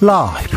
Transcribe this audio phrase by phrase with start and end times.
[0.00, 0.56] 라이브.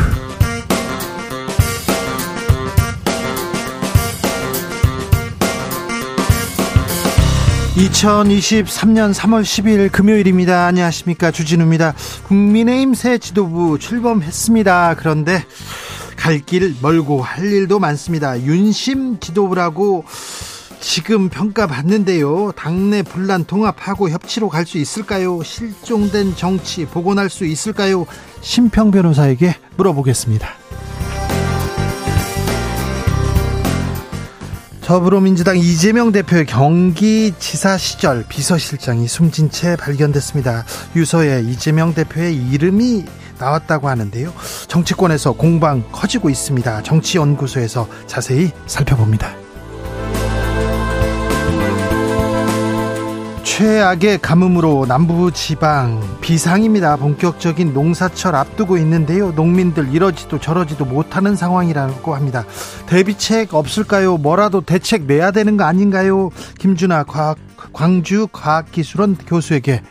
[7.75, 10.67] 2023년 3월 10일 금요일입니다.
[10.67, 11.31] 안녕하십니까.
[11.31, 11.93] 주진우입니다.
[12.27, 14.95] 국민의힘 새 지도부 출범했습니다.
[14.97, 15.43] 그런데
[16.15, 18.39] 갈 길 멀고 할 일도 많습니다.
[18.39, 20.05] 윤심 지도부라고
[20.93, 22.51] 지금 평가받는데요.
[22.51, 25.41] 당내 분란 통합하고 협치로 갈 수 있을까요?
[25.41, 28.05] 실종된 정치 복원할 수 있을까요?
[28.41, 30.47] 심평 변호사에게 물어보겠습니다.
[34.81, 40.63] 더불어민주당 이재명 대표의 경기지사 시절 비서실장이 숨진 채 발견됐습니다.
[40.95, 43.05] 유서에 이재명 대표의 이름이
[43.39, 44.31] 나왔다고 하는데요.
[44.67, 46.83] 정치권에서 공방 커지고 있습니다.
[46.83, 49.42] 정치연구소에서 자세히 살펴봅니다.
[53.43, 56.95] 최악의 가뭄으로 남부지방 비상입니다.
[56.95, 59.31] 본격적인 농사철 앞두고 있는데요.
[59.31, 62.45] 농민들 이러지도 저러지도 못하는 상황이라고 합니다.
[62.87, 64.17] 대비책 없을까요?
[64.17, 66.29] 뭐라도 대책 내야 되는 거 아닌가요?
[66.57, 67.37] 김준아 과학,
[67.73, 69.81] 광주 과학기술원 교수에게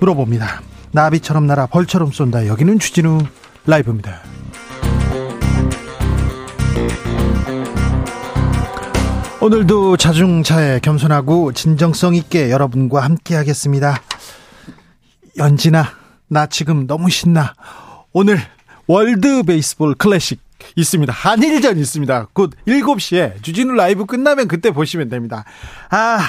[0.00, 0.62] 물어봅니다.
[0.92, 2.46] 나비처럼 날아 벌처럼 쏜다.
[2.46, 3.20] 여기는 주진우
[3.66, 4.20] 라이브입니다.
[9.42, 14.00] 오늘도 자중차에 겸손하고 진정성 있게 여러분과 함께 하겠습니다.
[15.36, 15.84] 연진아,
[16.28, 17.52] 나 지금 너무 신나.
[18.12, 18.38] 오늘
[18.86, 20.40] 월드 베이스볼 클래식
[20.76, 21.12] 있습니다.
[21.12, 22.28] 한일전 있습니다.
[22.32, 25.44] 곧 7시에 주진우 라이브 끝나면 그때 보시면 됩니다.
[25.90, 26.20] 아,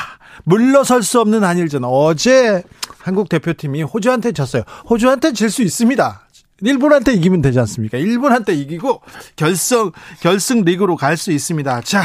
[0.44, 1.84] 물러설 수 없는 한일전.
[1.84, 2.64] 어제
[2.97, 4.64] 한국 대표팀이 호주한테 졌어요.
[4.89, 6.22] 호주한테 질 수 있습니다.
[6.61, 7.97] 일본한테 이기면 되지 않습니까?
[7.97, 9.01] 일본한테 이기고
[9.35, 11.81] 결승 결승 리그로 갈 수 있습니다.
[11.81, 12.03] 자,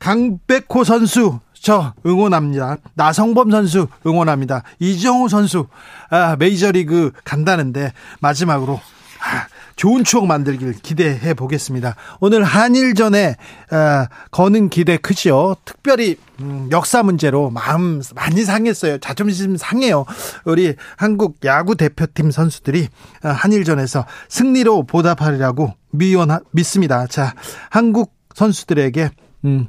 [0.00, 2.76] 강백호 선수 저 응원합니다.
[2.94, 4.62] 나성범 선수 응원합니다.
[4.80, 5.68] 이정우 선수
[6.10, 8.80] 아, 메이저리그 간다는데 마지막으로
[9.20, 9.46] 아,
[9.76, 11.96] 좋은 추억 만들길 기대해 보겠습니다.
[12.20, 13.36] 오늘 한일전에
[13.70, 15.56] 어, 거는 기대 크지요.
[15.64, 18.98] 특별히 음, 역사 문제로 마음 많이 상했어요.
[18.98, 20.04] 자존심 상해요.
[20.44, 22.88] 우리 한국 야구 대표팀 선수들이
[23.24, 27.06] 어, 한일전에서 승리로 보답하리라고 미원 믿습니다.
[27.06, 27.34] 자,
[27.70, 29.10] 한국 선수들에게
[29.44, 29.66] 음,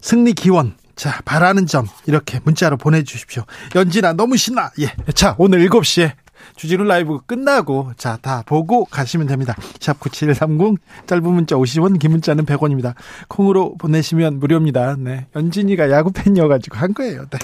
[0.00, 3.44] 승리 기원 자, 바라는 점 이렇게 문자로 보내 주십시오.
[3.74, 4.70] 연진아 너무 신나.
[4.80, 4.94] 예.
[5.12, 6.12] 자, 오늘 7시에
[6.56, 9.54] 주진우 라이브 끝나고 자 다 보고 가시면 됩니다.
[9.78, 12.94] 샵 9730 짧은 문자 50원 긴 문자는 100원입니다.
[13.28, 14.96] 콩으로 보내시면 무료입니다.
[14.98, 15.26] 네.
[15.36, 17.26] 연진이가 야구 팬이어 가지고 한 거예요.
[17.30, 17.38] 네.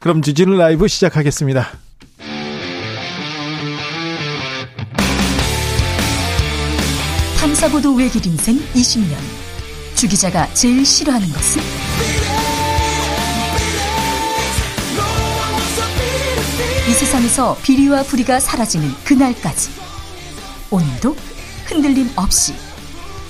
[0.00, 1.66] 그럼 주진우 라이브 시작하겠습니다.
[7.38, 9.16] 탐사보도 외길 인생 20년
[9.94, 11.62] 주 기자가 제일 싫어하는 것은?
[16.88, 19.70] 이 세상에서 비리와 부리가 사라지는 그날까지
[20.70, 21.16] 오늘도
[21.64, 22.54] 흔들림 없이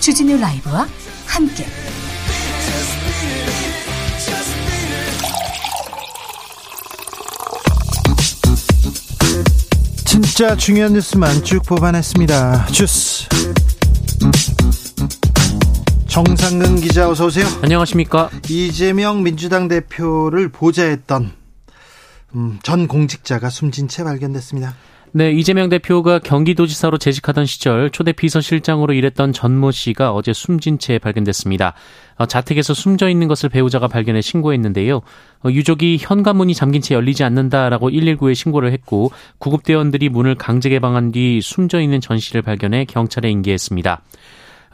[0.00, 0.86] 주진우 라이브와
[1.26, 1.64] 함께
[10.04, 12.66] 진짜 중요한 뉴스만 쭉 뽑아냈습니다.
[12.66, 13.26] 주스
[16.08, 17.46] 정상근 기자 어서 오세요.
[17.62, 18.28] 안녕하십니까?
[18.48, 21.45] 이재명 민주당 대표를 보좌했던
[22.36, 24.74] 음, 전 공직자가 숨진 채 발견됐습니다.
[25.12, 31.72] 네, 이재명 대표가 경기도지사로 재직하던 시절 초대 비서실장으로 일했던 전모 씨가 어제 숨진 채 발견됐습니다.
[32.16, 34.96] 어, 자택에서 숨져 있는 것을 배우자가 발견해 신고했는데요.
[34.96, 41.40] 어, 유족이 현관문이 잠긴 채 열리지 않는다라고 119에 신고를 했고 구급대원들이 문을 강제 개방한 뒤
[41.42, 44.02] 숨져 있는 전 씨를 발견해 경찰에 인계했습니다.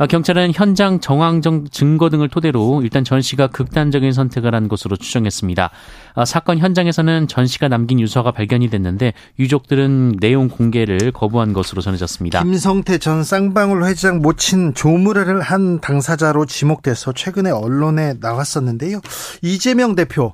[0.02, 5.70] 어, 경찰은 현장 정황적 증거 등을 토대로 일단 전 씨가 극단적인 선택을 한 것으로 추정했습니다.
[6.14, 12.42] 어, 사건 현장에서는 전 씨가 남긴 유서가 발견이 됐는데 유족들은 내용 공개를 거부한 것으로 전해졌습니다.
[12.42, 19.00] 김성태 전 쌍방울 회장 모친 조무를 한 당사자로 지목돼서 최근에 언론에 나왔었는데요.
[19.40, 20.32] 이재명 대표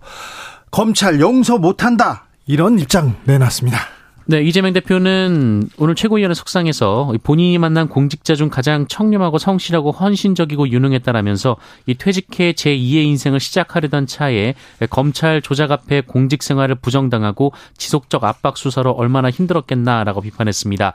[0.71, 3.98] 검찰 용서 못한다 이런 입장 내놨습니다.
[4.31, 11.57] 네, 이재명 대표는 오늘 최고위원회 속상에서 본인이 만난 공직자 중 가장 청렴하고 성실하고 헌신적이고 유능했다라면서
[11.87, 14.53] 이 퇴직해 제2의 인생을 시작하려던 차에
[14.91, 20.93] 검찰 조작 앞에 공직 생활을 부정당하고 지속적 압박 수사로 얼마나 힘들었겠나라고 비판했습니다.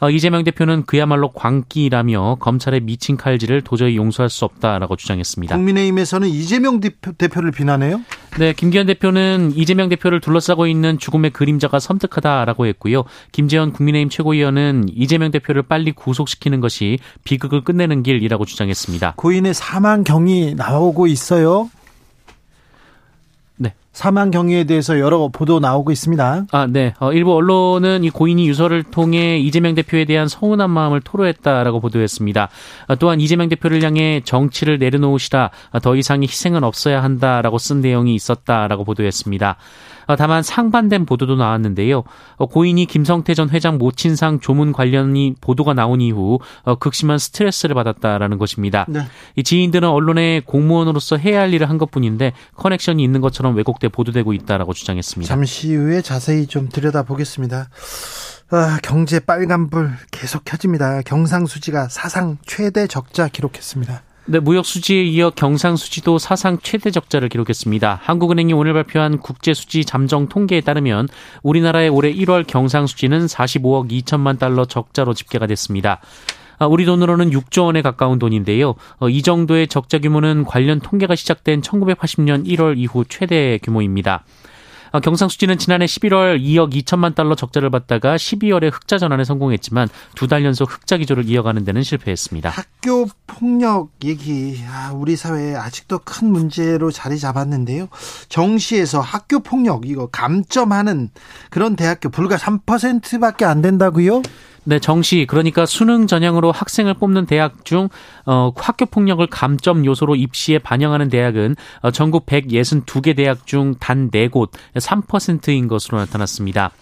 [0.00, 5.56] 어, 이재명 대표는 그야말로 광기라며 검찰의 미친 칼질을 도저히 용서할 수 없다라고 주장했습니다.
[5.56, 8.00] 국민의힘에서는 이재명 대표, 를 비난해요?
[8.38, 13.04] 네, 김기현 대표는 이재명 대표를 둘러싸고 있는 죽음의 그림자가 섬뜩하다라고 했고요.
[13.32, 19.14] 김재현 국민의힘 최고위원은 이재명 대표를 빨리 구속시키는 것이 비극을 끝내는 길이라고 주장했습니다.
[19.16, 21.70] 고인의 사망 경위 나오고 있어요.
[23.96, 26.48] 사망 경위에 대해서 여러 보도 나오고 있습니다.
[26.52, 26.92] 아, 네.
[27.00, 32.50] 어, 일부 언론은 이 고인이 유서를 통해 이재명 대표에 대한 서운한 마음을 토로했다라고 보도했습니다.
[32.88, 38.14] 아, 또한 이재명 대표를 향해 정치를 내려놓으시라 아, 더 이상의 희생은 없어야 한다라고 쓴 내용이
[38.14, 39.56] 있었다라고 보도했습니다.
[40.06, 42.04] 어, 다만 상반된 보도도 나왔는데요.
[42.36, 48.38] 어, 고인이 김성태 전 회장 모친상 조문 관련이 보도가 나온 이후 어, 극심한 스트레스를 받았다라는
[48.38, 48.86] 것입니다.
[48.88, 49.00] 네.
[49.36, 54.72] 이 지인들은 언론에 공무원으로서 해야 할 일을 한 것뿐인데 커넥션이 있는 것처럼 왜곡돼 보도되고 있다라고
[54.72, 55.28] 주장했습니다.
[55.28, 57.68] 잠시 후에 자세히 좀 들여다보겠습니다.
[58.50, 61.02] 아, 경제 빨간불 계속 켜집니다.
[61.02, 64.02] 경상수지가 사상 최대 적자 기록했습니다.
[64.28, 68.00] 네, 무역 수지에 이어 경상 수지도 사상 최대 적자를 기록했습니다.
[68.02, 71.06] 한국은행이 오늘 발표한 국제 수지 잠정 통계에 따르면
[71.44, 76.00] 우리나라의 올해 1월 경상 수지는 45억 2천만 달러 적자로 집계가 됐습니다.
[76.58, 78.74] 아, 우리 돈으로는 6조 원에 가까운 돈인데요.
[78.98, 84.24] 어, 이 정도의 적자 규모는 관련 통계가 시작된 1980년 1월 이후 최대 규모입니다.
[84.92, 90.44] 어, 경상수지는 지난해 11월 2억 2천만 달러 적자를 받다가 12월에 흑자 전환에 성공했지만 두 달
[90.44, 92.50] 연속 흑자 기조를 이어가는 데는 실패했습니다.
[92.50, 97.88] 학교 폭력 얘기 아, 우리 사회에 아직도 큰 문제로 자리 잡았는데요.
[98.28, 101.10] 정시에서 학교 폭력 이거 감점하는
[101.50, 104.22] 그런 대학교 불과 3%밖에 안 된다고요?
[104.68, 107.88] 네, 정시 그러니까 수능 전형으로 학생을 뽑는 대학 중
[108.26, 114.50] 어, 학교 폭력을 감점 요소로 입시에 반영하는 대학은 어, 전국 162개 대학 중 단 4곳
[114.74, 116.72] 3%인 것으로 나타났습니다.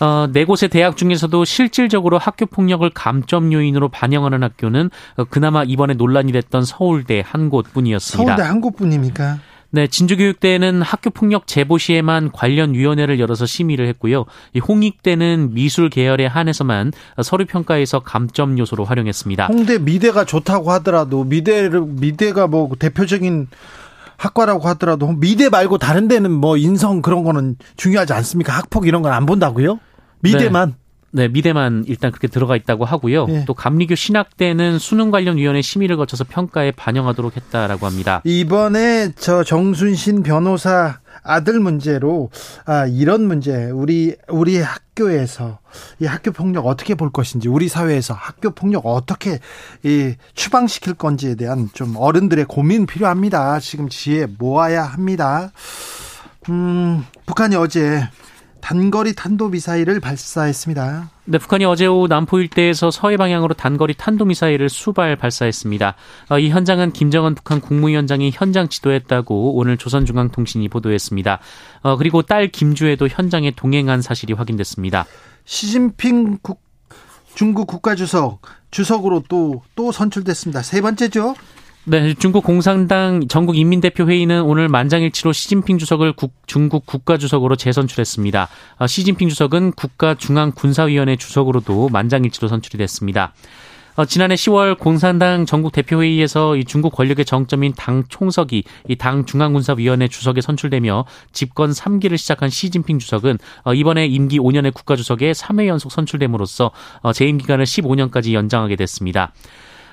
[0.00, 5.94] 어, 네 곳의 대학 중에서도 실질적으로 학교 폭력을 감점 요인으로 반영하는 학교는 어, 그나마 이번에
[5.94, 8.36] 논란이 됐던 서울대 한 곳뿐이었습니다.
[8.36, 9.38] 서울대 한 곳뿐입니까?
[9.74, 14.24] 네, 진주교육대는 학교 폭력 제보 시에만 관련 위원회를 열어서 심의를 했고요.
[14.52, 16.92] 이 홍익대는 미술 계열에 한해서만
[17.24, 19.46] 서류 평가에서 감점 요소로 활용했습니다.
[19.48, 23.48] 홍대 미대가 좋다고 하더라도 미대를 미대가 뭐 대표적인
[24.16, 28.52] 학과라고 하더라도 미대 말고 다른 데는 뭐 인성 그런 거는 중요하지 않습니까?
[28.56, 29.80] 학폭 이런 건 안 본다고요?
[30.20, 30.68] 미대만.
[30.68, 30.83] 네.
[31.14, 33.26] 네, 미대만 일단 그렇게 들어가 있다고 하고요.
[33.26, 33.44] 네.
[33.46, 38.20] 또 감리교 신학대는 수능 관련 위원회 심의를 거쳐서 평가에 반영하도록 했다라고 합니다.
[38.24, 42.30] 이번에 저 정순신 변호사 아들 문제로
[42.66, 45.60] 아 이런 문제 우리 우리 학교에서
[46.00, 49.38] 이 학교 폭력 어떻게 볼 것인지 우리 사회에서 학교 폭력 어떻게
[49.84, 53.60] 이 추방시킬 건지에 대한 좀 어른들의 고민 필요합니다.
[53.60, 55.52] 지금 지혜 모아야 합니다.
[56.48, 58.02] 음, 북한이 어제
[58.64, 61.10] 단거리 탄도미사일을 발사했습니다.
[61.26, 65.94] 네, 북한이 어제 오후 남포 일대에서 서해 방향으로 단거리 탄도미사일을 수발 발사했습니다.
[66.30, 71.40] 어, 이 현장은 김정은 북한 국무위원장이 현장 지도했다고 오늘 조선중앙통신이 보도했습니다.
[71.82, 75.04] 어, 그리고 딸 김주애도 현장에 동행한 사실이 확인됐습니다.
[75.44, 76.62] 시진핑 국,
[77.34, 78.40] 중국 국가주석
[78.70, 80.62] 주석으로 또 또 선출됐습니다.
[80.62, 81.34] 세 번째죠?
[81.86, 88.48] 네, 중국 공산당 전국 인민대표 회의는 오늘 만장일치로 시진핑 주석을 국, 중국 국가 주석으로 재선출했습니다.
[88.78, 93.34] 아, 시진핑 주석은 국가 중앙 군사위원회 주석으로도 만장일치로 선출이 됐습니다.
[93.96, 100.08] 어, 지난해 10월 공산당 전국 대표회의에서 이 중국 권력의 정점인 당 총석이 이 당 중앙군사위원회
[100.08, 106.70] 주석에 선출되며 집권 3기를 시작한 시진핑 주석은 어, 이번에 임기 5년의 국가주석에 3회 연속 선출됨으로써
[107.02, 109.32] 어, 재임 기간을 15년까지 연장하게 됐습니다.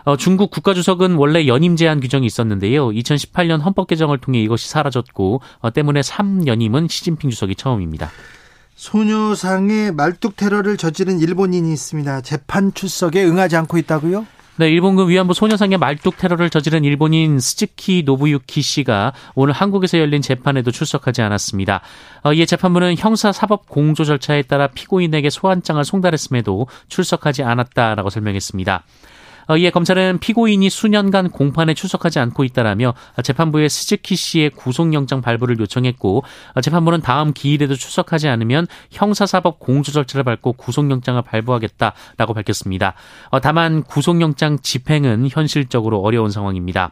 [0.03, 2.89] 어, 중국 국가주석은 원래 연임 제한 규정이 있었는데요.
[2.89, 8.11] 2018년 헌법 개정을 통해 이것이 사라졌고 어, 때문에 3연임은 시진핑 주석이 처음입니다.
[8.75, 12.21] 소녀상의 말뚝 테러를 저지른 일본인이 있습니다.
[12.21, 14.25] 재판 출석에 응하지 않고 있다고요?
[14.57, 20.71] 네, 일본군 위안부 소녀상의 말뚝 테러를 저지른 일본인 스즈키 노부유키 씨가 오늘 한국에서 열린 재판에도
[20.71, 21.81] 출석하지 않았습니다.
[22.23, 28.83] 어, 이에 재판부는 형사 사법 공조 절차에 따라 피고인에게 소환장을 송달했음에도 출석하지 않았다라고 설명했습니다.
[29.47, 32.93] 어, 이에 검찰은 피고인이 수년간 공판에 출석하지 않고 있다라며
[33.23, 40.23] 재판부에 스즈키 씨의 구속영장 발부를 요청했고 어, 재판부는 다음 기일에도 출석하지 않으면 형사사법 공조 절차를
[40.23, 42.93] 밟고 구속영장을 발부하겠다라고 밝혔습니다.
[43.29, 46.91] 어, 다만 구속영장 집행은 현실적으로 어려운 상황입니다.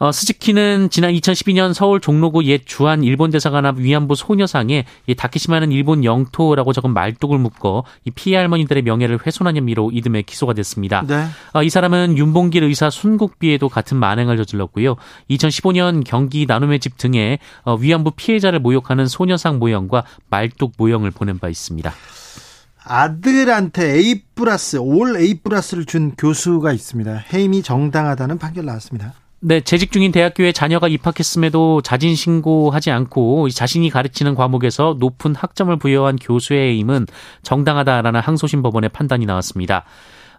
[0.00, 5.72] 어, 스즈키는 지난 2012년 서울 종로구 옛 주한 일본 대사관 앞 위안부 소녀상에 이 다케시마는
[5.72, 11.04] 일본 영토라고 적은 말뚝을 묶어 이 피해 할머니들의 명예를 훼손한 혐의로 이듬해 기소가 됐습니다.
[11.06, 11.26] 네.
[11.52, 14.96] 어, 이 사람은 윤봉길 의사 순국비에도 같은 만행을 저질렀고요.
[15.28, 21.50] 2015년 경기 나눔의 집 등에 어, 위안부 피해자를 모욕하는 소녀상 모형과 말뚝 모형을 보낸 바
[21.50, 21.92] 있습니다.
[22.82, 27.24] 아들한테 A 플러스, 올 A 플러스를 준 교수가 있습니다.
[27.34, 29.12] 해임이 정당하다는 판결 나왔습니다.
[29.42, 36.16] 네, 재직 중인 대학교에 자녀가 입학했음에도 자진 신고하지 않고 자신이 가르치는 과목에서 높은 학점을 부여한
[36.16, 37.06] 교수의 임은
[37.42, 39.84] 정당하다라는 항소심 법원의 판단이 나왔습니다.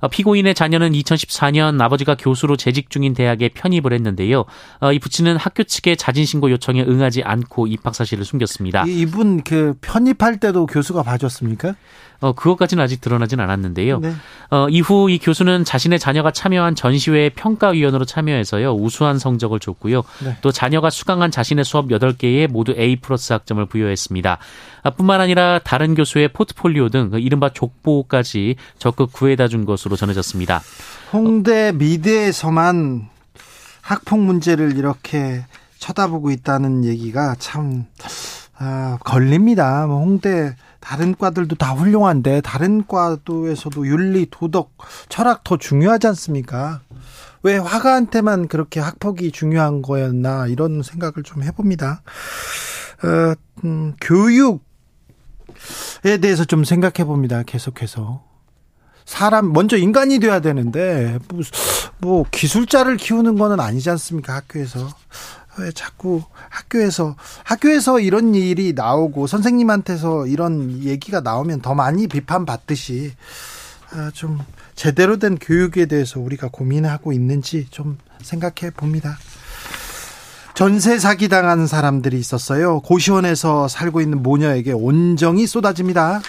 [0.02, 4.46] 어, 피고인의 자녀는 2014년 아버지가 교수로 재직 중인 대학에 편입을 했는데요.
[4.82, 8.84] 어, 이 부친은 학교 측의 자진 신고 요청에 응하지 않고 입학 사실을 숨겼습니다.
[8.88, 11.76] 이분 그 편입할 때도 교수가 봐줬습니까?
[12.22, 14.00] 어, 그것까지는 아직 드러나진 않았는데요.
[14.00, 14.14] 네.
[14.52, 20.04] 어, 이후 이 교수는 자신의 자녀가 참여한 전시회 평가위원으로 참여해서요, 우수한 성적을 줬고요.
[20.24, 20.38] 네.
[20.42, 24.38] 또 자녀가 수강한 자신의 수업 8개에 모두 A 플러스 학점을 부여했습니다.
[24.84, 30.62] 아, 뿐만 아니라 다른 교수의 포트폴리오 등그 이른바 족보까지 적극 구해다 준 것으로 전해졌습니다.
[31.12, 33.10] 홍대 미대에서만
[33.82, 35.44] 학폭 문제를 이렇게
[35.80, 37.86] 쳐다보고 있다는 얘기가 참
[38.60, 39.88] 아, 걸립니다.
[39.88, 44.76] 뭐 홍대 다른 과들도 다 훌륭한데 다른 과도에서도 윤리, 도덕,
[45.08, 46.82] 철학 더 중요하지 않습니까?
[47.44, 52.02] 왜 화가한테만 그렇게 학폭이 중요한 거였나 이런 생각을 좀 해봅니다.
[53.04, 53.34] 어,
[53.64, 54.60] 음, 교육에
[56.22, 57.44] 대해서 좀 생각해 봅니다.
[57.44, 58.24] 계속해서.
[59.06, 61.42] 사람 먼저 인간이 돼야 되는데 뭐,
[62.00, 64.88] 뭐 기술자를 키우는 거는 아니지 않습니까 학교에서
[65.58, 73.14] 왜 자꾸 학교에서 학교에서 이런 일이 나오고 선생님한테서 이런 얘기가 나오면 더 많이 비판받듯이
[73.94, 74.40] 아, 좀
[74.76, 79.18] 제대로 된 교육에 대해서 우리가 고민하고 있는지 좀 생각해 봅니다.
[80.54, 82.82] 전세 사기 당한 사람들이 있었어요.
[82.82, 86.22] 고시원에서 살고 있는 모녀에게 온정이 쏟아집니다.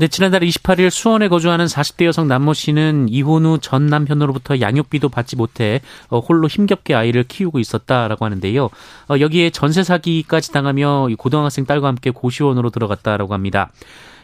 [0.00, 5.36] 네, 지난달 28일 수원에 거주하는 40대 여성 남모 씨는 이혼 후 전 남편으로부터 양육비도 받지
[5.36, 8.70] 못해 어, 홀로 힘겹게 아이를 키우고 있었다라고 하는데요.
[9.10, 13.70] 어, 여기에 전세 사기까지 당하며 고등학생 딸과 함께 고시원으로 들어갔다라고 합니다.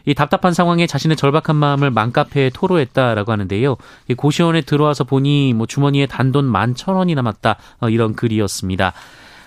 [0.06, 3.76] 이 답답한 상황에 자신의 절박한 마음을 맘카페에 토로했다라고 하는데요.
[4.08, 8.94] 이 고시원에 들어와서 보니 뭐 주머니에 단돈 만 천 원이 남았다 어, 이런 글이었습니다.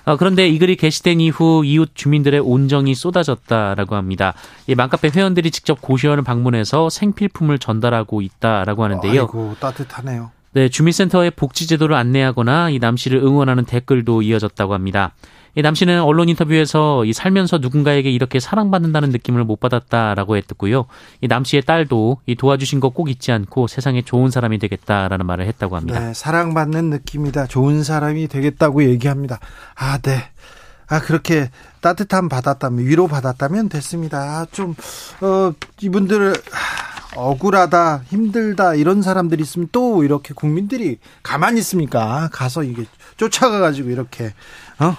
[0.09, 4.33] 어, 그런데 이 글이 게시된 이후 이웃 주민들의 온정이 쏟아졌다라고 합니다.
[4.65, 9.21] 이 맘카페 회원들이 직접 고시원을 방문해서 생필품을 전달하고 있다라고 하는데요.
[9.21, 10.31] 아이고 따뜻하네요.
[10.53, 15.11] 네, 주민센터의 복지제도를 안내하거나 이 남 씨를 응원하는 댓글도 이어졌다고 합니다.
[15.59, 20.85] 이남 씨는 언론 인터뷰에서 이 살면서 누군가에게 이렇게 사랑받는다는 느낌을 못 받았다라고 했고요.
[21.21, 25.75] 이남 씨의 딸도 이 도와주신 거 꼭 잊지 않고 세상에 좋은 사람이 되겠다라는 말을 했다고
[25.77, 25.99] 합니다.
[25.99, 27.47] 네, 사랑받는 느낌이다.
[27.47, 29.39] 좋은 사람이 되겠다고 얘기합니다.
[29.75, 30.23] 아, 네.
[30.87, 31.49] 아, 그렇게
[31.81, 34.47] 따뜻함 받았다면, 위로 받았다면 됐습니다.
[34.51, 34.75] 좀,
[35.21, 36.33] 어, 이분들,
[37.15, 42.27] 억울하다, 힘들다, 이런 사람들이 있으면 또 이렇게 국민들이 가만히 있습니까?
[42.31, 42.85] 가서 이게
[43.17, 44.33] 쫓아가가지고 이렇게,
[44.79, 44.95] 어?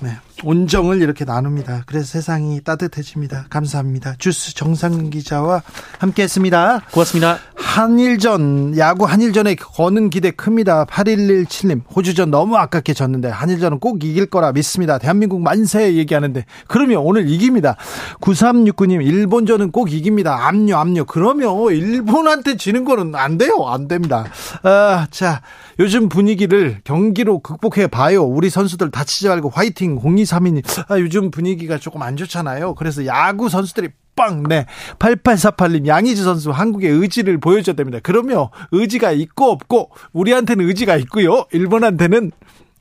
[0.00, 0.18] 네.
[0.44, 1.82] 온정을 이렇게 나눕니다.
[1.86, 3.46] 그래서 세상이 따뜻해집니다.
[3.50, 4.14] 감사합니다.
[4.18, 5.62] 주스 정상 기자와
[5.98, 6.80] 함께 했습니다.
[6.90, 7.38] 고맙습니다.
[7.54, 10.86] 한일전, 야구 한일전에 거는 기대 큽니다.
[10.86, 14.98] 8117님, 호주전 너무 아깝게 졌는데 한일전은 꼭 이길 거라 믿습니다.
[14.98, 17.76] 대한민국 만세 얘기하는데, 그러면 오늘 이깁니다.
[18.20, 20.48] 9369님, 일본전은 꼭 이깁니다.
[20.48, 21.04] 압류, 압류.
[21.04, 23.66] 그러면 일본한테 지는 거는 안 돼요.
[23.68, 24.24] 안 됩니다.
[24.62, 25.42] 아, 자,
[25.78, 28.24] 요즘 분위기를 경기로 극복해 봐요.
[28.24, 29.98] 우리 선수들 다치지 말고 화이팅.
[30.28, 32.74] 0232님, 아, 요즘 분위기가 조금 안 좋잖아요.
[32.74, 34.42] 그래서 야구 선수들이 빵!
[34.42, 34.66] 네.
[34.98, 38.00] 8848님, 양희지 선수 한국의 의지를 보여줘야 됩니다.
[38.02, 41.46] 그러면 의지가 있고 없고, 우리한테는 의지가 있고요.
[41.52, 42.32] 일본한테는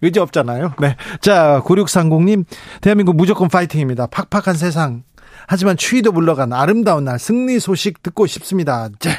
[0.01, 0.73] 의지 없잖아요.
[0.79, 0.95] 네.
[1.21, 2.45] 자, 9630님,
[2.81, 4.07] 대한민국 무조건 파이팅입니다.
[4.07, 5.03] 팍팍한 세상.
[5.47, 8.89] 하지만 추위도 물러간 아름다운 날 승리 소식 듣고 싶습니다.
[8.99, 9.11] 네.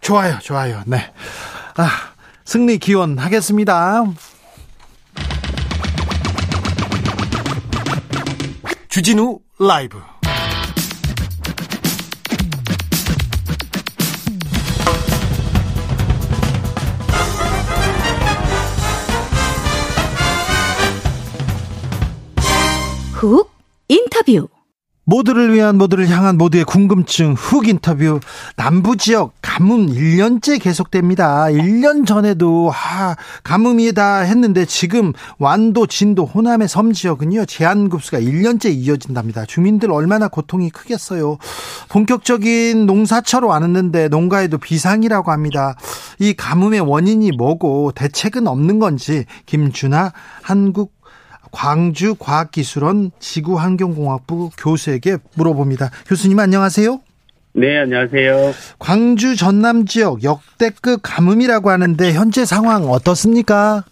[0.00, 0.82] 좋아요, 좋아요.
[0.86, 1.12] 네.
[1.76, 1.88] 아,
[2.44, 4.04] 승리 기원하겠습니다.
[8.90, 10.02] 주진우 라이브.
[23.12, 23.48] 훅
[23.86, 24.48] 인터뷰.
[25.10, 28.20] 모두를 위한 모두를 향한 모두의 궁금증 훅 인터뷰
[28.54, 31.46] 남부 지역 가뭄 1년째 계속됩니다.
[31.46, 37.46] 1년 전에도 아, 가뭄이다 했는데 지금 완도 진도 호남의 섬 지역은요.
[37.46, 39.46] 제한 급수가 1년째 이어진답니다.
[39.46, 41.38] 주민들 얼마나 고통이 크겠어요.
[41.88, 45.74] 본격적인 농사철로 왔는데 농가에도 비상이라고 합니다.
[46.20, 50.12] 이 가뭄의 원인이 뭐고 대책은 없는 건지 김준하
[50.42, 50.99] 한국
[51.50, 55.90] 광주 과학기술원 지구환경공학부 교수에게 물어봅니다.
[56.06, 57.00] 교수님 안녕하세요.
[57.52, 58.52] 네, 안녕하세요.
[58.78, 63.84] 광주 전남 지역 역대급 가뭄이라고 하는데 현재 상황 어떻습니까?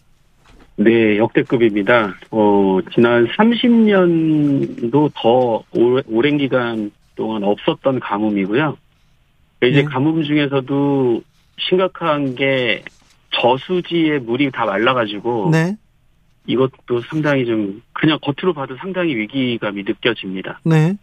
[0.76, 2.14] 네, 역대급입니다.
[2.30, 8.76] 어, 지난 30년도 더 오랜 기간 동안 없었던 가뭄이고요.
[9.64, 9.84] 이제 네.
[9.84, 11.20] 가뭄 중에서도
[11.58, 12.84] 심각한 게
[13.30, 15.76] 저수지에 물이 다 말라가지고 네.
[16.48, 20.60] 이것도 상당히 좀 그냥 겉으로 봐도 상당히 위기감이 느껴집니다.
[20.64, 20.96] 네.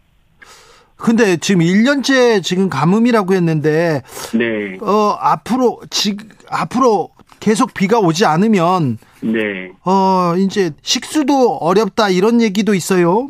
[0.96, 4.02] 근데 지금 1년째 지금 가뭄이라고 했는데
[4.34, 4.76] 네.
[4.80, 6.16] 어 앞으로 지
[6.50, 9.70] 앞으로 계속 비가 오지 않으면 네.
[9.84, 13.28] 어 이제 식수도 어렵다 이런 얘기도 있어요.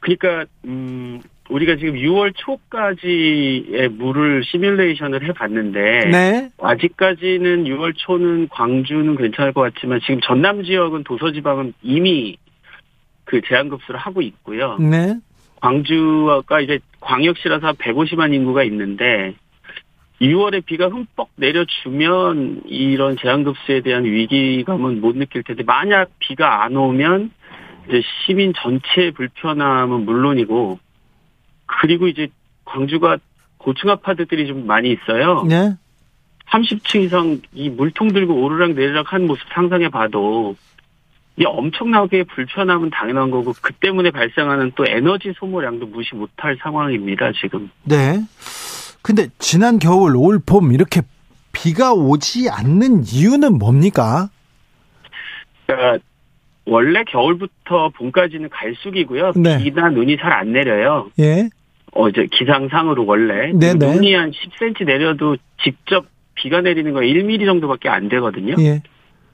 [0.00, 1.20] 그러니까 음
[1.50, 6.50] 우리가 지금 6월 초까지의 물을 시뮬레이션을 해봤는데 네.
[6.58, 12.38] 아직까지는 6월 초는 광주는 괜찮을 것 같지만 지금 전남 지역은 도서지방은 이미
[13.24, 14.78] 그 제한급수를 하고 있고요.
[14.78, 15.18] 네.
[15.60, 19.34] 광주가 이제 광역시라서 한 150만 인구가 있는데
[20.20, 27.30] 6월에 비가 흠뻑 내려주면 이런 제한급수에 대한 위기감은 못 느낄 텐데 만약 비가 안 오면
[27.88, 30.78] 이제 시민 전체의 불편함은 물론이고
[31.66, 32.28] 그리고 이제
[32.64, 33.18] 광주가
[33.58, 35.44] 고층 아파트들이 좀 많이 있어요.
[35.44, 35.74] 네.
[36.50, 40.54] 30층 이상 이 물통 들고 오르락 내리락 하는 모습 상상해 봐도
[41.36, 47.70] 이 엄청나게 불편함은 당연한 거고 그 때문에 발생하는 또 에너지 소모량도 무시 못할 상황입니다 지금.
[47.84, 48.20] 네.
[49.02, 51.02] 근데 지난 겨울 올 봄 이렇게
[51.52, 54.28] 비가 오지 않는 이유는 뭡니까?
[55.66, 56.04] 그러니까
[56.66, 59.32] 원래 겨울부터 봄까지는 갈수기고요.
[59.36, 59.58] 네.
[59.62, 61.10] 비나 눈이 잘 안 내려요.
[61.18, 61.48] 예.
[61.92, 63.94] 어 이제 기상상으로 원래 네, 네.
[63.94, 68.56] 눈이 한 10cm 내려도 직접 비가 내리는 거 1mm 정도밖에 안 되거든요.
[68.58, 68.82] 예.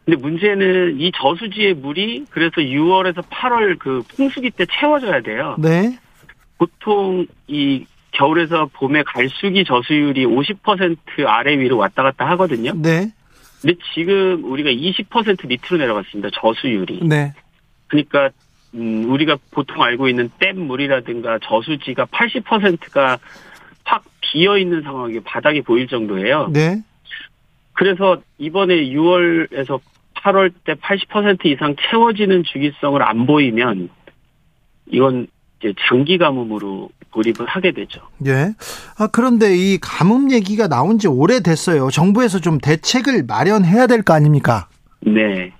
[0.04, 5.56] 근데 문제는 이 저수지의 물이 그래서 6월에서 8월 그 풍수기 때 채워져야 돼요.
[5.58, 5.98] 네.
[6.58, 10.96] 보통 이 겨울에서 봄에 갈수기 저수율이 50%
[11.26, 12.72] 아래 위로 왔다 갔다 하거든요.
[12.74, 13.12] 네.
[13.60, 16.30] 근데 지금 우리가 20% 밑으로 내려갔습니다.
[16.40, 17.00] 저수율이.
[17.02, 17.32] 네.
[17.88, 18.30] 그러니까
[18.74, 23.18] 음, 우리가 보통 알고 있는 댐 물이라든가 저수지가 80%가
[23.84, 26.50] 확 비어 있는 상황이 바닥이 보일 정도예요.
[26.52, 26.82] 네.
[27.72, 29.80] 그래서 이번에 6월에서
[30.14, 33.88] 8월 때 80% 이상 채워지는 주기성을 안 보이면
[34.86, 35.26] 이건
[35.60, 38.00] 이제 장기 가뭄으로 돌입을 하게 되죠.
[38.26, 38.54] 예.
[38.98, 41.90] 아, 그런데 이 가뭄 얘기가 나온 지 오래됐어요.
[41.90, 44.68] 정부에서 좀 대책을 마련해야 될 거 아닙니까?
[45.00, 45.52] 네.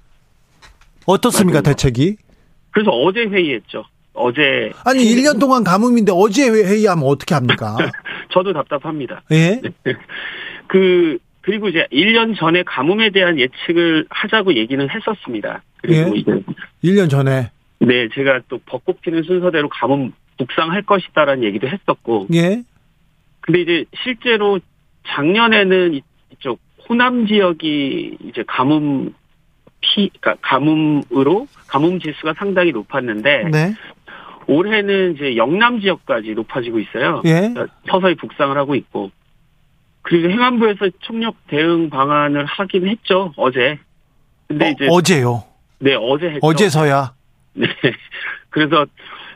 [1.06, 1.74] 어떻습니까, 맞아요.
[1.74, 2.16] 대책이?
[2.70, 3.84] 그래서 어제 회의했죠.
[4.14, 7.76] 어제 아니, 1년 동안 가뭄인데 어제 회의하면 어떻게 합니까?
[8.32, 9.22] 저도 답답합니다.
[9.32, 9.60] 예?
[10.68, 15.62] 그 그리고 이제 1년 전에 가뭄에 대한 예측을 하자고 얘기는 했었습니다.
[15.78, 16.20] 그리고 예.
[16.20, 16.32] 이제
[16.84, 17.50] 1년 전에.
[17.80, 22.62] 네 제가 또 벚꽃 피는 순서대로 가뭄 북상할 것이다라는 얘기도 했었고 예?
[23.40, 24.60] 근데 이제 실제로
[25.08, 29.14] 작년에는 이- 이쪽 호남 지역이 이제 가뭄
[29.80, 33.74] 피 그러니까 가뭄으로 가뭄 지수가 상당히 높았는데 네.
[34.46, 37.22] 올해는 이제 영남 지역까지 높아지고 있어요.
[37.24, 37.48] 예?
[37.52, 39.10] 그러니까 서서히 북상을 하고 있고
[40.02, 43.78] 그리고 행안부에서 총력 대응 방안을 하긴 했죠 어제.
[44.48, 45.44] 근데 이제 어, 어제요.
[45.78, 46.40] 네 어제 했죠.
[46.46, 47.14] 어제서야.
[47.54, 47.66] 네.
[48.50, 48.86] 그래서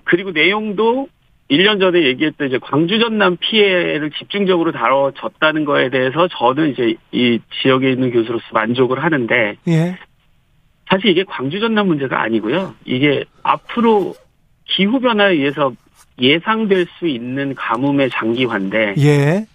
[0.05, 1.09] 그리고 내용도
[1.51, 7.91] 1년 전에 얘기했던 이제 광주 전남 피해를 집중적으로 다뤄졌다는 거에 대해서 저는 이제 이 지역에
[7.91, 9.99] 있는 교수로서 만족을 하는데 예.
[10.89, 12.75] 사실 이게 광주 전남 문제가 아니고요.
[12.85, 14.15] 이게 앞으로
[14.65, 15.73] 기후 변화에 의해서
[16.19, 19.47] 예상될 수 있는 가뭄의 장기화인데 예.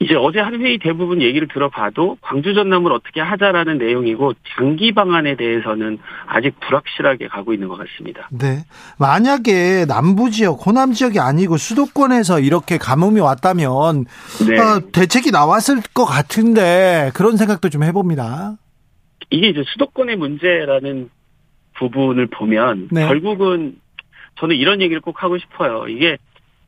[0.00, 5.98] 이제 어제 한 회의 대부분 얘기를 들어봐도 광주 전남을 어떻게 하자라는 내용이고 장기 방안에 대해서는
[6.26, 8.28] 아직 불확실하게 가고 있는 것 같습니다.
[8.30, 8.64] 네.
[8.98, 14.04] 만약에 남부 지역, 호남 지역이 아니고 수도권에서 이렇게 가뭄이 왔다면
[14.48, 14.60] 네.
[14.60, 18.56] 아, 대책이 나왔을 것 같은데 그런 생각도 좀 해봅니다.
[19.30, 21.10] 이게 이제 수도권의 문제라는
[21.76, 23.06] 부분을 보면 네.
[23.06, 23.76] 결국은
[24.38, 25.88] 저는 이런 얘기를 꼭 하고 싶어요.
[25.88, 26.18] 이게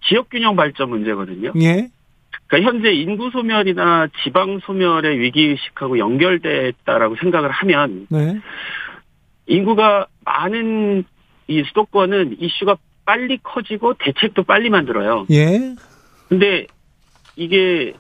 [0.09, 1.53] 지역 균형 발전 문제거든요.
[1.63, 1.89] 예.
[2.51, 8.41] 그러니까 현재 인구 소멸이나 지방 소멸의 위기 의식하고 연결됐다라고 생각을 하면 네.
[9.47, 11.05] 인구가 많은
[11.47, 15.27] 이 수도권은 이슈가 빨리 커지고 대책도 빨리 만들어요.
[15.31, 15.77] 예.
[16.29, 16.67] 근데
[17.37, 17.93] 이게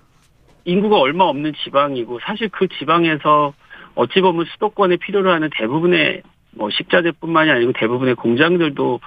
[0.65, 3.55] 인구가 얼마 없는 지방이고 사실 그 지방에서
[3.95, 6.23] 어찌 보면 수도권에 필요로 하는 대부분의
[6.57, 9.01] 뭐 식자재뿐만이 아니고 대부분의 공장들도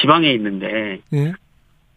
[0.00, 1.32] 지방에 있는데 예.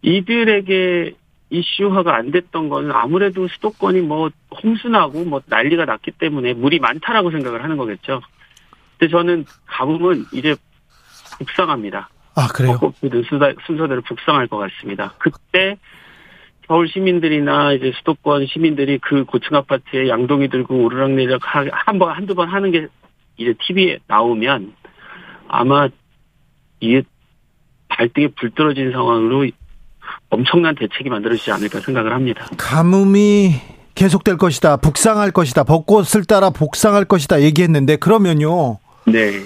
[0.04, 1.14] 이들에게
[1.54, 4.32] 이슈화가 안 됐던 거는 아무래도 수도권이 뭐
[4.64, 8.22] 홍수나고 뭐 난리가 났기 때문에 물이 많다라고 생각을 하는 거겠죠.
[8.98, 10.56] 근데 저는 가뭄은 이제
[11.38, 12.10] 북상합니다.
[12.36, 12.74] 아, 그래요?
[12.74, 15.14] 벚꽃피는 순서- 순서대로 북상할 것 같습니다.
[15.20, 15.78] 그때
[16.68, 22.50] 서울 시민들이나 이제 수도권 시민들이 그 고층 아파트에 양동이 들고 오르락내리락 한 번, 한두 번
[22.50, 22.88] 하는 게
[23.38, 24.74] 이제 TV에 나오면
[25.48, 25.88] 아마
[26.80, 27.04] 이게
[27.90, 29.46] 발등에 불 떨어진 상황으로
[30.30, 32.46] 엄청난 대책이 만들어지지 않을까 생각을 합니다.
[32.58, 33.56] 가뭄이
[33.96, 34.78] 계속될 것이다.
[34.78, 35.64] 북상할 것이다.
[35.64, 37.42] 벚꽃을 따라 북상할 것이다.
[37.42, 38.80] 얘기했는데 그러면요.
[39.06, 39.42] 네.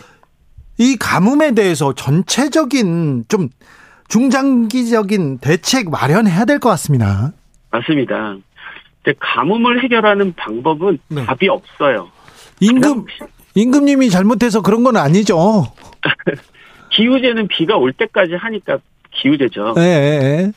[0.78, 3.50] 이 가뭄에 대해서 전체적인 좀
[4.08, 7.34] 중장기적인 대책 마련해야 될 것 같습니다.
[7.72, 8.38] 맞습니다.
[9.04, 11.26] 근데 가뭄을 해결하는 방법은 네.
[11.26, 12.10] 답이 없어요.
[12.60, 13.06] 임금
[13.56, 15.66] 임금님이 잘못해서 그런 건 아니죠.
[16.92, 18.78] 기후제는 비가 올 때까지 하니까
[19.22, 19.76] 기후제죠.
[19.78, 20.52] 예, 예,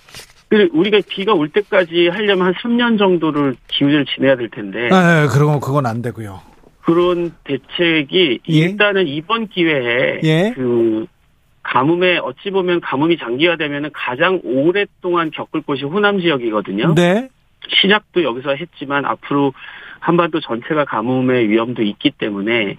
[0.48, 5.22] 그 우리가 비가 올 때까지 하려면 한 3년 정도를 기후제를 지내야 될 텐데 예.
[5.22, 6.40] 예, 그런 그건 안 되고요.
[6.82, 8.52] 그런 대책이 예.
[8.52, 10.52] 일단은 이번 기회에 예.
[10.54, 11.06] 그
[11.62, 16.94] 가뭄에 어찌 보면 가뭄이 장기화되면은 가장 오랫동안 겪을 곳이 호남 지역이거든요.
[16.94, 17.28] 네.
[17.68, 19.52] 시작도 여기서 했지만 앞으로
[20.00, 22.76] 한반도 전체가 가뭄의 위험도 있기 때문에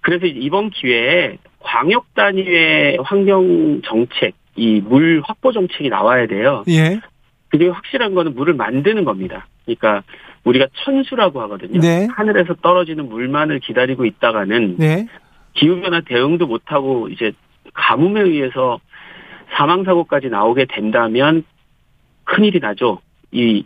[0.00, 6.64] 그래서 이번 기회에 광역 단위의 환경 정책, 이 물 확보 정책이 나와야 돼요.
[6.68, 7.00] 예.
[7.48, 9.46] 그리고 확실한 거는 물을 만드는 겁니다.
[9.64, 10.02] 그러니까
[10.44, 11.80] 우리가 천수라고 하거든요.
[11.80, 12.06] 네.
[12.10, 15.06] 하늘에서 떨어지는 물만을 기다리고 있다가는 네.
[15.54, 17.32] 기후변화 대응도 못하고 이제
[17.72, 18.80] 가뭄에 의해서
[19.56, 21.42] 사망사고까지 나오게 된다면
[22.24, 23.00] 큰일이 나죠.
[23.32, 23.64] 이,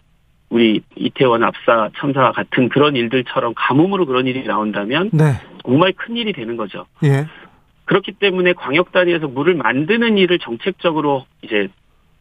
[0.48, 5.32] 우리 이태원 압사 참사와 같은 그런 일들처럼 가뭄으로 그런 일이 나온다면 네.
[5.64, 6.86] 정말 큰일이 되는 거죠.
[7.04, 7.26] 예.
[7.84, 11.68] 그렇기 때문에 광역 단위에서 물을 만드는 일을 정책적으로 이제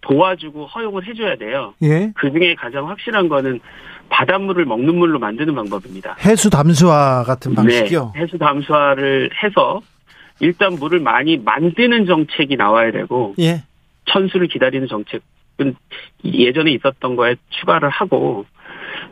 [0.01, 1.73] 도와주고 허용을 해줘야 돼요.
[1.81, 2.11] 예.
[2.15, 3.59] 그 중에 가장 확실한 거는
[4.09, 6.17] 바닷물을 먹는 물로 만드는 방법입니다.
[6.25, 8.11] 해수 담수화 같은 방식이요.
[8.13, 9.81] 네, 해수 담수화를 해서
[10.39, 13.63] 일단 물을 많이 만드는 정책이 나와야 되고 예.
[14.05, 15.75] 천수를 기다리는 정책은
[16.25, 18.45] 예전에 있었던 거에 추가를 하고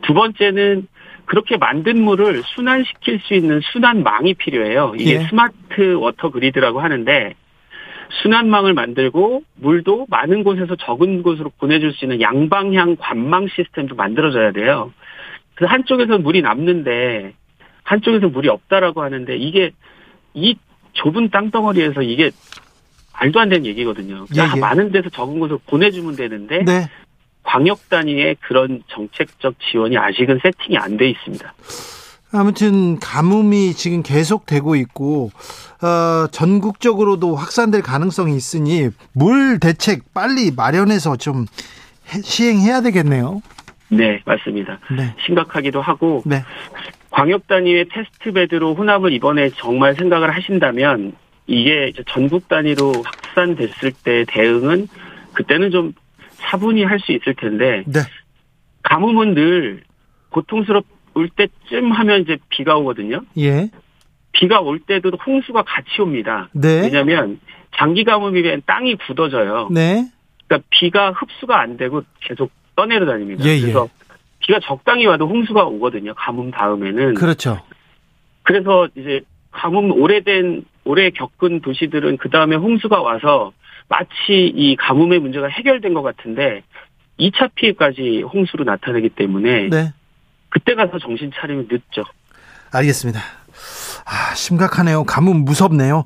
[0.02, 0.86] 두 번째는
[1.24, 4.94] 그렇게 만든 물을 순환시킬 수 있는 순환망이 필요해요.
[4.98, 5.26] 이게 예.
[5.28, 7.34] smart water grid라고 하는데
[8.22, 14.92] 순환망을 만들고 물도 많은 곳에서 적은 곳으로 보내줄 수 있는 양방향 관망 시스템도 만들어져야 돼요.
[15.54, 17.34] 그래서 한쪽에서 물이 남는데
[17.84, 19.70] 한쪽에서 물이 없다라고 하는데 이게
[20.34, 20.56] 이
[20.92, 22.30] 좁은 땅덩어리에서 이게
[23.14, 24.26] 말도 안 되는 얘기거든요.
[24.36, 24.60] 예, 예.
[24.60, 26.88] 많은 데서 적은 곳으로 보내주면 되는데 네.
[27.42, 31.52] 광역 단위의 그런 정책적 지원이 아직은 세팅이 안 돼 있습니다.
[32.34, 35.30] 아무튼 가뭄이 지금 계속되고 있고
[35.82, 41.44] 어, 전국적으로도 확산될 가능성이 있으니 물 대책 빨리 마련해서 좀
[42.14, 43.42] 해- 시행해야 되겠네요.
[43.90, 44.78] 네, 맞습니다.
[44.96, 45.14] 네.
[45.26, 46.42] 심각하기도 하고 네.
[47.10, 51.12] 광역 단위의 테스트 베드로 혼합을 이번에 정말 생각을 하신다면
[51.46, 54.88] 이게 전국 단위로 확산됐을 때 대응은
[55.34, 55.92] 그때는 좀
[56.42, 58.00] 차분히 할 수 있을 텐데 네.
[58.82, 59.82] 가뭄은 늘
[60.30, 63.22] 고통스러울 때쯤 하면 이제 비가 오거든요.
[63.38, 63.70] 예.
[64.32, 66.48] 비가 올 때도 홍수가 같이 옵니다.
[66.52, 66.82] 네.
[66.82, 67.40] 왜냐하면
[67.76, 69.68] 장기 가뭄이면 땅이 굳어져요.
[69.70, 70.08] 네.
[70.46, 73.44] 그러니까 비가 흡수가 안 되고 계속 떠내려 다닙니다.
[73.44, 73.60] 예, 예.
[73.60, 73.88] 그래서
[74.40, 76.14] 비가 적당히 와도 홍수가 오거든요.
[76.14, 77.14] 가뭄 다음에는.
[77.14, 77.60] 그렇죠.
[78.42, 83.52] 그래서 이제 가뭄 오래된 오래 겪은 도시들은 그 다음에 홍수가 와서
[83.88, 86.62] 마치 이 가뭄의 문제가 해결된 것 같은데
[87.20, 89.92] 2차 피해까지 홍수로 나타나기 때문에 네.
[90.48, 92.02] 그때 가서 정신 차리면 늦죠.
[92.72, 93.20] 알겠습니다.
[94.04, 95.04] 아, 심각하네요.
[95.04, 96.04] 가뭄 무섭네요.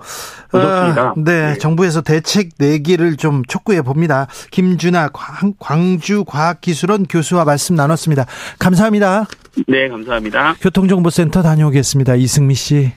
[0.52, 1.02] 무섭습니다.
[1.10, 1.58] 아, 네, 네.
[1.58, 4.26] 정부에서 대책 내기를 좀 촉구해 봅니다.
[4.50, 8.26] 김준아 광- 광주과학기술원 교수와 말씀 나눴습니다.
[8.58, 9.24] 감사합니다.
[9.68, 10.56] 네, 감사합니다.
[10.60, 12.16] 교통정보센터 다녀오겠습니다.
[12.16, 12.92] 이승미 씨.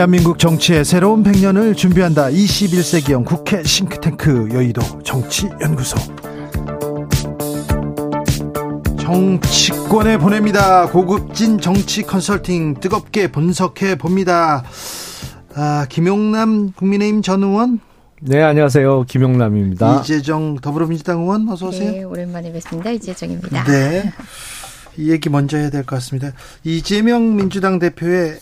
[0.00, 2.30] 대한민국 정치의 새로운 100년을 준비한다.
[2.30, 5.98] 21세기형 국회 싱크탱크 여의도 정치연구소.
[8.98, 10.86] 정치권에 보냅니다.
[10.86, 14.64] 고급진 정치 컨설팅 뜨겁게 분석해 봅니다.
[15.54, 17.78] 아, 김용남 국민의힘 전 의원,
[18.22, 19.02] 네, 안녕하세요.
[19.02, 20.00] 김용남입니다.
[20.00, 21.92] 이재정 더불어민주당 의원 어서 오세요.
[21.92, 22.88] 네, 오랜만에 뵙습니다.
[22.88, 23.64] 이재정입니다.
[23.64, 24.10] 네.
[24.96, 26.32] 이 얘기 먼저 해야 될 것 같습니다.
[26.64, 28.38] 이재명 민주당 대표의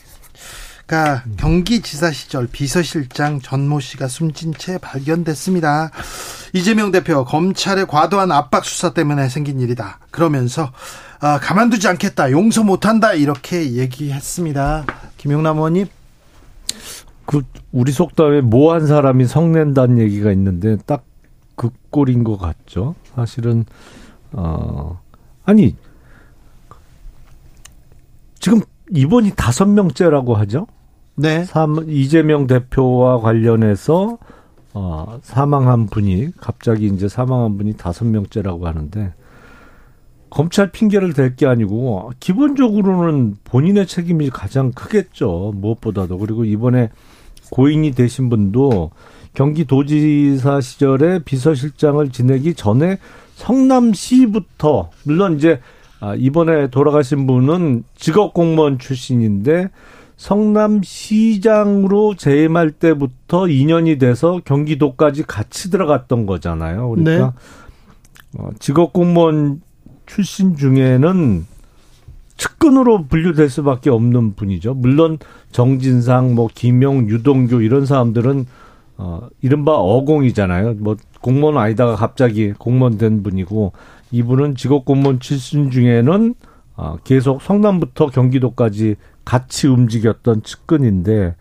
[0.88, 5.90] 가 경기지사 시절 비서실장 전모 씨가 숨진 채 발견됐습니다.
[6.55, 10.01] 이재명 대표 검찰의 과도한 압박 수사 때문에 생긴 일이다.
[10.11, 10.72] 그러면서
[11.20, 14.87] 아, 가만두지 않겠다, 용서 못한다 이렇게 얘기했습니다.
[15.18, 15.87] 김용남 의원님,
[17.27, 21.05] 그 우리 속담에 뭐 한 사람이 성낸다는 얘기가 있는데 딱
[21.59, 22.94] 그 꼴인 것 같죠.
[23.16, 23.64] 사실은
[24.33, 25.01] 어
[25.44, 25.74] 아니
[28.38, 28.61] 지금
[28.92, 30.68] 이번이 다섯 명째라고 하죠.
[31.19, 34.19] 네, 삼, 이재명 대표와 관련해서
[34.73, 39.13] 어, 사망한 분이 갑자기 이제 사망한 분이 다섯 명째라고 하는데
[40.31, 45.55] 검찰 핑계를 댈 게 아니고 기본적으로는 본인의 책임이 가장 크겠죠.
[45.57, 46.91] 무엇보다도 그리고 이번에
[47.51, 48.91] 고인이 되신 분도
[49.35, 52.99] 경기도지사 시절에 비서실장을 지내기 전에
[53.35, 55.61] 성남시부터 물론 이제
[56.01, 59.71] 아, 이번에 돌아가신 분은 직업 공무원 출신인데
[60.19, 66.91] 성남시장으로 재임할 때부터 인연이 돼서 경기도까지 같이 들어갔던 거잖아요.
[66.91, 67.33] 그러니까
[68.35, 68.39] 네.
[68.39, 69.63] 어, 직업 공무원
[70.07, 71.47] 출신 중에는
[72.37, 74.75] 측근으로 분류될 수밖에 없는 분이죠.
[74.75, 75.19] 물론
[75.53, 78.47] 정진상, 뭐 김용, 유동규 이런 사람들은
[78.97, 80.75] 어 이른바 어공이잖아요.
[80.79, 83.73] 뭐 공무원 아니다가 갑자기 공무원 된 분이고
[84.11, 86.35] 이분은 직업 공무원 출신 중에는
[86.77, 88.97] 어 계속 성남부터 경기도까지
[89.29, 91.37] 같이 움직였던 측근인데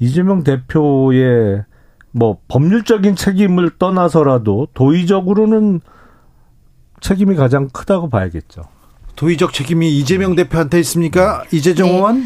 [0.00, 1.62] 이재명 대표의
[2.10, 5.80] 뭐 법률적인 책임을 떠나서라도 도의적으로는
[7.00, 8.62] 책임이 가장 크다고 봐야겠죠.
[9.14, 11.44] 도의적 책임이 이재명 대표한테 있습니까?
[11.52, 11.94] 이재정 네.
[11.94, 12.24] 의원?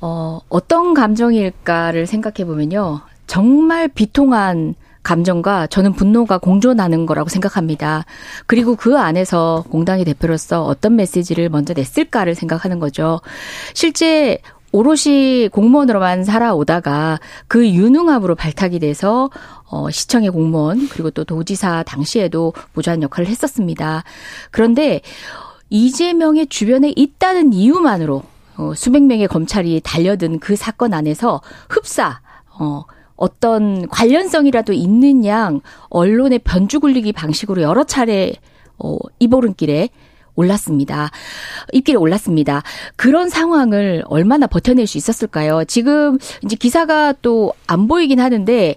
[0.00, 3.02] 어, 어떤 감정일까를 생각해 보면요.
[3.28, 4.74] 정말 비통한
[5.06, 8.04] 감정과 저는 분노가 공존하는 거라고 생각합니다.
[8.46, 13.20] 그리고 그 안에서 공당의 대표로서 어떤 메시지를 먼저 냈을까를 생각하는 거죠.
[13.72, 14.38] 실제
[14.72, 19.30] 오롯이 공무원으로만 살아오다가 그 유능함으로 발탁이 돼서
[19.70, 24.02] 어 시청의 공무원 그리고 또 도지사 당시에도 보좌한 역할을 했었습니다.
[24.50, 25.02] 그런데
[25.70, 28.22] 이재명의 주변에 있다는 이유만으로
[28.56, 32.20] 어, 수백 명의 검찰이 달려든 그 사건 안에서 흡사
[32.58, 32.84] 어
[33.16, 38.34] 어떤 관련성이라도 있는 양 언론의 변주 굴리기 방식으로 여러 차례
[38.78, 39.88] 어 이보른길에
[40.34, 41.10] 올랐습니다.
[41.72, 42.62] 입길에 올랐습니다.
[42.96, 45.64] 그런 상황을 얼마나 버텨낼 수 있었을까요?
[45.64, 48.76] 지금 이제 기사가 또 안 보이긴 하는데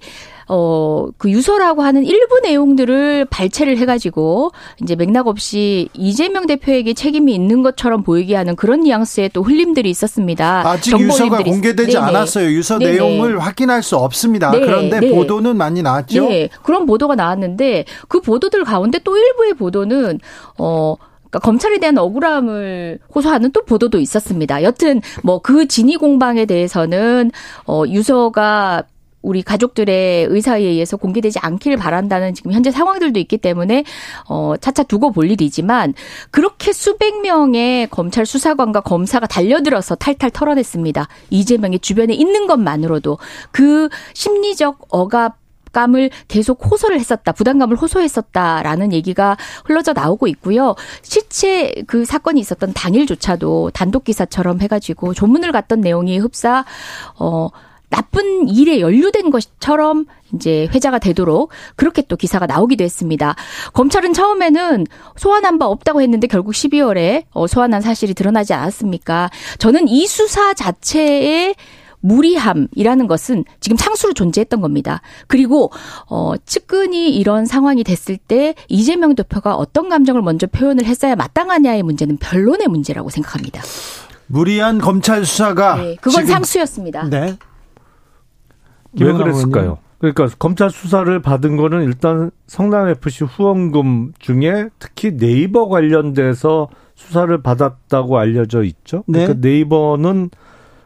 [0.52, 7.62] 어, 그 유서라고 하는 일부 내용들을 발췌를 해가지고 이제 맥락 없이 이재명 대표에게 책임이 있는
[7.62, 10.68] 것처럼 보이게 하는 그런 뉘앙스의 또 흘림들이 있었습니다.
[10.68, 12.06] 아직 유서가 공개되지 네네.
[12.06, 12.50] 않았어요.
[12.50, 12.94] 유서 네네.
[12.94, 14.50] 내용을 확인할 수 없습니다.
[14.50, 14.60] 네.
[14.62, 15.14] 그런데 네.
[15.14, 16.28] 보도는 많이 나왔죠.
[16.28, 20.20] 네, 그런 보도가 나왔는데 그 보도들 가운데 또 일부의 보도는
[20.58, 20.96] 어.
[21.30, 24.64] 그러니까 검찰에 대한 억울함을 호소하는 또 보도도 있었습니다.
[24.64, 27.30] 여튼 뭐 그 진위 공방에 대해서는
[27.68, 28.82] 어 유서가
[29.22, 33.84] 우리 가족들의 의사에 의해서 공개되지 않기를 바란다는 지금 현재 상황들도 있기 때문에
[34.28, 35.94] 어 차차 두고 볼 일이지만
[36.32, 41.08] 그렇게 수백 명의 검찰 수사관과 검사가 달려들어서 탈탈 털어냈습니다.
[41.30, 43.18] 이재명의 주변에 있는 것만으로도
[43.52, 45.38] 그 심리적 억압
[45.72, 50.76] 감을 계속 호소를 했었다, 부담감을 호소했었다라는 얘기가 흘러져 나오고 있고요.
[51.04, 56.66] 실제 그 사건이 있었던 당일조차도 단독 기사처럼 해가지고 조문을 갔던 내용이 흡사
[57.20, 57.50] 어
[57.90, 63.36] 나쁜 일에 연루된 것처럼 이제 회자가 되도록 그렇게 또 기사가 나오기도 했습니다.
[63.74, 69.30] 검찰은 처음에는 소환한 바 없다고 했는데 결국 12월에 어, 소환한 사실이 드러나지 않았습니까?
[69.58, 71.56] 저는 이 수사 자체에
[72.02, 75.02] 무리함이라는 것은 지금 상수로 존재했던 겁니다.
[75.28, 75.70] 그리고
[76.08, 82.18] 어 측근이 이런 상황이 됐을 때 이재명 대표가 어떤 감정을 먼저 표현을 했어야 마땅하냐의 문제는
[82.18, 83.62] 변론의 문제라고 생각합니다.
[84.28, 87.10] 무리한 검찰 수사가 네, 그건 상수였습니다.
[87.10, 87.36] 네.
[89.00, 89.78] 왜 그랬을까요?
[90.00, 98.18] 그러니까 검찰 수사를 받은 거는 일단 성남 FC 후원금 중에 특히 네이버 관련돼서 수사를 받았다고
[98.18, 99.04] 알려져 있죠.
[99.08, 99.26] 네.
[99.26, 100.30] 그러니까 네이버는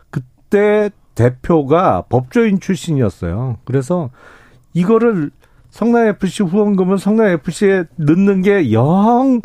[0.09, 3.57] 그때 대표가 법조인 출신이었어요.
[3.65, 4.09] 그래서
[4.73, 5.29] 이거를
[5.69, 9.41] 성남 FC 후원금을 성남 FC에 넣는 게 영,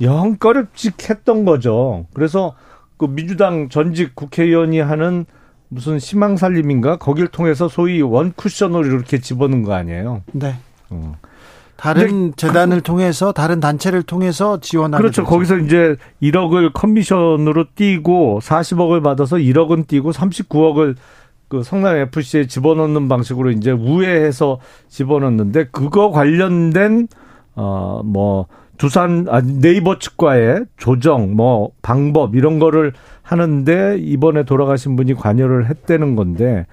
[0.00, 2.06] 영 꺼렵직했던 거죠.
[2.12, 2.54] 그래서
[2.96, 5.26] 그 민주당 전직 국회의원이 하는
[5.70, 10.22] 무슨 희망살림인가 거길 통해서 소위 원 쿠션으로 이렇게 집어넣은 거 아니에요?
[10.32, 10.56] 네.
[10.90, 11.16] 어.
[11.76, 15.22] 다른 재단을 통해서 다른 단체를 통해서 지원하는 그렇죠.
[15.22, 15.30] 되죠.
[15.30, 20.96] 거기서 이제 1억을 커미션으로 띄고 40억을 받아서 1억은 띄고 39억을
[21.48, 27.08] 그 성남 FC에 집어넣는 방식으로 이제 우회해서 집어넣는데 그거 관련된
[27.54, 28.46] 어뭐
[28.80, 36.16] 두산 아, 네이버 측과의 조정 뭐 방법 이런 거를 하는데 이번에 돌아가신 분이 관여를 했다는
[36.16, 36.64] 건데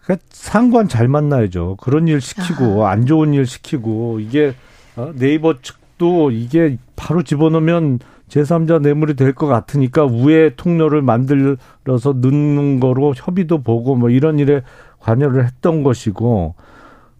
[0.00, 1.76] 그러니까 상관 잘 만나야죠.
[1.80, 2.90] 그런 일 시키고 아.
[2.90, 4.54] 안 좋은 일 시키고 이게
[4.96, 12.80] 어, 네이버 측도 이게 바로 집어넣으면 제3자 뇌물이 될 것 같으니까 우회 통로를 만들어서 넣는
[12.80, 14.62] 거로 협의도 보고 뭐 이런 일에
[14.98, 16.56] 관여를 했던 것이고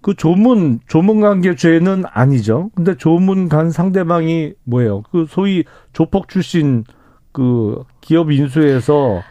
[0.03, 2.71] 그 조문 조문 관계 죄는 아니죠.
[2.75, 5.03] 근데 조문 간 상대방이 뭐예요?
[5.11, 6.85] 그 소위 조폭 출신
[7.33, 9.23] 그 기업 인수해서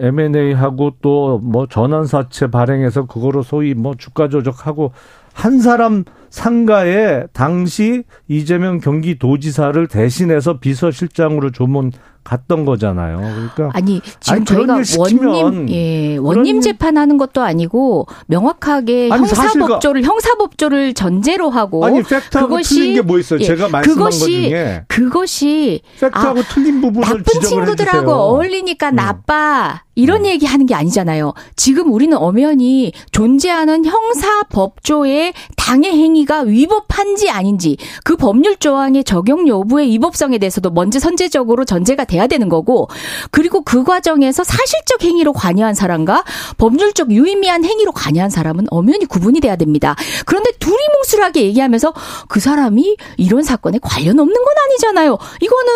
[0.00, 4.92] M&A 하고 또 뭐 전환 사채 발행해서 그거로 소위 뭐 주가 조작하고
[5.32, 11.92] 한 사람 상가에 당시 이재명 경기도지사를 대신해서 비서실장으로 조문
[12.24, 13.18] 갔던 거잖아요.
[13.54, 20.92] 그러니까 아니 지금 아니, 저희가 원님 예 원님 재판하는 것도 아니고 명확하게 아니, 형사법조를 형사법조를
[20.94, 23.40] 전제로 하고 아니 팩트하고 틀린 게 뭐 있어요?
[23.40, 28.10] 예, 제가 말씀한 것 그것이 중에 그것이 팩트하고 틀린 부분을 나쁜 지적을 친구들하고.
[28.12, 28.96] 어울리니까 음.
[28.96, 31.32] 나빠 이런 얘기 하는 게 아니잖아요.
[31.56, 40.38] 지금 우리는 엄연히 존재하는 형사법조의 당의 행위가 위법한지 아닌지 그 법률 조항의 적용 여부의 위법성에
[40.38, 42.88] 대해서도 먼저 선제적으로 전제가 돼야 되는 거고
[43.30, 46.24] 그리고 그 과정에서 사실적 행위로 관여한 사람과
[46.58, 49.94] 법률적 유의미한 행위로 관여한 사람은 엄연히 구분이 돼야 됩니다.
[50.26, 51.94] 그런데 둘이 뭉술하게 얘기하면서
[52.28, 55.16] 그 사람이 이런 사건에 관련 없는 건 아니잖아요.
[55.40, 55.72] 이거는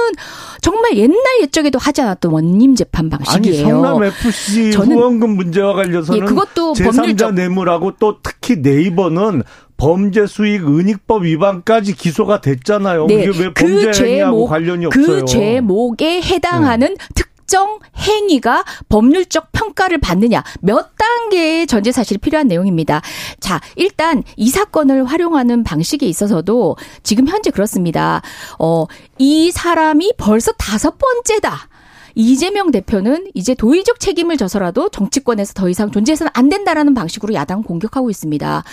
[0.61, 3.66] 정말 옛날 옛적에도 하지 않았던 원님 재판 아니 방식이에요.
[3.68, 9.42] 성남 FC 저는- 후원금 문제와 관련해서는 예, 그것도 제3자 법률적- 뇌물하고 또 특히 네이버는
[9.82, 13.06] 범죄 수익 은닉법 위반까지 기소가 됐잖아요.
[13.06, 15.06] 네, 이게 왜그 범죄 행위하고 죄목, 관련이 없어요?
[15.06, 15.20] 네.
[15.20, 23.02] 그 죄목에 해당하는 특정 행위가 법률적 평가를 받느냐 몇 단계의 전제 사실이 필요한 내용입니다.
[23.40, 28.22] 자, 일단 이 사건을 활용하는 방식에 있어서도 지금 현재 그렇습니다.
[28.60, 28.86] 어,
[29.18, 31.71] 이 사람이 벌써 다섯 번째다.
[32.14, 38.11] 이재명 대표는 이제 도의적 책임을 져서라도 정치권에서 더 이상 존재해서는 안 된다라는 방식으로 야당 공격하고
[38.11, 38.64] 있습니다.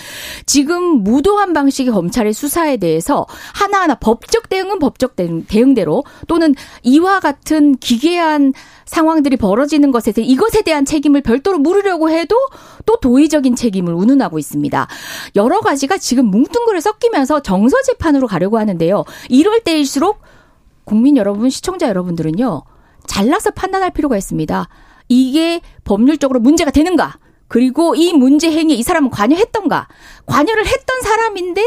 [0.45, 7.75] 지금 무도한 방식의 검찰의 수사에 대해서 하나하나 법적 대응은 법적 대응, 대응대로 또는 이와 같은
[7.78, 8.54] 기괴한
[8.86, 12.36] 상황들이 벌어지는 것에 대해 이것에 대한 책임을 별도로 물으려고 해도
[12.86, 14.88] 또 도의적인 책임을 운운하고 있습니다.
[15.36, 19.06] 여러 가지가 지금 뭉뚱그려 섞이면서 정서 재판으로 가려고 하는데요.
[19.30, 20.21] 이럴 때일수록
[20.86, 22.63] 국민 여러분, 시청자 여러분들은요.
[23.09, 24.69] 잘라서 판단할 필요가 있습니다.
[25.09, 27.17] 이게 법률적으로 문제가 되는가?
[27.47, 29.87] 그리고 이 문제 행위에 이 사람은 관여했던가?
[30.27, 31.61] 관여를 했던 사람인데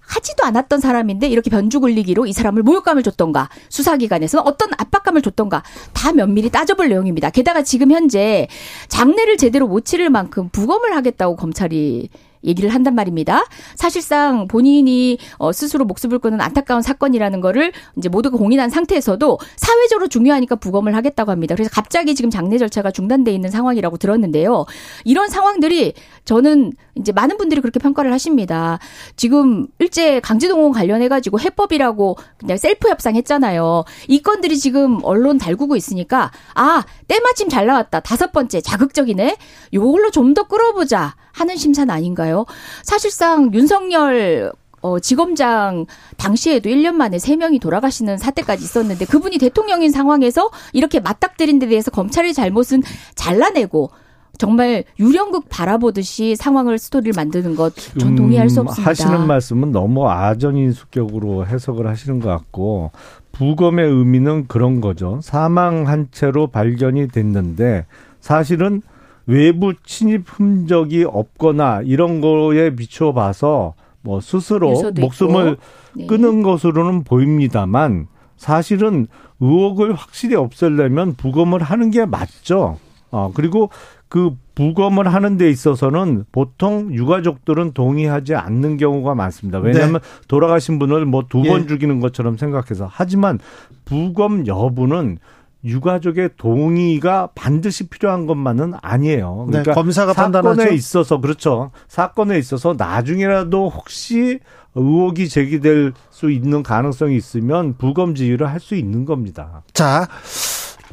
[0.00, 6.14] 하지도 않았던 사람인데 이렇게 변주 굴리기로 이 사람을 모욕감을 줬던가 수사기관에서 어떤 압박감을 줬던가 다
[6.14, 7.28] 면밀히 따져볼 내용입니다.
[7.28, 8.48] 게다가 지금 현재
[8.88, 12.08] 장례를 제대로 못 치를 만큼 부검을 하겠다고 검찰이
[12.44, 13.44] 얘기를 한단 말입니다.
[13.74, 20.56] 사실상 본인이 어, 스스로 목숨을 끊은 안타까운 사건이라는 거를 이제 모두가 공인한 상태에서도 사회적으로 중요하니까
[20.56, 21.54] 부검을 하겠다고 합니다.
[21.54, 24.66] 그래서 갑자기 지금 장례 절차가 중단돼 있는 상황이라고 들었는데요.
[25.04, 28.78] 이런 상황들이 저는 이제 많은 분들이 그렇게 평가를 하십니다.
[29.16, 33.84] 지금 일제 강제동원 관련해 가지고 해법이라고 그냥 셀프 협상했잖아요.
[34.08, 39.36] 이 건들이 지금 언론 달구고 있으니까 아 때마침 잘 나왔다 다섯 번째 자극적이네.
[39.72, 42.44] 요걸로 좀 더 끌어보자 하는 심사는 아닌가요?
[42.82, 45.86] 사실상 윤석열 어, 지검장
[46.18, 52.34] 당시에도 1년 만에 3명이 돌아가시는 사태까지 있었는데 그분이 대통령인 상황에서 이렇게 맞닥뜨린 데 대해서 검찰의
[52.34, 52.82] 잘못은
[53.16, 53.90] 잘라내고
[54.36, 58.90] 정말 유령극 바라보듯이 상황을 스토리를 만드는 것 전 동의할 수 음, 없습니다.
[58.90, 62.92] 하시는 말씀은 너무 아전인수격으로 해석을 하시는 것 같고
[63.32, 65.20] 부검의 의미는 그런 거죠.
[65.22, 67.86] 사망한 채로 발견이 됐는데
[68.20, 68.82] 사실은
[69.26, 75.56] 외부 침입 흔적이 없거나 이런 거에 비추어 봐서 뭐 스스로 목숨을.
[75.94, 76.06] 네.
[76.06, 79.06] 끊은 것으로는 보입니다만 사실은
[79.40, 82.78] 의혹을 확실히 없애려면 부검을 하는 게 맞죠.
[83.10, 83.70] 어, 그리고
[84.08, 89.58] 그 부검을 하는 데 있어서는 보통 유가족들은 동의하지 않는 경우가 많습니다.
[89.58, 91.66] 왜냐하면 돌아가신 분을 뭐 두번 예.
[91.66, 92.88] 죽이는 것처럼 생각해서.
[92.90, 93.38] 하지만
[93.84, 95.18] 부검 여부는
[95.64, 99.46] 유가족의 동의가 반드시 필요한 것만은 아니에요.
[99.48, 100.74] 네, 그러니까 검사가 사건에 판단하죠.
[100.74, 101.70] 있어서 그렇죠.
[101.88, 104.38] 사건에 있어서 나중에라도 혹시
[104.74, 109.62] 의혹이 제기될 수 있는 가능성이 있으면 부검 지휘를 할 수 있는 겁니다.
[109.72, 110.06] 자,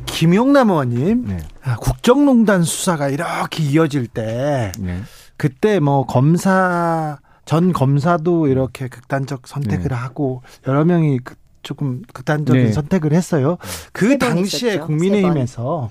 [0.06, 1.38] 김용남 의원님, 네.
[1.64, 5.02] 아, 국정농단 수사가 이렇게 이어질 때 네.
[5.38, 9.96] 그때 뭐 검사 전 검사도 이렇게 극단적 선택을 네.
[9.96, 12.72] 하고 여러 명이 그- 조금 극단적인 네.
[12.72, 13.58] 선택을 했어요.
[13.92, 14.86] 그 당시에 있었죠.
[14.86, 15.90] 국민의힘에서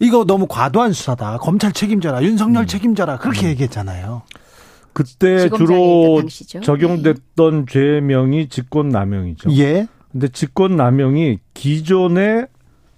[0.00, 1.38] 이거 너무 과도한 수사다.
[1.38, 2.22] 검찰 책임져라.
[2.24, 3.18] 윤석열 책임져라.
[3.18, 4.22] 그렇게 얘기했잖아요.
[4.92, 6.20] 그때 주로.
[6.62, 9.52] 적용됐던 죄명이 직권남용이죠.
[9.58, 9.86] 예.
[10.12, 12.46] 근데 직권 남용이 기존에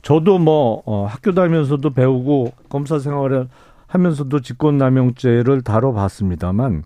[0.02, 3.48] 저도 뭐 어, 학교 다니면서도 배우고 검사 생활을
[3.86, 6.82] 하면서도 직권 남용죄를 다뤄봤습니다만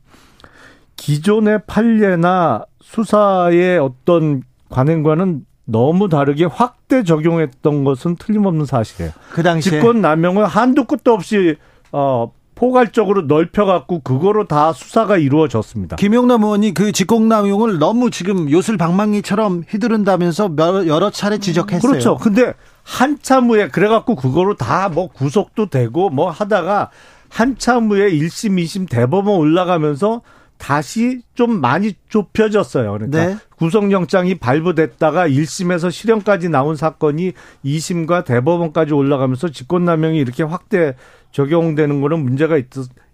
[0.97, 9.13] 기존의 판례나 수사의 어떤 관행과는 너무 다르게 확대 적용했던 것은 틀림없는 사실이에요.
[9.31, 11.57] 그 당시에 직권 남용을 한도 끝도 없이
[11.93, 15.95] 어 포괄적으로 넓혀갖고 그거로 다 수사가 이루어졌습니다.
[15.95, 21.89] 김용남 의원이 그 직공남용을 너무 지금 요술방망이처럼 휘두른다면서 몇- 여러 차례 지적했어요.
[21.89, 22.17] 그렇죠.
[22.17, 26.91] 근데 한참 후에 그래갖고 그거로 다 뭐 구속도 되고 뭐 하다가
[27.29, 30.23] 한참 후에 1심, 2심 대법원 올라가면서
[30.59, 32.93] 다시 좀 많이 좁혀졌어요.
[32.93, 33.37] 그러니까 네.
[33.57, 37.33] 구속영장이 발부됐다가 1심에서 실형까지 나온 사건이
[37.65, 40.95] 2심과 대법원까지 올라가면서 직권남용이 이렇게 확대
[41.31, 42.67] 적용되는 거는 문제가 있,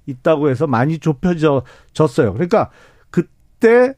[0.07, 2.33] 있다고 해서 많이 좁혀졌어요.
[2.33, 2.71] 그러니까
[3.11, 3.95] 그때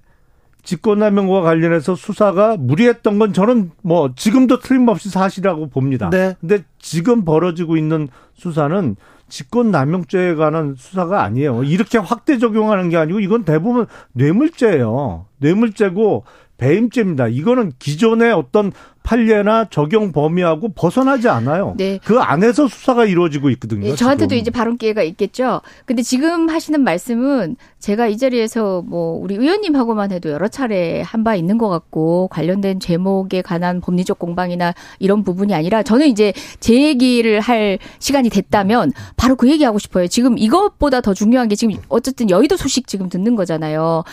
[0.64, 6.10] 직권남용과 관련해서 수사가 무리했던 건 저는 뭐 지금도 틀림없이 사실이라고 봅니다.
[6.10, 6.34] 네.
[6.40, 8.96] 근데 지금 벌어지고 있는 수사는
[9.28, 11.64] 직권남용죄에 관한 수사가 아니에요.
[11.64, 15.26] 이렇게 확대 적용하는 게 아니고 이건 대부분 뇌물죄예요.
[15.38, 16.24] 뇌물죄고
[16.58, 17.28] 배임죄입니다.
[17.28, 18.72] 이거는 기존의 어떤
[19.06, 21.74] 판례나 적용 범위하고 벗어나지 않아요.
[21.76, 22.00] 네.
[22.04, 23.86] 그 안에서 수사가 이루어지고 있거든요.
[23.86, 24.40] 예, 저한테도 지금.
[24.40, 25.60] 이제 발언 기회가 있겠죠.
[25.84, 31.34] 근데 지금 하시는 말씀은 제가 이 자리에서 뭐 우리 의원님하고만 해도 여러 차례 한 바
[31.34, 37.40] 있는 것 같고 관련된 제목에 관한 법리적 공방이나 이런 부분이 아니라 저는 이제 제 얘기를
[37.40, 40.06] 할 시간이 됐다면 바로 그 얘기하고 싶어요.
[40.06, 44.04] 지금 이것보다 더 중요한 게 지금 어쨌든 여의도 소식 지금 듣는 거잖아요.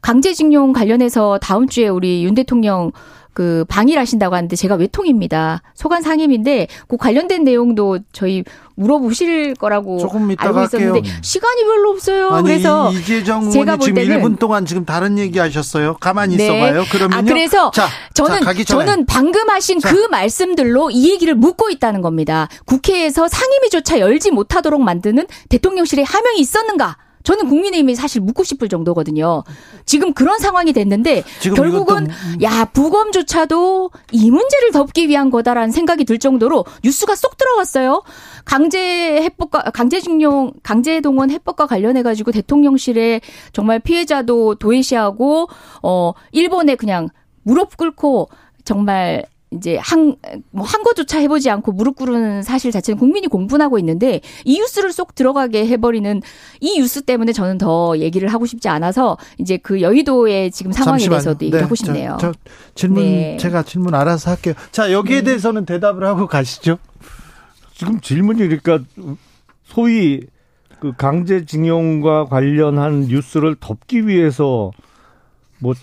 [0.00, 2.92] 강제징용 관련해서 다음 주에 우리 윤 대통령
[3.32, 5.62] 그 방일 하신다고 하는데 제가 외통입니다.
[5.74, 9.98] 소관 상임인데 그 관련된 내용도 저희 물어보실 거라고
[10.38, 11.14] 알고 있었는데 할게요.
[11.22, 12.28] 시간이 별로 없어요.
[12.30, 15.96] 아니 그래서 이- 이재정 제가 의원이 볼 지금 때는 1분 동안 지금 다른 얘기 하셨어요.
[16.00, 16.44] 가만히 네.
[16.44, 16.84] 있어봐요.
[16.90, 17.18] 그러면요.
[17.18, 18.52] 아, 그래서 자, 저는 자.
[18.64, 19.90] 저는 방금 하신 자.
[19.90, 22.48] 그 말씀들로 이 얘기를 묻고 있다는 겁니다.
[22.66, 26.96] 국회에서 상임위조차 열지 못하도록 만드는 대통령실의 하명이 있었는가?
[27.22, 29.44] 저는 국민의힘이 사실 묻고 싶을 정도거든요.
[29.86, 31.22] 지금 그런 상황이 됐는데
[31.56, 38.02] 결국은 이것도- 야 부검조차도 이 문제를 덮기 위한 거다라는 생각이 들 정도로 뉴스가 쏙 들어갔어요.
[38.44, 38.78] 강제
[39.22, 43.20] 해법과 강제징용 강제동원 해법과 관련해 가지고 대통령실에
[43.52, 45.48] 정말 피해자도 도외시하고
[45.82, 47.08] 어 일본에 그냥
[47.44, 48.28] 무릎 꿇고
[48.64, 50.16] 정말 이제 한,
[50.50, 55.14] 뭐, 한 거조차 해보지 않고 무릎 꿇는 사실 자체는 국민이 공분하고 있는데 이 뉴스를 쏙
[55.14, 56.22] 들어가게 해버리는
[56.60, 61.10] 이 뉴스 때문에 저는 더 얘기를 하고 싶지 않아서 이제 그 여의도의 지금 상황에 잠시만요.
[61.10, 62.16] 대해서도 얘기를 네, 하고 싶네요.
[62.20, 62.38] 저, 저
[62.74, 63.36] 질문 네.
[63.38, 64.54] 제가 질문 알아서 할게요.
[64.70, 66.78] 자 여기에 대해서는 대답을 하고 가시죠.
[67.74, 68.80] 지금 질문이 그러니까
[69.64, 70.20] 소위
[70.80, 74.72] 그 강제징용과 관련한 뉴스를 덮기 위해서
[75.58, 75.74] 뭐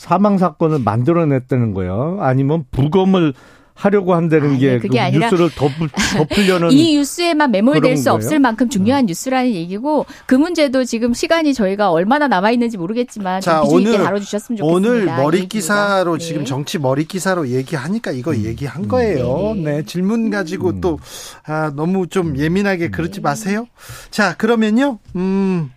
[0.00, 2.16] 사망 사건을 만들어냈다는 거예요.
[2.20, 3.34] 아니면 부검을
[3.74, 8.14] 하려고 한다는 아니, 게 그게 그 아니라 뉴스를 덮을, 덮으려는 이 뉴스에만 매몰될 수 거예요?
[8.14, 13.60] 없을 만큼 중요한 뉴스라는 얘기고 그 문제도 지금 시간이 저희가 얼마나 남아 있는지 모르겠지만 좀자
[13.60, 14.90] 비중 있게 오늘 다뤄주셨으면 좋겠습니다.
[14.90, 15.48] 오늘 이 머리.
[15.48, 16.24] 기사로 네.
[16.24, 19.52] 지금 정치 머리 기사로 얘기하니까 이거 얘기한 거예요.
[19.54, 19.62] 네.
[19.62, 20.98] 네 질문 가지고 또
[21.44, 23.66] 아, 너무 좀 예민하게 그러지 마세요.
[24.10, 24.98] 자 그러면요.
[25.16, 25.70] 음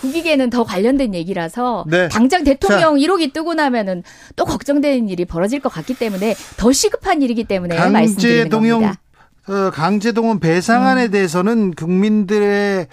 [0.00, 2.08] 국익에는 더 관련된 얘기라서 네.
[2.08, 4.02] 당장 대통령 1호기 뜨고 나면은
[4.36, 9.00] 또 걱정되는 일이 벌어질 것 같기 때문에 더 시급한 일이기 때문에 말씀드리는 강제동용 겁니다.
[9.48, 12.86] 어, 강제동원 배상안에 대해서는 국민들의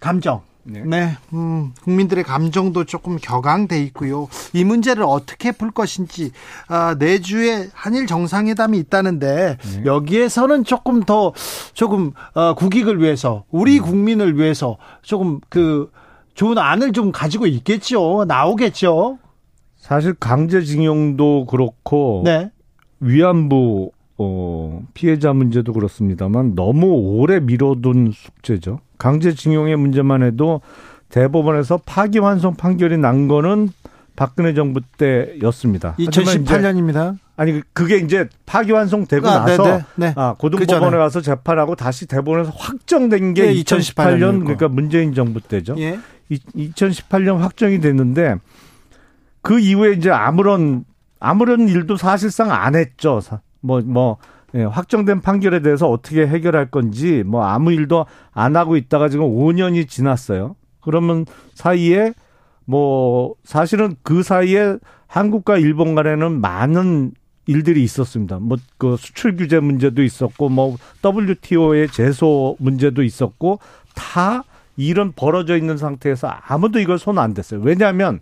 [0.00, 0.42] 감정.
[0.66, 4.28] 네, 음, 국민들의 감정도 조금 격앙돼 있고요.
[4.54, 6.32] 이 문제를 어떻게 풀 것인지
[6.68, 11.34] 아, 내주에 한일 정상회담이 있다는데 여기에서는 조금 더
[11.74, 15.90] 조금 어, 국익을 위해서 우리 국민을 위해서 조금 그
[16.34, 18.24] 좋은 안을 좀 가지고 있겠죠.
[18.26, 19.18] 나오겠죠.
[19.76, 22.50] 사실 강제징용도 그렇고 네.
[23.00, 28.80] 위안부 어, 피해자 문제도 그렇습니다만 너무 오래 미뤄둔 숙제죠.
[28.98, 30.60] 강제징용의 문제만 해도
[31.08, 33.70] 대법원에서 파기환송 판결이 난 거는
[34.16, 35.96] 박근혜 정부 때였습니다.
[36.04, 37.18] 하지만 이제 2018년입니다.
[37.36, 40.12] 아니 그게 이제 파기환송 되고 아, 나서 네네, 네.
[40.16, 40.96] 아그 고등법원에.
[40.96, 44.44] 가서 재판하고 다시 대법원에서 확정된 게 예, 2018년 2018 년이고.
[44.44, 45.74] 그러니까 문재인 정부 때죠.
[45.78, 45.98] 예.
[46.28, 48.36] 이, 2018년 확정이 됐는데
[49.42, 50.84] 그 이후에 이제 아무런
[51.20, 53.20] 아무런 일도 사실상 안 했죠.
[53.60, 54.18] 뭐뭐
[54.52, 60.56] 확정된 판결에 대해서 어떻게 해결할 건지 뭐 아무 일도 안 하고 있다가 지금 5년이 지났어요.
[60.80, 62.12] 그러면 사이에
[62.66, 67.12] 뭐 사실은 그 사이에 한국과 일본 간에는 많은
[67.46, 68.38] 일들이 있었습니다.
[68.38, 73.60] 뭐 그 수출 규제 문제도 있었고 뭐 WTO의 제소 문제도 있었고
[73.94, 74.44] 다
[74.76, 77.60] 일은 벌어져 있는 상태에서 아무도 이걸 손 안 댔어요.
[77.62, 78.20] 왜냐하면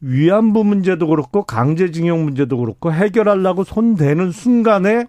[0.00, 5.06] 위안부 문제도 그렇고 강제징용 문제도 그렇고 해결하려고 손 대는 순간에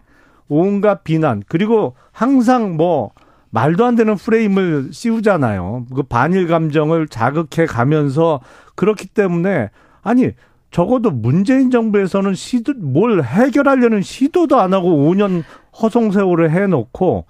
[0.48, 3.12] 온갖 비난 그리고 항상 뭐
[3.50, 5.88] 말도 안 되는 프레임을 씌우잖아요.
[5.94, 8.40] 그 반일 감정을 자극해 가면서
[8.76, 9.70] 그렇기 때문에
[10.02, 10.32] 아니
[10.72, 15.44] 적어도 문재인 정부에서는 시도 뭘 해결하려는 시도도 안 하고 5년
[15.82, 17.26] 허송 세월을 해놓고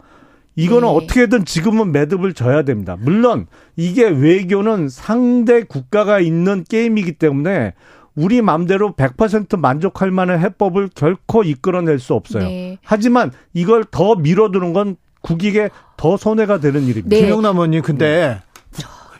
[0.57, 0.95] 이거는 네.
[0.95, 2.97] 어떻게든 지금은 매듭을 져야 됩니다.
[2.99, 3.45] 물론
[3.75, 7.73] 이게 외교는 상대 국가가 있는 게임이기 때문에
[8.15, 12.43] 우리 맘대로 100% 만족할 만한 해법을 결코 이끌어낼 수 없어요.
[12.43, 12.77] 네.
[12.83, 17.09] 하지만 이걸 더 밀어두는 건 국익에 더 손해가 되는 일입니다.
[17.09, 17.21] 네.
[17.21, 18.41] 김용남 의원님 근데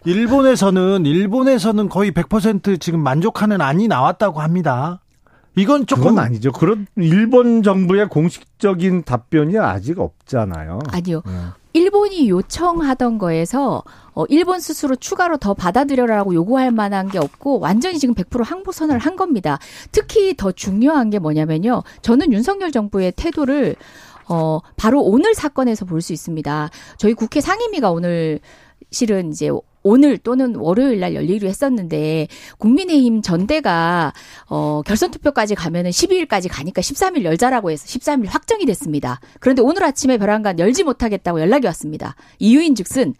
[0.05, 5.01] 일본에서는 일본에서는 거의 100% 지금 만족하는 안이 나왔다고 합니다.
[5.57, 6.51] 이건 조금 그건 아니죠.
[6.51, 10.79] 그런 일본 정부의 공식적인 답변이 아직 없잖아요.
[10.89, 11.21] 아니요.
[11.25, 11.31] 네.
[11.73, 13.83] 일본이 요청하던 거에서
[14.13, 19.15] 어, 일본 스스로 추가로 더 받아들여라고 요구할 만한 게 없고 완전히 지금 100% 항보선언을 한
[19.15, 19.59] 겁니다.
[19.91, 21.83] 특히 더 중요한 게 뭐냐면요.
[22.01, 23.75] 저는 윤석열 정부의 태도를
[24.29, 26.69] 어, 바로 오늘 사건에서 볼 수 있습니다.
[26.97, 28.39] 저희 국회 상임위가 오늘
[28.91, 29.49] 실은 이제
[29.84, 34.13] 오늘 또는 월요일 날 열리기로 했었는데 국민의힘 전대가
[34.49, 39.19] 어 결선 투표까지 가면은 12일까지 가니까 13일 열자라고 해서 13일 확정이 됐습니다.
[39.39, 42.15] 그런데 오늘 아침에 벼랑간 열지 못하겠다고 연락이 왔습니다.
[42.39, 43.15] 이유인즉슨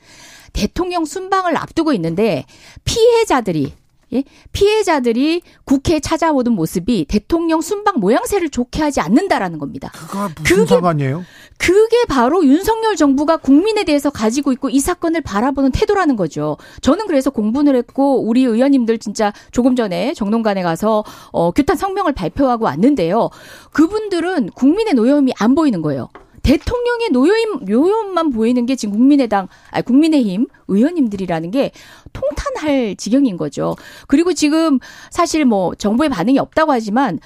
[0.54, 2.46] 대통령 순방을 앞두고 있는데
[2.84, 3.74] 피해자들이
[4.14, 4.24] 예?
[4.54, 9.92] 피해자들이 국회에 찾아오던 모습이 대통령 순방 모양새를 좋게 하지 않는다라는 겁니다.
[9.94, 11.24] 그거 무슨 그게- 상관이에요?
[11.58, 16.56] 그게 바로 윤석열 정부가 국민에 대해서 가지고 있고 이 사건을 바라보는 태도라는 거죠.
[16.82, 22.66] 저는 그래서 공분을 했고 우리 의원님들 진짜 조금 전에 정론관에 가서 어, 규탄 성명을 발표하고
[22.66, 23.30] 왔는데요.
[23.72, 26.10] 그분들은 국민의 노여움이 안 보이는 거예요.
[26.48, 31.72] 대통령의 노여움, 노여움만 보이는 게 지금 국민의당, 아니, 국민의힘 의원님들이라는 게
[32.14, 33.76] 통탄할 지경인 거죠.
[34.08, 34.80] 그리고 지금
[35.12, 37.20] 사실 뭐 정부의 반응이 없다고 하지만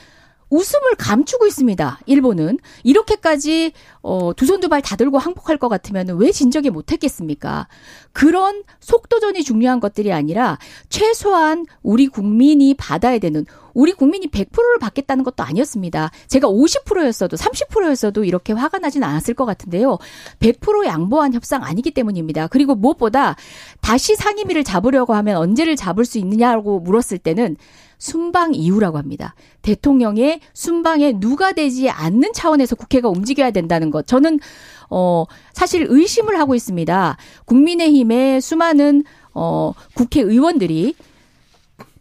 [0.50, 2.00] 웃음을 감추고 있습니다.
[2.08, 7.68] 일본은 이렇게까지 어, 두 손 두 발 다 들고 항복할 것 같으면 왜 진적에 못했겠습니까?
[8.12, 10.58] 그런 속도전이 중요한 것들이 아니라
[10.90, 16.12] 최소한 우리 국민이 받아야 되는 우리 국민이 100%를 받겠다는 것도 아니었습니다.
[16.28, 19.98] 제가 50%였어도 30%였어도 이렇게 화가 나진 않았을 것 같은데요.
[20.40, 22.48] 100% 양보한 협상 아니기 때문입니다.
[22.48, 23.36] 그리고 무엇보다
[23.82, 27.58] 다시 상임위를 잡으려고 하면 언제를 잡을 수 있느냐고 물었을 때는
[28.02, 29.36] 순방 이후라고 합니다.
[29.62, 34.08] 대통령의 순방에 누가 되지 않는 차원에서 국회가 움직여야 된다는 것.
[34.08, 34.40] 저는
[34.90, 37.18] 어 사실 의심을 하고 있습니다.
[37.46, 39.04] 국민의힘의 수많은
[39.36, 40.96] 어 국회의원들이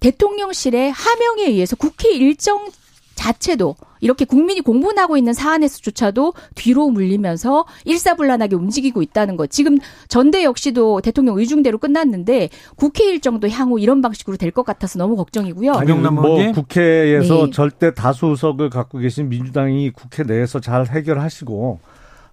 [0.01, 2.69] 대통령실의 하명에 의해서 국회 일정
[3.15, 9.51] 자체도 이렇게 국민이 공분하고 있는 사안에서조차도 뒤로 물리면서 일사불란하게 움직이고 있다는 것.
[9.51, 9.77] 지금
[10.09, 15.73] 전대 역시도 대통령 의중대로 끝났는데 국회 일정도 향후 이런 방식으로 될 것 같아서 너무 걱정이고요.
[16.15, 16.53] 뭐 의원님?
[16.53, 17.51] 국회에서 네.
[17.53, 21.79] 절대 다수석을 갖고 계신 민주당이 국회 내에서 잘 해결하시고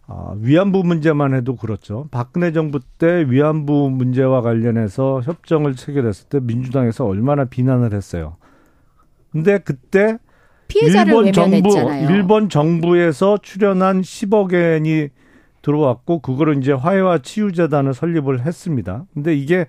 [0.07, 2.07] 아, 위안부 문제만 해도 그렇죠.
[2.11, 8.37] 박근혜 정부 때 위안부 문제와 관련해서 협정을 체결했을 때 민주당에서 얼마나 비난을 했어요.
[9.31, 10.17] 근데 그때
[10.73, 12.09] 일본 정부 외면했잖아요.
[12.09, 15.09] 일본 정부에서 출연한 10억 엔이
[15.61, 19.05] 들어왔고 그거를 이제 화해와 치유 재단을 설립을 했습니다.
[19.13, 19.65] 근데 이게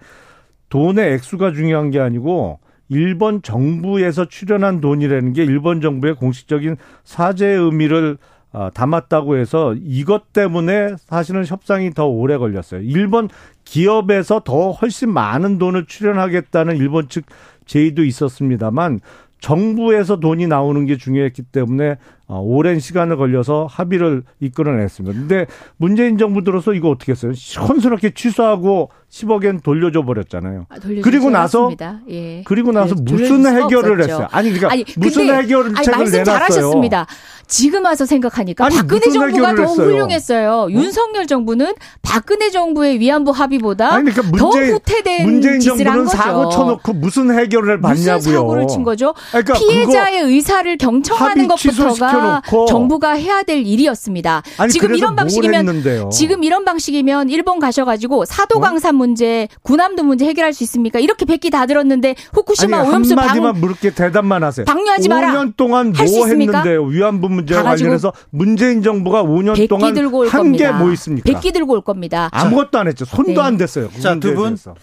[0.69, 8.19] 돈의 액수가 중요한 게 아니고 일본 정부에서 출연한 돈이라는 게 일본 정부의 공식적인 사죄의 의미를
[8.21, 8.38] 아,
[8.75, 12.81] 담았다고 해서 이것 때문에 사실은 협상이 더 오래 걸렸어요.
[12.83, 13.29] 일본
[13.65, 17.25] 기업에서 더 훨씬 많은 돈을 출연하겠다는 일본 측
[17.67, 19.01] 제의도 있었습니다만
[19.41, 21.97] 정부에서 돈이 나오는 게 중요했기 때문에
[22.27, 25.19] 어, 오랜 시간을 걸려서 합의를 이끌어냈습니다.
[25.19, 25.47] 근데
[25.77, 27.33] 문재인 정부 들어서 이거 어떻게 했어요?
[27.33, 30.67] 시원스럽게 취소하고 10억엔 돌려줘 버렸잖아요.
[30.69, 31.71] 아, 그리고 나서.
[32.11, 32.43] 예.
[32.45, 34.13] 그리고 나서 돌려- 무슨 해결을 없었죠.
[34.13, 34.29] 했어요?
[34.31, 36.25] 아니 그러니까 아니, 무슨 근데- 해결책을 아니, 말씀 내놨어요?
[36.25, 37.07] 잘하셨습니다.
[37.47, 39.87] 지금 와서 생각하니까 아니, 박근혜 정부가 해결을 더 했어요?
[39.87, 40.67] 훌륭했어요.
[40.71, 46.15] 윤석열 정부는 박근혜 정부의 위안부 합의보다 아니 그러니까 더 문재인 후퇴된 문재인 짓을 한 거죠.
[46.15, 48.17] 사고 쳐놓고 무슨 해결을 받냐고요?
[48.17, 49.15] 무슨 사고를 친 거죠?
[49.31, 52.43] 그러니까 피해자의 의사를 경청하는 것부터가.
[52.69, 54.43] 정부가 해야 될 일이었습니다.
[54.59, 56.11] 아니, 지금 이런 뭘 방식이면 했는데요?
[56.11, 60.99] 지금 이런 방식이면 일본 가셔가지고 사도강산 문제, 군함도 문제 해결할 수 있습니까?
[60.99, 64.67] 이렇게 백기 다 들었는데 후쿠시마 아니 오염수 방 한마디만 물게 대답만 하세요.
[64.67, 65.33] 방류하지 마라.
[65.33, 66.27] 5년 동안 할수 뭐?
[66.27, 66.85] 했는데요?
[66.85, 69.97] 위안부 문제와 관련해서 문재인 정부가 5년 백기 동안
[70.29, 70.71] 한 게.
[70.71, 71.33] 뭐 있습니까?
[71.33, 72.29] 백기 들고 올 겁니다.
[72.33, 73.05] 아무것도 안 했죠.
[73.07, 73.41] 손도 네.
[73.41, 73.89] 안 댔어요.
[73.95, 74.49] 그 자, 두 분.
[74.51, 74.75] 대해서.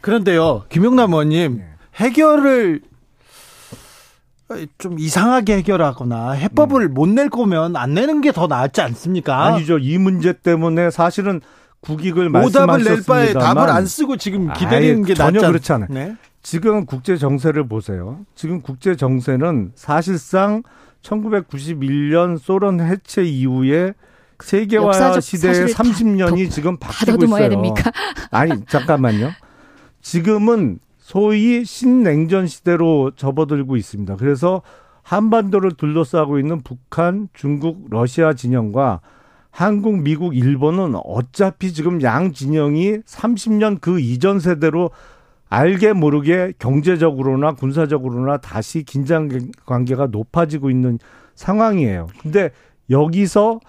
[0.00, 1.64] 그런데요, 김용남 의원님 네.
[1.96, 2.82] 해결을
[4.78, 9.48] 좀 이상하게 해결하거나 해법을 못낼 거면 안 내는 게더 낫지 않습니까?
[9.48, 9.54] 음.
[9.54, 9.78] 아니죠.
[9.78, 11.40] 이 문제 때문에 사실은
[11.84, 15.88] 국익을 오답을 낼 바에 말씀하셨습니다만 답을 안 쓰고 지금 기다리는 게 전혀 않- 그렇지 않아요.
[15.90, 16.16] 네.
[16.42, 18.20] 지금 국제 정세를 보세요.
[18.34, 20.62] 지금 국제 정세는 사실상
[21.02, 23.94] 1991년 소련 해체 이후에
[24.42, 27.48] 세계화 시대의 사실을 다 30년이 지금 다 바뀌고 있어요.
[27.50, 27.90] 됩니까?
[28.30, 29.30] 아니 잠깐만요.
[30.02, 34.16] 지금은 소위 신냉전 시대로 접어들고 있습니다.
[34.16, 34.62] 그래서
[35.02, 39.00] 한반도를 둘러싸고 있는 북한, 중국, 러시아 진영과
[39.54, 44.90] 한국, 미국, 일본은 어차피 지금 양 진영이 30년 그 이전 세대로
[45.48, 49.28] 알게 모르게 경제적으로나 군사적으로나 다시 긴장
[49.64, 50.98] 관계가 높아지고 있는
[51.36, 52.08] 상황이에요.
[52.20, 52.50] 근데
[52.90, 53.60] 여기서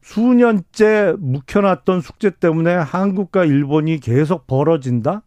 [0.00, 5.24] 수년째 묵혀놨던 숙제 때문에 한국과 일본이 계속 벌어진다?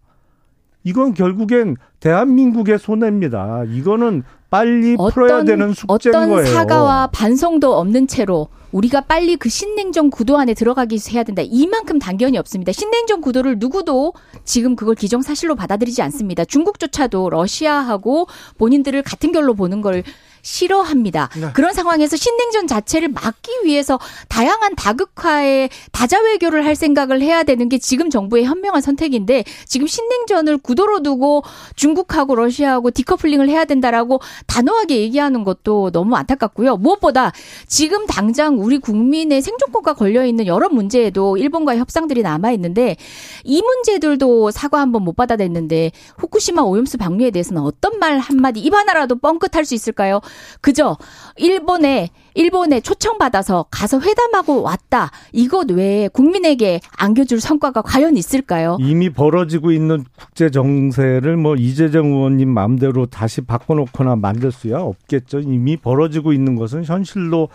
[0.84, 3.66] 이건 결국엔 대한민국의 손해입니다.
[3.66, 6.54] 이거는 빨리 풀어야 되는 숙제인 어떤 거예요.
[6.54, 11.42] 사과와 반성도 없는 채로 우리가 빨리 그 신냉전 구도 안에 들어가기 해야 된다.
[11.46, 12.74] 이만큼 단견이 없습니다.
[12.74, 16.44] 신냉전 구도를 누구도 지금 그걸 기정사실로 받아들이지 않습니다.
[16.44, 18.28] 중국조차도 러시아하고
[18.58, 20.04] 본인들을 같은 결로 보는 걸
[20.42, 21.30] 싫어합니다.
[21.36, 21.48] 네.
[21.54, 27.78] 그런 상황에서 신냉전 자체를 막기 위해서 다양한 다극화의 다자 외교를 할 생각을 해야 되는 게
[27.78, 31.44] 지금 정부의 현명한 선택인데 지금 신냉전을 구도로 두고
[31.76, 36.78] 중국하고 러시아하고 디커플링을 해야 된다라고 단호하게 얘기하는 것도 너무 안타깝고요.
[36.78, 37.32] 무엇보다
[37.68, 42.96] 지금 당장 우리 국민의 생존권과 걸려 있는 여러 문제에도 일본과의 협상들이 남아 있는데
[43.44, 49.16] 이 문제들도 사과 한번 못 받아냈는데 후쿠시마 오염수 방류에 대해서는 어떤 말 한마디 입 하나라도
[49.20, 50.22] 뻥끗할 수 있을까요?
[50.62, 50.98] 그저
[51.38, 55.12] 일본에 일본에 초청받아서 가서 회담하고 왔다.
[55.34, 58.78] 이것 외에 국민에게 안겨줄 성과가 과연 있을까요?
[58.80, 65.40] 이미 벌어지고 있는 국제 정세를 뭐 이재정 의원님 마음대로 다시 바꿔놓거나 만들 수야 없겠죠.
[65.40, 67.50] 이미 벌어지고 있는 것은 현실로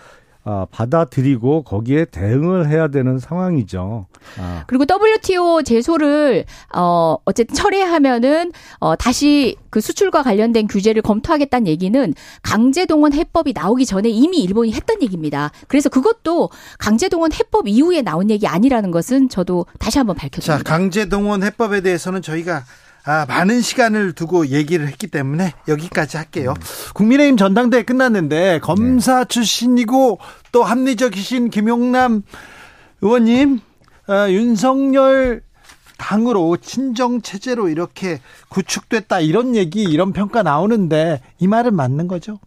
[0.49, 4.05] 아, 받아들이고 거기에 대응을 해야 되는 상황이죠.
[4.39, 4.63] 아.
[4.67, 13.11] 그리고 WTO 제소를 어 어쨌든 철회하면은 어 다시 그 수출과 관련된 규제를 검토하겠다는 얘기는 강제동원
[13.11, 15.51] 해법이 나오기 전에 이미 일본이 했던 얘기입니다.
[15.67, 20.63] 그래서 그것도 강제동원 해법 이후에 나온 얘기 아니라는 것은 저도 다시 한번 자, 밝혀드립니다.
[20.63, 22.63] 강제동원 해법에 대해서는 저희가
[23.07, 26.53] 아, 많은 시간을 두고 얘기를 했기 때문에 여기까지 할게요.
[26.93, 30.19] 국민의힘 전당대회 끝났는데 검사 출신이고
[30.51, 32.23] 또 합리적이신 김용남
[32.99, 33.61] 의원님,
[34.07, 35.41] 아, 윤석열
[35.97, 42.39] 당으로 친정 체제로 이렇게 구축됐다 이런 얘기 이런 평가 나오는데 이 말은 맞는 거죠?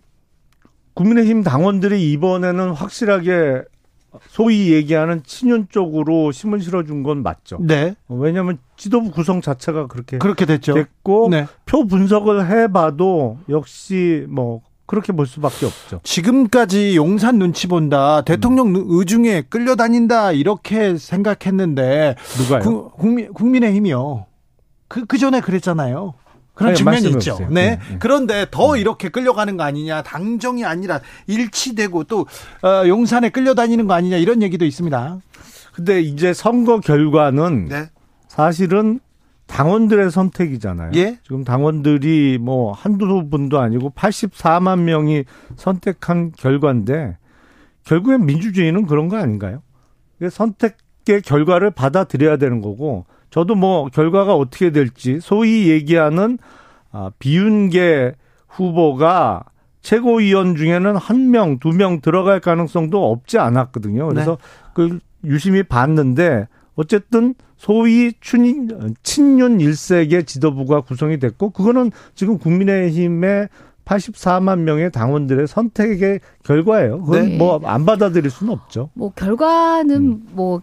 [0.92, 3.62] 국민의힘 당원들이 이번에는 확실하게
[4.28, 7.58] 소위 얘기하는 친윤 쪽으로 힘을 실어준 건 맞죠.
[7.60, 10.74] 네, 왜냐하면 지도부 구성 자체가 그렇게 그렇게 됐죠.
[10.74, 11.46] 됐고 네.
[11.66, 16.00] 표 분석을 해봐도 역시 뭐 그렇게 볼 수밖에 없죠.
[16.02, 18.22] 지금까지 용산 눈치 본다.
[18.22, 20.32] 대통령 의중에 끌려다닌다.
[20.32, 22.60] 이렇게 생각했는데 누가요?
[22.62, 24.26] 구- 국민, 국민의힘이요.
[24.88, 26.14] 그, 그 전에 그랬잖아요.
[26.60, 27.38] 그런 네, 측면이 있죠.
[27.40, 27.46] 네.
[27.48, 27.96] 네, 네.
[27.98, 30.02] 그런데 더 이렇게 끌려가는 거 아니냐.
[30.02, 32.26] 당정이 아니라 일치되고 또,
[32.62, 34.18] 어, 용산에 끌려다니는 거 아니냐.
[34.18, 35.20] 이런 얘기도 있습니다.
[35.72, 37.90] 근데 이제 선거 결과는 네.
[38.28, 39.00] 사실은
[39.46, 40.92] 당원들의 선택이잖아요.
[40.96, 41.18] 예.
[41.22, 45.24] 지금 당원들이 뭐 한두 분도 아니고 84만 명이
[45.56, 47.16] 선택한 결과인데
[47.84, 49.62] 결국엔 민주주의는 그런 거 아닌가요?
[50.30, 56.38] 선택의 결과를 받아들여야 되는 거고 저도 뭐 결과가 어떻게 될지 소위 얘기하는
[56.92, 58.14] 아, 비윤계
[58.48, 59.44] 후보가
[59.82, 64.08] 최고위원 중에는 한 명, 두 명 들어갈 가능성도 없지 않았거든요.
[64.08, 64.36] 그래서
[64.74, 73.48] 그 유심히 봤는데 어쨌든 소위 춘인, 친윤 일색의 지도부가 구성이 됐고 그거는 지금 국민의힘의
[73.84, 77.02] 84만 명의 당원들의 선택의 결과예요.
[77.02, 77.36] 그건 네.
[77.36, 78.90] 뭐안 받아들일 수는 없죠.
[78.94, 80.22] 뭐 결과는 음.
[80.32, 80.62] 뭐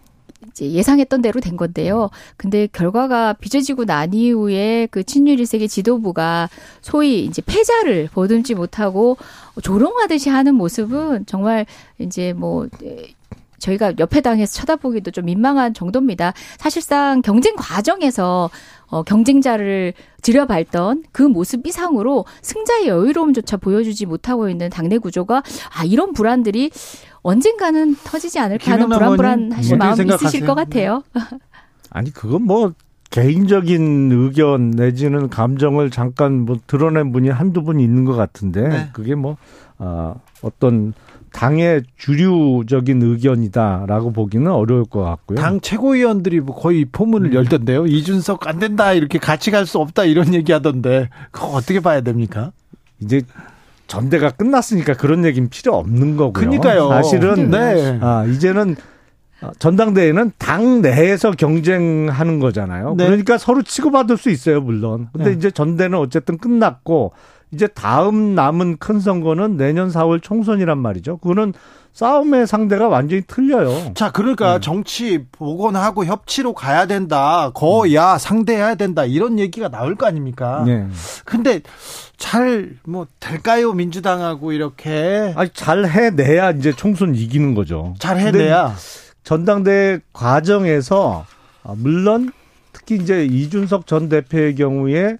[0.49, 2.09] 이제 예상했던 대로 된 건데요.
[2.37, 6.49] 근데 결과가 빚어지고 난 이후에 그 친윤 일색의 지도부가
[6.81, 9.17] 소위 이제 패자를 보듬지 못하고
[9.61, 11.65] 조롱하듯이 하는 모습은 정말
[11.99, 13.13] 이제 뭐 에,
[13.59, 16.33] 저희가 옆에 당에서 쳐다보기도 좀 민망한 정도입니다.
[16.57, 18.49] 사실상 경쟁 과정에서
[18.89, 25.43] 어, 경쟁자를 들여밟던 그 모습 이상으로 승자의 여유로움조차 보여주지 못하고 있는 당내 구조가
[25.75, 26.71] 아 이런 불안들이
[27.27, 30.45] 언젠가는 터지지 않을까 하는 불안불안하신 마음 어떻게 있으실 생각하세요?
[30.47, 31.03] 것 같아요.
[31.89, 32.71] 아니 그건 뭐
[33.09, 38.89] 개인적인 의견 내지는 감정을 잠깐 뭐 드러낸 분이 한두 분 있는 것 같은데 네.
[38.93, 39.35] 그게 뭐
[39.77, 40.93] 아, 어떤
[41.33, 45.37] 당의 주류적인 의견이다라고 보기는 어려울 것 같고요.
[45.37, 47.87] 당 최고위원들이 뭐 거의 포문을 열던데요.
[47.87, 48.93] 이준석 안 된다.
[48.93, 50.05] 이렇게 같이 갈 수 없다.
[50.05, 51.09] 이런 얘기 하던데.
[51.31, 52.53] 그거 어떻게 봐야 됩니까?
[53.01, 53.21] 이제
[53.87, 56.33] 전대가 끝났으니까 그런 얘기는 필요 없는 거고요.
[56.33, 56.89] 그러니까요.
[56.89, 57.97] 사실은 네.
[58.01, 58.75] 아, 이제는
[59.59, 62.95] 전당대회는 당 내에서 경쟁하는 거잖아요.
[62.97, 63.05] 네.
[63.05, 65.09] 그러니까 서로 치고받을 수 있어요, 물론.
[65.13, 65.35] 근데 네.
[65.35, 67.13] 이제 전대는 어쨌든 끝났고
[67.51, 71.17] 이제 다음 남은 큰 선거는 내년 4월 총선이란 말이죠.
[71.17, 71.53] 그거는
[72.01, 73.93] 싸움의 상대가 완전히 틀려요.
[73.95, 77.49] 자, 그러니까 정치 복원하고 협치로 가야 된다.
[77.55, 79.03] 거야 상대해야 된다.
[79.03, 80.63] 이런 얘기가 나올 거 아닙니까?
[80.63, 80.85] 네.
[81.25, 81.61] 근데
[82.17, 83.73] 잘 뭐 될까요?
[83.73, 87.95] 민주당하고 이렇게 아니 잘 해내야 이제 총선 이기는 거죠.
[87.97, 88.75] 잘 해내야
[89.23, 91.25] 전당대회 과정에서
[91.63, 92.31] 아, 물론
[92.73, 95.17] 특히 이제 이준석 전 대표의 경우에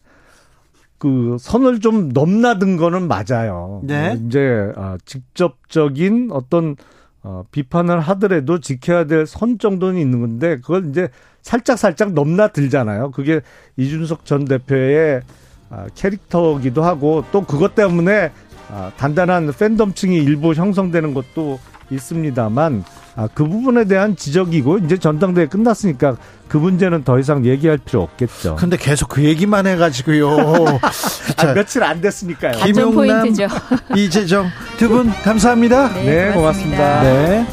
[0.98, 3.82] 그 선을 좀 넘나든 거는 맞아요.
[3.84, 4.12] 네.
[4.12, 6.76] 어, 이제 아, 직접적인 어떤
[7.24, 11.10] 어, 비판을 하더라도 지켜야 될 선 정도는 있는 건데 그걸 이제
[11.42, 13.12] 살짝 살짝 넘나들잖아요.
[13.12, 13.42] 그게
[13.78, 15.22] 이준석 전 대표의
[15.70, 18.32] 아, 캐릭터기도 하고 또 그것 때문에
[18.72, 21.60] 아, 단단한 팬덤층이 일부 형성되는 것도
[21.92, 22.84] 있습니다만
[23.20, 26.16] 아, 그 부분에 대한 지적이고 이제 전당대회 끝났으니까
[26.48, 28.56] 그 문제는 더 이상 얘기할 필요 없겠죠.
[28.58, 30.30] 근데 계속 그 얘기만 해가지고요.
[31.38, 32.64] 아, 며칠 안 됐으니까요.
[32.64, 32.94] 김용남,
[33.24, 33.48] 포인트죠.
[33.98, 34.48] 이재정
[34.78, 35.94] 두 분 감사합니다.
[35.96, 37.02] 네, 고맙습니다.
[37.02, 37.48] 네.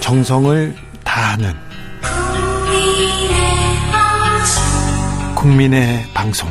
[0.00, 1.52] 정성을 다하는
[5.34, 6.48] 국민의 방송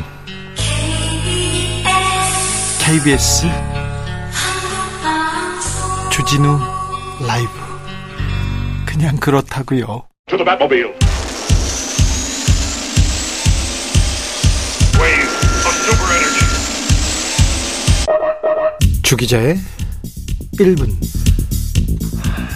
[2.86, 3.46] KBS
[6.12, 6.60] 주진우
[7.26, 7.50] 라이브
[8.86, 10.06] 그냥 그렇다고요.
[19.02, 19.58] 주기자의
[20.60, 20.94] 1분.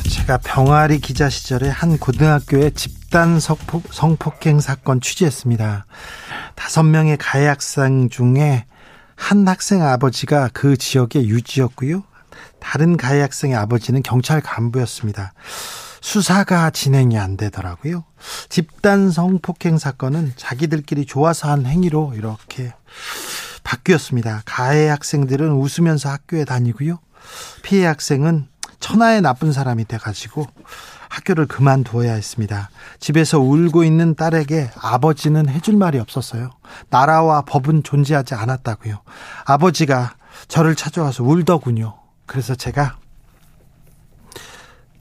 [0.09, 5.85] 제가 병아리 기자 시절에 한 고등학교의 집단 성폭, 성폭행 사건 취재했습니다.
[6.55, 8.65] 다섯 명의 가해 학생 중에
[9.17, 12.03] 한 학생 아버지가 그 지역의 유지였고요.
[12.61, 15.33] 다른 가해 학생의 아버지는 경찰 간부였습니다.
[15.99, 18.05] 수사가 진행이 안 되더라고요.
[18.47, 22.73] 집단 성폭행 사건은 자기들끼리 좋아서 한 행위로 이렇게
[23.63, 24.43] 바뀌었습니다.
[24.45, 26.99] 가해 학생들은 웃으면서 학교에 다니고요.
[27.63, 28.47] 피해 학생은
[28.79, 30.47] 천하의 나쁜 사람이 돼가지고
[31.09, 32.69] 학교를 그만두어야 했습니다.
[32.99, 36.51] 집에서 울고 있는 딸에게 아버지는 해줄 말이 없었어요.
[36.89, 39.01] 나라와 법은 존재하지 않았다고요.
[39.45, 40.15] 아버지가
[40.47, 41.97] 저를 찾아와서 울더군요.
[42.25, 42.97] 그래서 제가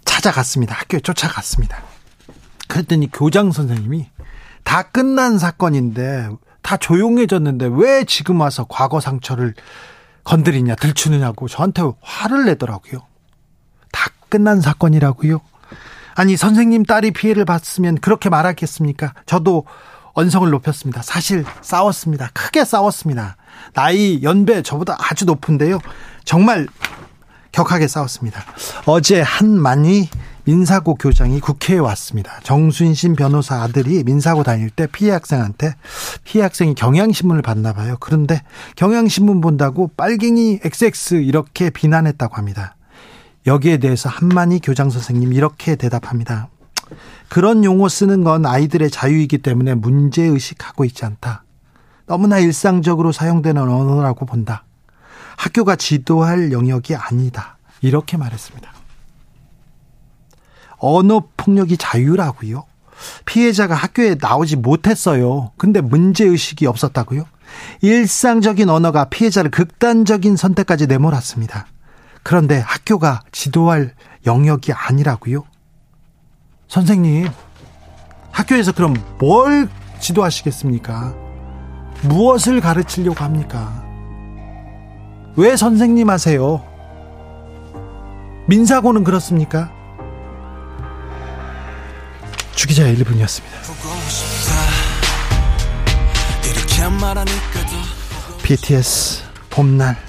[0.05, 0.75] 찾아갔습니다.
[0.75, 1.83] 학교에 쫓아갔습니다.
[2.69, 4.09] 그랬더니 교장 선생님이
[4.65, 6.29] 다 끝난 사건인데
[6.63, 9.55] 다 조용해졌는데 왜 지금 와서 과거 상처를
[10.25, 13.03] 건드리냐 들추느냐고 저한테 화를 내더라고요.
[13.93, 15.41] 다 끝난 사건이라고요.
[16.17, 19.13] 아니 선생님 딸이 피해를 봤으면 그렇게 말하겠습니까?
[19.27, 19.65] 저도
[20.15, 21.03] 언성을 높였습니다.
[21.03, 22.31] 사실 싸웠습니다.
[22.33, 23.37] 크게 싸웠습니다.
[23.75, 25.79] 나이 연배 저보다 아주 높은데요.
[26.25, 26.67] 정말
[27.53, 28.43] 격하게 싸웠습니다.
[28.87, 30.09] 어제 한만희
[30.45, 32.39] 민사고 교장이 국회에 왔습니다.
[32.45, 35.75] 정순신 변호사 아들이 민사고 다닐 때 피해 학생한테
[36.25, 37.97] 피해 학생이 경향신문을 봤나 봐요.
[38.01, 38.41] 그런데
[38.77, 42.76] 경향신문 본다고 빨갱이 XX 이렇게 비난했다고 합니다.
[43.47, 46.49] 여기에 대해서 한만희 교장 선생님 이렇게 대답합니다.
[47.29, 51.45] 그런 용어 쓰는 건 아이들의 자유이기 때문에 문제의식하고 있지 않다.
[52.07, 54.65] 너무나 일상적으로 사용되는 언어라고 본다.
[55.37, 57.59] 학교가 지도할 영역이 아니다.
[57.83, 58.73] 이렇게 말했습니다.
[60.79, 62.65] 언어 폭력이 자유라고요?
[63.27, 65.53] 피해자가 학교에 나오지 못했어요.
[65.57, 67.25] 근데 문제의식이 없었다고요?
[67.83, 71.67] 일상적인 언어가 피해자를 극단적인 선택까지 내몰았습니다.
[72.27, 73.95] 그런데 학교가 지도할
[74.27, 75.45] 영역이 아니라고요?
[76.67, 77.29] 선생님,
[78.33, 79.69] 학교에서 그럼 뭘
[80.01, 81.15] 지도하시겠습니까?
[82.03, 83.81] 무엇을 가르치려고 합니까?
[85.37, 86.65] 왜 선생님 하세요?
[88.49, 89.71] 민사고는 그렇습니까?
[92.57, 93.43] 주기자의 1분이었습니다.
[98.43, 100.06] BTS 봄날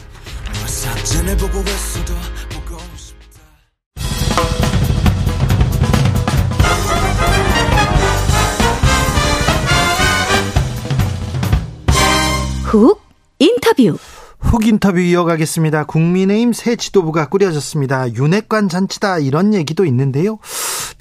[12.65, 12.99] 훅
[13.39, 13.97] 인터뷰.
[14.39, 15.86] 훅 인터뷰 이어가겠습니다.
[15.86, 18.13] 국민의힘 새 지도부가 꾸려졌습니다.
[18.13, 20.38] 윤핵관 잔치다 이런 얘기도 있는데요.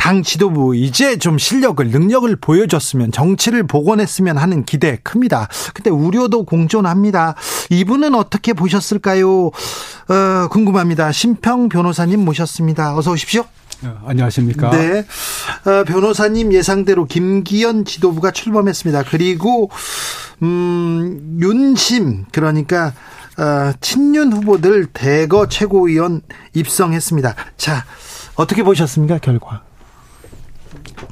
[0.06, 5.48] 당 지도부 이제 좀 실력을 능력을 보여줬으면 정치를 복원했으면 하는 기대 큽니다.
[5.74, 7.34] 근데 우려도 공존합니다.
[7.70, 9.46] 이분은 어떻게 보셨을까요?
[9.46, 11.10] 어, 궁금합니다.
[11.10, 12.96] 심평 변호사님 모셨습니다.
[12.96, 13.46] 어서 오십시오.
[13.82, 14.70] 어, 안녕하십니까.
[14.70, 15.04] 네.
[15.64, 19.02] 어, 변호사님 예상대로 김기현 지도부가 출범했습니다.
[19.10, 19.70] 그리고,
[20.40, 22.92] 음, 윤심, 그러니까,
[23.38, 26.22] 어, 친윤 후보들 대거 최고위원
[26.54, 27.34] 입성했습니다.
[27.56, 27.84] 자,
[28.36, 29.66] 어떻게 보셨습니까, 결과?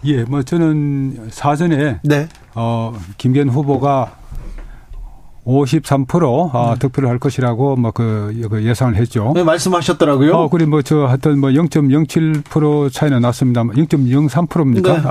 [0.04, 2.28] 예, 뭐 저는 사전에 네.
[2.54, 4.12] 어 김기현 후보가
[5.46, 6.24] 53%
[6.54, 9.32] 어, 득표를 할 것이라고 뭐그 예상을 했죠.
[9.34, 10.32] 네, 말씀하셨더라고요.
[10.34, 14.94] 어, 그리고 뭐 저 하여튼 뭐 0.07% 차이는 났습니다만 0.03%입니까?
[14.96, 15.02] 네.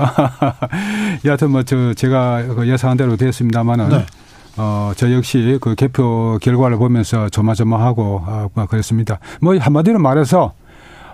[1.28, 4.06] 여하튼 뭐 저 제가 그 예상한 대로 됐습니다만은 네.
[4.56, 9.18] 어, 저 역시 그 개표 결과를 보면서 조마조마하고 아, 뭐 그랬습니다.
[9.40, 10.52] 뭐 한마디로 말해서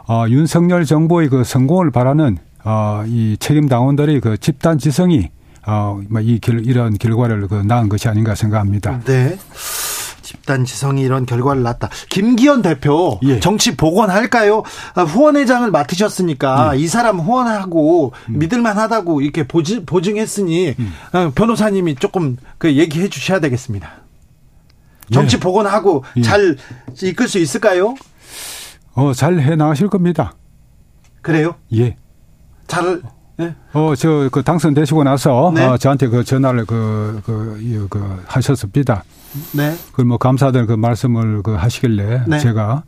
[0.08, 5.30] 어, 윤석열 정부의 그 성공을 바라는 어, 이 책임 당원들의 그 집단 지성이
[5.66, 9.00] 어, 뭐이 이런 결과를 그 낳은 것이 아닌가 생각합니다.
[9.04, 9.38] 네.
[10.22, 11.88] 집단 지성이 이런 결과를 낳았다.
[12.08, 13.40] 김기현 대표 예.
[13.40, 14.62] 정치 복원할까요?
[14.94, 16.78] 아, 후원회장을 맡으셨으니까 예.
[16.78, 18.38] 이 사람 후원하고 음.
[18.38, 20.76] 믿을만하다고 이렇게 보지, 보증했으니
[21.12, 23.90] 어, 변호사님이 조금 그 얘기해 주셔야 되겠습니다.
[25.12, 25.40] 정치 예.
[25.40, 26.22] 복원하고 예.
[26.22, 26.56] 잘
[27.02, 27.96] 이끌 수 있을까요?
[28.94, 30.34] 어, 잘 해 나가실 겁니다.
[31.22, 31.56] 그래요?
[31.74, 31.96] 예.
[32.70, 33.02] 잘
[33.40, 33.54] 예?
[33.72, 35.64] 어, 저, 그, 당선되시고 나서, 네.
[35.64, 39.02] 어, 저한테 그 전화를 그, 그, 이, 그, 하셨습니다.
[39.54, 39.74] 네.
[39.92, 42.38] 그, 뭐, 감사들 그 말씀을 그 하시길래, 네.
[42.38, 42.82] 제가,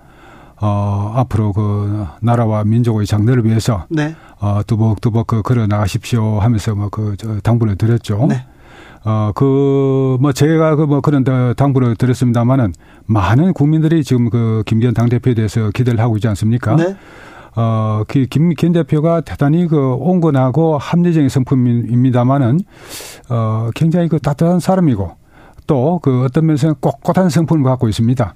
[0.60, 4.14] 어, 앞으로 그, 나라와 민족의 장래를 위해서, 네.
[4.40, 8.26] 어, 두벅두벅 그, 걸어 나가십시오 하면서 뭐, 그, 저, 당부를 드렸죠.
[8.28, 8.44] 네.
[9.04, 12.74] 어, 그, 뭐, 제가 그, 뭐, 그런 더 당부를 드렸습니다만은,
[13.06, 16.76] 많은 국민들이 지금 그, 김기현 당대표에 대해서 기대를 하고 있지 않습니까?
[16.76, 16.94] 네.
[17.54, 22.60] 어, 그 김, 김 대표가 대단히 그 온건하고 합리적인 성품입니다만은,
[23.28, 25.12] 어, 굉장히 그 따뜻한 사람이고,
[25.66, 28.34] 또 그 어떤 면에서는 꼿꼿한 성품을 갖고 있습니다.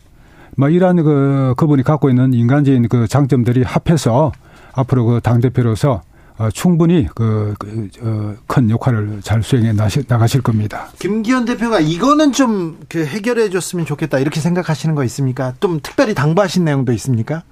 [0.58, 4.32] 뭐 이러한 그, 그분이 갖고 있는 인간적인 그 장점들이 합해서
[4.74, 6.02] 앞으로 그 당 대표로서
[6.38, 10.88] 어, 충분히 그, 그, 어, 큰 역할을 잘 수행해 나시, 나가실 겁니다.
[10.98, 15.54] 김기현 대표가 이거는 좀 그 해결해 줬으면 좋겠다 이렇게 생각하시는 거 있습니까?
[15.60, 17.42] 좀 특별히 당부하신 내용도 있습니까?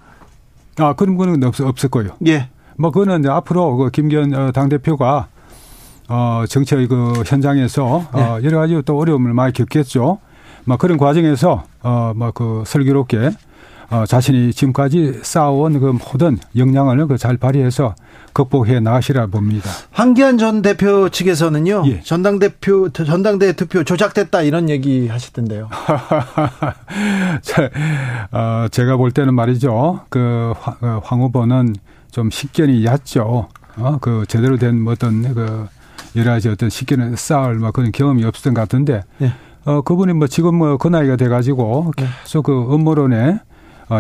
[0.78, 2.12] 아, 그런 거는 없, 없을 거예요.
[2.26, 2.48] 예.
[2.76, 5.28] 뭐 그거는 이제 앞으로 그 김기현 어, 당대표가
[6.08, 10.18] 어 정치의 그 현장에서 어 여러 가지 또 어려움을 많이 겪겠죠.
[10.64, 13.30] 뭐 그런 과정에서 어뭐 그 슬기롭게
[13.90, 17.94] 어 자신이 지금까지 쌓아온 그 모든 역량을 그 잘 발휘해서
[18.32, 19.70] 극복해 나가시라 봅니다.
[19.92, 21.84] 황기안 전 대표 측에서는요.
[21.86, 22.00] 예.
[22.02, 25.68] 전당대표 전당대 투표 조작됐다 이런 얘기 하셨던데요.
[27.42, 27.70] 자,
[28.32, 30.00] 어, 제가 볼 때는 말이죠.
[30.08, 31.74] 그 황, 어, 황 후보는
[32.10, 33.48] 좀 식견이 얕죠.
[33.76, 35.66] 어, 그 제대로 된 어떤 그
[36.16, 39.32] 여러 가지 어떤 식견을 쌓을 뭐 그런 경험이 없었던 것 같은데, 예.
[39.64, 42.78] 어, 그분이 뭐 지금 뭐 그 나이가 돼가지고 계속 그 어,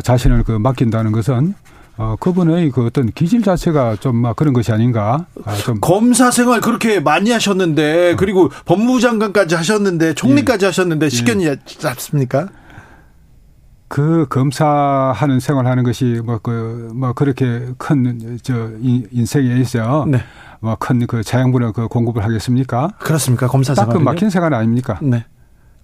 [0.02, 1.54] 자신을 그 맡긴다는 것은
[1.96, 5.26] 어, 그분의 그 어떤 기질 자체가 좀 막 그런 것이 아닌가.
[5.44, 11.46] 아, 좀 검사 생활 그렇게 많이 하셨는데 그리고 법무부 장관까지 하셨는데 총리까지 하셨는데 식견이
[11.84, 12.48] 얕습니까?
[13.88, 20.18] 그 검사하는 생활하는 것이 뭐그뭐 그렇게 큰 저 인생에 있어 네.
[20.60, 22.88] 뭐큰 그 자양분을 그 공급을 하겠습니까?
[22.98, 23.46] 그렇습니까?
[23.46, 24.04] 검사 딱그 생활.
[24.04, 24.98] 막힌 생활 아닙니까?
[25.02, 25.24] 네.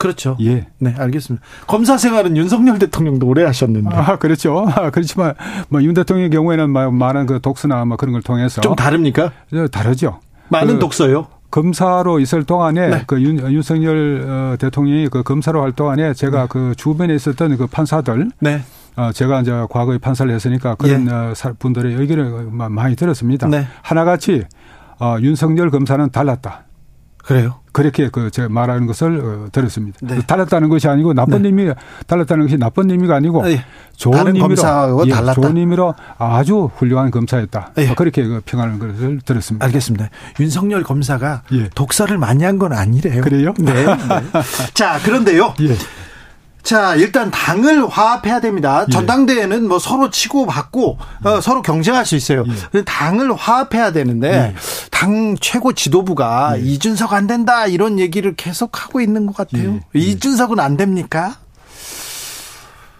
[0.00, 0.36] 그렇죠.
[0.40, 0.66] 예.
[0.78, 1.44] 네, 알겠습니다.
[1.66, 4.66] 검사 생활은 윤석열 대통령도 오래 하셨는데 아, 그렇죠.
[4.74, 5.34] 아, 그렇지만
[5.68, 9.30] 뭐 윤 대통령의 경우에는 뭐 많은 그 독서나 뭐 그런 걸 통해서 좀 다릅니까?
[9.50, 10.18] 저 다르죠.
[10.48, 11.26] 많은 그 독서요.
[11.50, 13.02] 검사로 있을 동안에 네.
[13.06, 18.30] 그 윤, 윤석열 어, 대통령이 그 검사로 할 동안에 제가 그 주변에 있었던 그 판사들
[18.40, 18.62] 네.
[18.96, 21.12] 어, 제가 이제 과거에 판사를 했으니까 그런 예.
[21.12, 23.48] 어, 사- 분들의 의견을 마- 많이 들었습니다.
[23.48, 23.66] 네.
[23.82, 24.44] 하나같이
[25.00, 26.64] 어, 윤석열 검사는 달랐다.
[27.24, 27.56] 그래요.
[27.72, 29.98] 그렇게 그 제가 말하는 것을 어, 들었습니다.
[30.02, 30.20] 네.
[30.26, 31.70] 달랐다는 것이 아니고 나쁜 의미
[32.06, 33.64] 달랐다는 것이 나쁜 의미가 아니고 예.
[33.96, 34.48] 좋은 의미로
[35.06, 35.34] 예, 달랐다.
[35.40, 37.72] 좋은 의미로 아주 훌륭한 검사였다.
[37.78, 37.86] 예.
[37.86, 39.64] 뭐 그렇게 그 평하는 것을 들었습니다.
[39.66, 40.08] 알겠습니다.
[40.40, 41.68] 윤석열 검사가 예.
[41.74, 43.22] 독서를 많이 한 건 아니래요.
[43.22, 43.54] 그래요?
[43.58, 43.72] 네.
[43.86, 43.94] 네.
[44.74, 45.54] 자, 그런데요.
[46.60, 46.62] 예.
[46.62, 48.84] 자, 일단 당을 화합해야 됩니다.
[48.88, 48.92] 예.
[48.92, 52.44] 전당대회는 뭐 서로 치고받고 어, 서로 경쟁할 수 있어요.
[52.74, 52.82] 예.
[52.82, 54.54] 당을 화합해야 되는데
[54.90, 56.62] 당 최고 지도부가 예.
[56.62, 59.74] 이준석 안 된다 이런 얘기를 계속 하고 있는 것 같아요.
[59.74, 59.80] 예.
[59.94, 59.98] 예.
[59.98, 61.36] 이준석은 안 됩니까?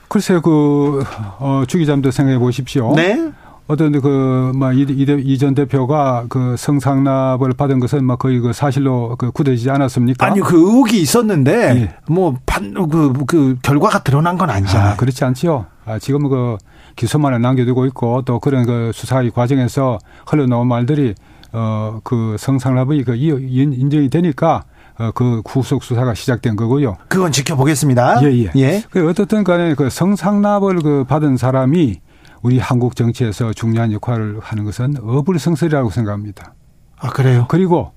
[0.08, 1.04] 글쎄요, 그,
[1.38, 2.94] 어, 주 기자님도 생각해 보십시오.
[2.96, 3.30] 네.
[3.70, 8.52] 어떤 그, 뭐, 이, 이, 대- 이전 대표가 그 성상납을 받은 것은 뭐 거의 그
[8.52, 10.26] 사실로 그 굳어지지 않았습니까?
[10.26, 11.94] 아니 그 의혹이 있었는데 예.
[12.12, 14.92] 뭐판그 그 결과가 드러난 건 아니잖아요.
[14.92, 15.66] 아, 그렇지 않지요.
[15.86, 16.56] 아, 지금 그
[16.96, 21.14] 기소만을 남겨두고 있고 또 그런 그 수사의 과정에서 흘러나온 말들이
[21.52, 24.64] 어, 그 성상납이 그 이- 인- 인정이 되니까
[24.98, 26.96] 어, 그 구속 수사가 시작된 거고요.
[27.08, 28.22] 그건 지켜보겠습니다.
[28.24, 28.50] 예, 예.
[28.56, 28.82] 예.
[28.90, 32.00] 그 어떻든 간에 그 성상납을 그 받은 사람이
[32.42, 36.54] 우리 한국 정치에서 중요한 역할을 하는 것은 어불성설이라고 생각합니다.
[36.98, 37.46] 아 그래요.
[37.48, 37.92] 그리고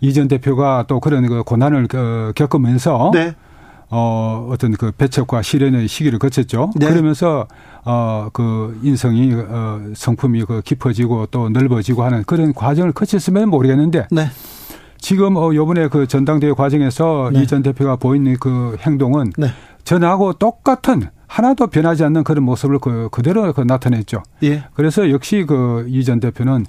[0.00, 3.34] 이전 대표가 또 그런 그 고난을 어, 겪으면서 네.
[3.88, 6.70] 어, 어떤 그 배척과 실현의 시기를 거쳤죠.
[6.76, 6.88] 네.
[6.88, 7.46] 그러면서
[7.84, 14.26] 어, 그 인성이 어, 성품이 그 깊어지고 또 넓어지고 하는 그런 과정을 거쳤으면 모르겠는데 네.
[14.98, 17.42] 지금 어, 요번에 그 전당대회 과정에서 네.
[17.42, 19.48] 이전 대표가 보이는 그 행동은 네.
[19.84, 24.22] 전하고 똑같은 하나도 변하지 않는 그런 모습을 그 그대로 그 나타냈죠.
[24.42, 24.64] 예.
[24.74, 26.66] 그래서 역시 그 이 전 대표는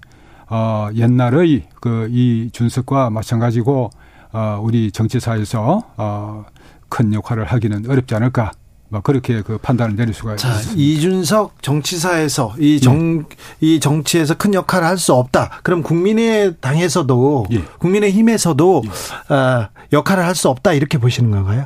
[0.50, 3.90] 어 옛날의 그 이 준석과 마찬가지고
[4.34, 8.52] 어 우리 정치사에서 어큰 역할을 하기는 어렵지 않을까.
[8.90, 10.82] 뭐 그렇게 그 판단을 내릴 수가 자, 있습니다.
[10.82, 13.26] 이준석 정치사에서 이 정,
[13.60, 15.60] 이 정치에서 큰 역할을 할 수 없다.
[15.62, 17.64] 그럼 국민의 당에서도 예.
[17.80, 18.84] 국민의 힘에서도
[19.28, 21.66] 아, 역할을 할 수 없다 이렇게 보시는 건가요?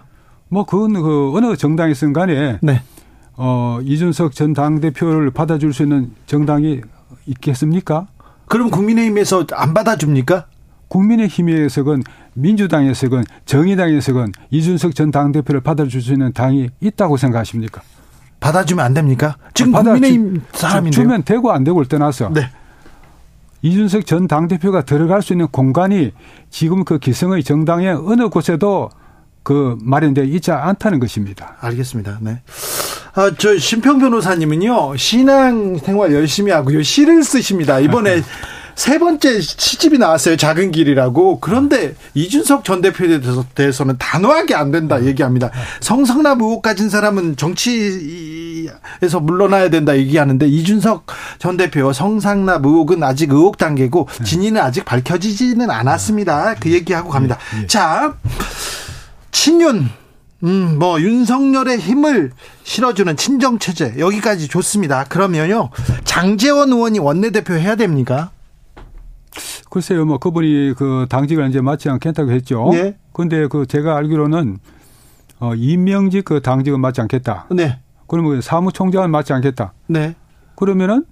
[0.53, 2.81] 뭐 그건 그 어느 정당이든 간에 네.
[3.37, 6.81] 어 이준석 전 당대표를 받아줄 수 있는 정당이
[7.25, 8.07] 있겠습니까?
[8.47, 10.47] 그럼 국민의힘에서 안 받아줍니까?
[10.89, 17.81] 국민의힘에서건 민주당에서건 정의당에서건 이준석 전 당대표를 받아줄 수 있는 당이 있다고 생각하십니까?
[18.41, 19.37] 받아주면 안 됩니까?
[19.53, 20.91] 지금 받아- 국민의힘 주- 사람인데요.
[20.91, 22.49] 주면 되고 안 되고를 떠나서 네.
[23.61, 26.11] 이준석 전 당대표가 들어갈 수 있는 공간이
[26.49, 28.89] 지금 그 기성의 정당의 어느 곳에도
[29.43, 31.55] 그 마련되어 있지 않다는 것입니다.
[31.61, 32.19] 알겠습니다.
[32.21, 32.41] 네.
[33.13, 37.79] 아, 저 심평 변호사님은요 신앙 생활 열심히 하고요 시를 쓰십니다.
[37.79, 38.21] 이번에
[38.73, 40.37] 세 번째 시집이 나왔어요.
[40.37, 41.39] 작은 길이라고.
[41.41, 45.51] 그런데 이준석 전 대표에 대해서- 대해서는 단호하게 안 된다 얘기합니다.
[45.81, 51.05] 성상납 의혹 가진 사람은 정치에서 물러나야 된다 얘기하는데 이준석
[51.37, 56.55] 전 대표 성상납 의혹은 아직 의혹 단계고 진위는 아직 밝혀지지는 않았습니다.
[56.61, 57.37] 그 얘기하고 갑니다.
[57.67, 58.15] 자,
[59.31, 59.89] 친윤
[60.43, 62.31] 음, 뭐 윤석열의 힘을
[62.63, 65.03] 실어주는 친정 체제 여기까지 좋습니다.
[65.05, 65.69] 그러면요
[66.03, 68.31] 장재원 의원이 원내대표 해야 됩니까?
[69.69, 72.69] 글쎄요, 뭐 그분이 그 당직을 이제 맡지 않겠다고 했죠.
[72.73, 72.97] 예.
[73.13, 74.57] 근데 그 제가 알기로는
[75.39, 77.47] 어 임명직 그 당직은 맡지 않겠다.
[77.51, 79.73] 네, 그러면 사무총장은 맡지 않겠다.
[79.87, 80.15] 네.
[80.55, 81.05] 그러면은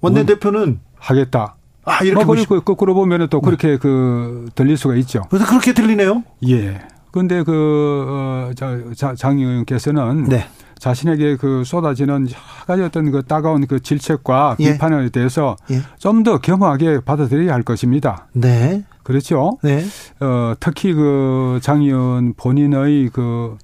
[0.00, 1.56] 원내대표는 하겠다.
[1.84, 5.22] 아 이렇게 뭐 보시고 그리고 거꾸로 보면은 또 그렇게 그 들릴 수가 있죠.
[5.28, 6.22] 그래서 그렇게 들리네요.
[6.48, 6.80] 예.
[7.14, 10.48] 근데 그, 어, 자, 자, 장 의원께서는 네,
[10.80, 14.72] 자신에게 그 쏟아지는 여러 가지 어떤 그 따가운 그 질책과 예.
[14.72, 15.80] 비판에 대해서 예.
[15.98, 18.26] 좀더 겸허하게 받아들여야 할 것입니다.
[18.32, 19.58] 네, 그렇죠.
[19.62, 19.84] 네,
[20.18, 23.58] 어, 특히 그 장 의원 본인의 그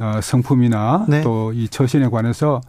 [0.00, 1.20] 어, 성품이나 네.
[1.20, 2.62] 또이 처신에 관해서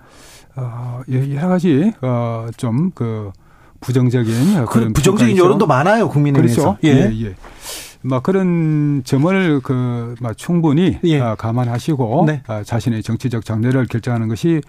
[0.57, 3.31] 어, 여러 가지 어, 좀그
[3.79, 5.65] 부정적인 그 그런 부정적인 평가가 여론도.
[5.65, 6.75] 많아요 국민의힘에서.
[6.75, 6.77] 그렇죠.
[6.83, 7.35] 예, 예.
[8.01, 11.19] 막 그런 점을 그막 충분히 예.
[11.19, 12.41] 어, 감안하시고 네.
[12.47, 14.61] 어, 자신의 정치적 장래를 결정하는 것이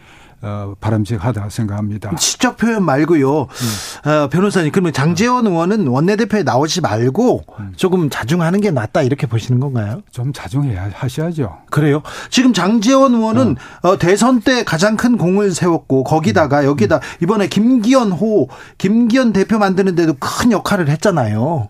[0.43, 2.11] 어, 바람직하다 생각합니다.
[2.18, 3.43] 시적 표현 말고요.
[3.43, 4.11] 음.
[4.11, 7.72] 어, 변호사님 그러면 장재원 의원은 원내대표에 나오지 말고 음.
[7.76, 10.03] 조금 자중하는 게 낫다 이렇게 보시는 건가요?
[10.11, 11.59] 좀 자중해야 하셔야죠.
[11.70, 12.03] 그래요.
[12.31, 16.05] 지금 장재원 의원은 어, 대선 때 가장 큰 공을 세웠고 음.
[16.05, 21.68] 거기다가 여기다 이번에 김기현 호 김기현 대표 만드는데도 큰 역할을 했잖아요.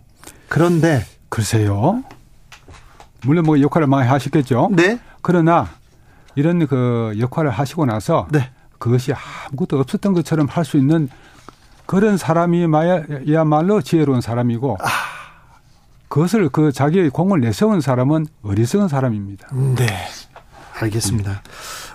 [0.49, 2.03] 그런데 글쎄요.
[3.25, 4.69] 물론 뭐 역할을 많이 하셨겠죠.
[4.73, 5.69] 네, 그러나
[6.35, 9.13] 이런 그 역할을 하시고 나서 네, 그것이
[9.49, 11.09] 아무것도 없었던 것처럼 할 수 있는
[11.87, 14.87] 그런 사람이야말로 지혜로운 사람이고 아.
[16.09, 19.49] 그것을 그 자기의 공을 내세운 사람은 어리석은 사람입니다.
[19.77, 19.87] 네,
[20.81, 21.43] 알겠습니다.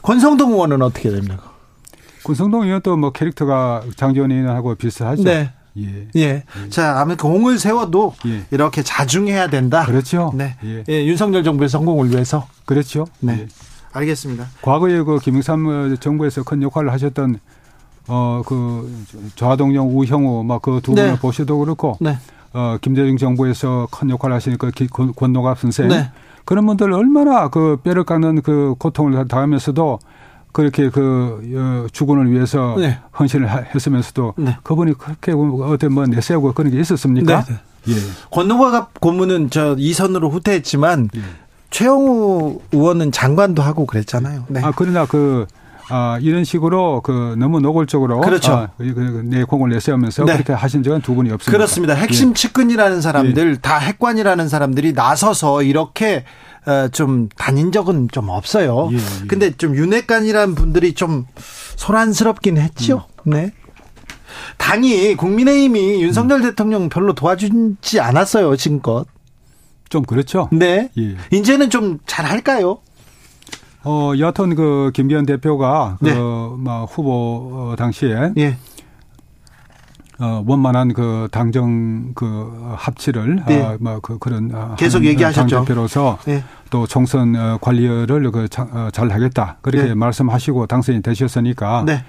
[0.02, 1.52] 권성동 의원은 어떻게 됩니까?
[2.24, 5.24] 군성동 의원도 뭐 캐릭터가 장지원 의원하고 비슷하죠.
[5.24, 5.52] 네.
[5.78, 6.08] 예.
[6.16, 6.44] 예.
[6.70, 8.44] 자, 아무튼 공을 세워도 예.
[8.52, 9.86] 이렇게 자중해야 된다.
[9.86, 10.32] 그렇죠.
[10.36, 10.56] 네.
[10.64, 10.84] 예.
[10.88, 12.48] 예, 윤석열 정부의 성공을 위해서.
[12.66, 13.06] 그렇죠.
[13.20, 13.40] 네.
[13.42, 13.48] 예.
[13.92, 14.48] 알겠습니다.
[14.62, 17.40] 과거에 그 김영삼 정부에서 큰 역할을 하셨던
[18.08, 18.94] 어 그
[19.36, 21.20] 좌동영 우형우 막 그 두 분을 네.
[21.20, 22.18] 보셔도 그렇고 네.
[22.54, 26.12] 어 김대중 정부에서 큰 역할을 하시니까 기- 권- 권노갑 선생 네.
[26.46, 30.00] 그런 분들 얼마나 그 뼈를 깎는 그 고통을 당하면서도
[30.56, 32.98] 그렇게 그 어, 주군을 위해서 네.
[33.20, 34.56] 헌신을 하- 했으면서도 네.
[34.64, 37.44] 그분이 그렇게 어떤 뭐 내세우고 그런 게 있었습니까?
[37.44, 37.56] 네.
[37.90, 37.94] 예.
[38.32, 41.22] 권노갑 고문은 저 이선으로 후퇴했지만 예.
[41.72, 44.46] 최영우 의원은 장관도 하고 그랬잖아요.
[44.48, 44.62] 네.
[44.64, 45.46] 아 그러나 그
[45.90, 48.54] 아, 이런 식으로 그 너무 노골적으로 그렇죠.
[48.54, 50.34] 아, 그- 그- 내 공을 내세우면서 네.
[50.34, 51.52] 그렇게 하신 적은 두 분이 없습니다.
[51.52, 51.94] 그렇습니다.
[51.96, 52.34] 핵심 예.
[52.34, 56.55] 측근이라는 사람들, 다 핵관이라는 사람들이 나서서 이렇게 어,
[56.92, 58.90] 좀 다닌 적은 좀 없어요.
[58.92, 59.28] 예, 예.
[59.28, 61.26] 근데 좀 윤핵관이라는 분들이 좀
[61.76, 63.06] 소란스럽긴 했죠.
[63.28, 63.32] 음.
[63.32, 63.52] 네.
[64.58, 69.06] 당이 국민의힘이 윤석열 대통령 별로 도와주지 않았어요, 지금껏.
[69.90, 70.50] 좀 그렇죠.
[70.52, 70.90] 네.
[70.98, 71.16] 예.
[71.32, 72.80] 이제는 좀 잘 할까요?
[73.84, 76.14] 어, 여하튼 그 김기현 대표가 네.
[76.16, 77.12] 그막 후보
[77.54, 78.58] 어, 당시에 예.
[80.20, 83.62] 어, 원만한 그 당정 그 합치를 네.
[83.64, 85.56] 아, 뭐그 그런 아, 계속 얘기하셨죠.
[85.58, 86.44] 당 대표로서 예.
[86.70, 89.94] 또 총선 어, 관리를 그잘 하겠다 그렇게 네.
[89.96, 92.04] 말씀하시고 당선이 되셨으니까 네.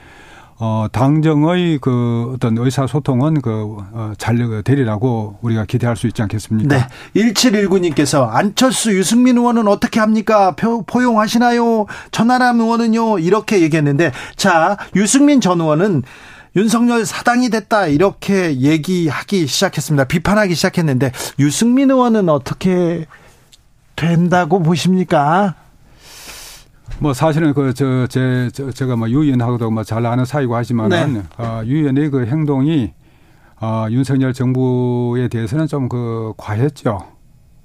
[0.59, 6.75] 어, 당정의 그 어떤 의사소통은 그, 어, 잘 되리라고 우리가 기대할 수 있지 않겠습니까?
[7.15, 7.23] 네.
[7.35, 10.53] 1719님께서 안철수 유승민 의원은 어떻게 합니까?
[10.53, 11.85] 표- 포용하시나요?
[12.11, 13.19] 전하람 의원은요?
[13.19, 16.05] 이렇게 얘기했는데 자, 유승민 전 의원은
[16.57, 20.05] 윤석열 사당이 됐다 이렇게 얘기하기 시작했습니다.
[20.05, 23.05] 비판하기 시작했는데 유승민 의원은 어떻게
[23.95, 25.55] 된다고 보십니까?
[26.99, 31.23] 뭐 사실은 그 저 제 제가 뭐 유의원하고도 뭐잘 아는 사이고 하지만은 네.
[31.37, 32.93] 어, 유의원의 그 행동이
[33.61, 37.07] 어, 윤석열 정부에 대해서는 좀 그 과했죠.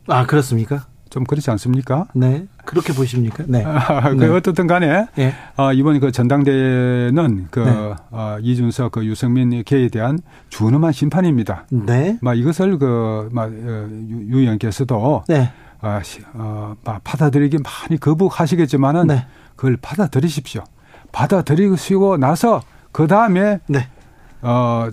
[0.08, 0.86] 아, 그렇습니까?
[1.12, 2.08] 좀 그렇지 않습니까?
[2.16, 2.46] 네.
[2.66, 3.44] 그렇게 보십니까?
[3.46, 3.64] 네.
[4.18, 4.28] 그 네.
[4.30, 5.34] 어떻든 간에 예.
[5.58, 7.94] 어, 이번 그 전당대회는 그 네.
[8.12, 11.66] 어, 이준석 그 유승민 개에 대한 준엄한 심판입니다.
[11.70, 12.18] 네.
[12.22, 15.52] 막 이것을 그막 어, 유- 유 의원께서도 네.
[15.82, 19.26] 어, 시- 어, 막 받아들이기 많이 거부하시겠지만은 네.
[19.58, 20.64] 그걸 받아들이십시오.
[21.12, 22.62] 받아들이시고 나서
[22.94, 23.88] 그 다음에 네.
[24.42, 24.88] 어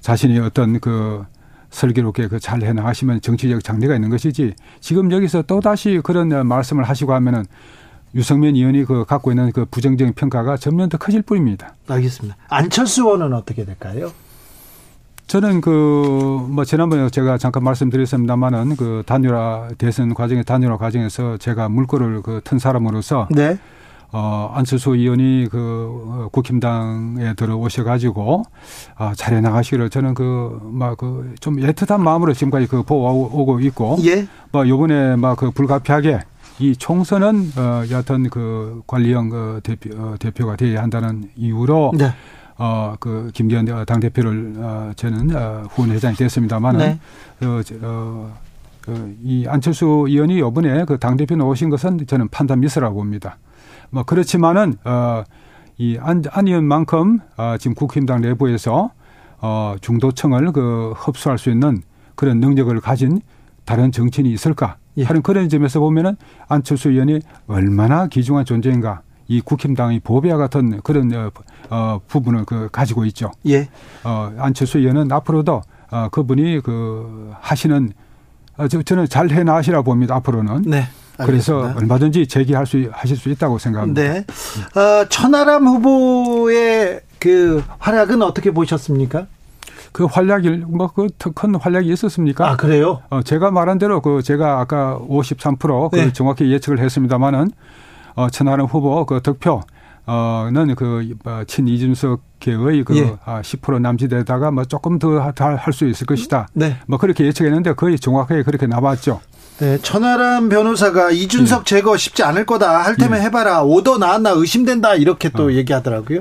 [0.00, 1.24] 자신이 어떤 그
[1.70, 6.84] 슬기롭게 그 잘 해나가시면 정치적 장래가 있는 것이지 지금 여기서 또 다시 그런 어, 말씀을
[6.84, 7.44] 하시고 하면은
[8.14, 11.74] 유승민 의원이 그 갖고 있는 그 부정적인 평가가 전면 더 커질 뿐입니다.
[11.88, 12.36] 알겠습니다.
[12.48, 14.10] 안철수 의원은 어떻게 될까요?
[15.28, 15.70] 저는 그
[16.50, 22.58] 뭐 지난번에 제가 잠깐 말씀드렸습니다만은 그 단일화 대선 과정의 단일화 과정에서 제가 물꼬를 그 튼
[22.58, 23.58] 사람으로서 네.
[24.12, 25.58] 어 안철수 의원이 그
[26.08, 28.42] 어, 국힘당에 들어오셔 가지고
[28.96, 34.26] 아 잘해 나가시기를 저는 그 막 그 좀 애틋한 마음으로 지금까지 그 보고 있고 예.
[34.52, 36.20] 뭐 요번에 막 그 불가피하게
[36.58, 42.10] 이 총선은 어 여하튼 그 관리형 그 대표 어, 대표가 돼야 한다는 이유로 네.
[42.62, 46.78] 어, 그, 김기현 당 대표를, 어, 저는, 어, 후원 회장이 됐습니다만은,
[47.40, 47.46] 네.
[47.46, 48.36] 어, 저, 어,
[48.82, 53.38] 그, 이 안철수 의원이 이번에 그 당 대표 나오신 것은 저는 판단 미스라고 봅니다.
[53.90, 55.24] 뭐, 그렇지만은, 어,
[55.78, 58.90] 이 안, 안 의원만큼, 어, 지금 국힘당 내부에서,
[59.40, 61.82] 어, 중도층을 그 흡수할 수 있는
[62.14, 63.20] 그런 능력을 가진
[63.64, 64.76] 다른 정치인이 있을까?
[64.98, 65.04] 예.
[65.04, 66.16] 하는 그런 점에서 보면은
[66.48, 69.02] 안철수 의원이 얼마나 귀중한 존재인가.
[69.28, 71.30] 이 국힘당의 보배와 같은 그런 어,
[71.70, 73.30] 어, 부분을 그 가지고 있죠.
[73.46, 73.68] 예.
[74.02, 75.62] 어, 안철수 의원은 앞으로도
[75.92, 77.92] 어, 그분이 그 하시는
[78.56, 80.16] 어, 저, 저는 잘 해나가시라 봅니다.
[80.16, 80.62] 앞으로는.
[80.62, 80.84] 네.
[81.26, 81.80] 그래서 알겠습니다.
[81.80, 84.02] 얼마든지 제기할 수 하실 수 있다고 생각합니다.
[84.02, 84.24] 네.
[84.80, 89.26] 어, 천하람 후보의 그 활약은 어떻게 보셨습니까?
[89.92, 92.48] 그 활약이 뭐그큰 활약이 있었습니까?
[92.50, 93.02] 아, 그래요?
[93.10, 96.12] 어, 제가 말한 대로 그 제가 아까 53%그 네.
[96.12, 97.50] 정확히 예측을 했습니다마는
[98.14, 99.60] 어, 천하람 후보 그 득표
[100.06, 103.14] 어는 그 어, 친이준석 계의 그 예.
[103.24, 106.48] 아, 10% 남짓에다가 뭐 조금 더 할 수 있을 것이다.
[106.54, 106.76] 네.
[106.86, 109.20] 뭐 그렇게 예측했는데 거의 정확하게 그렇게 나왔죠.
[109.60, 112.82] 네, 천하람 변호사가 이준석 제거 쉽지 않을 거다.
[112.82, 113.24] 할 테면 예.
[113.24, 113.62] 해봐라.
[113.62, 114.94] 오더 나왔나 의심된다.
[114.94, 116.20] 이렇게 또 얘기하더라고요.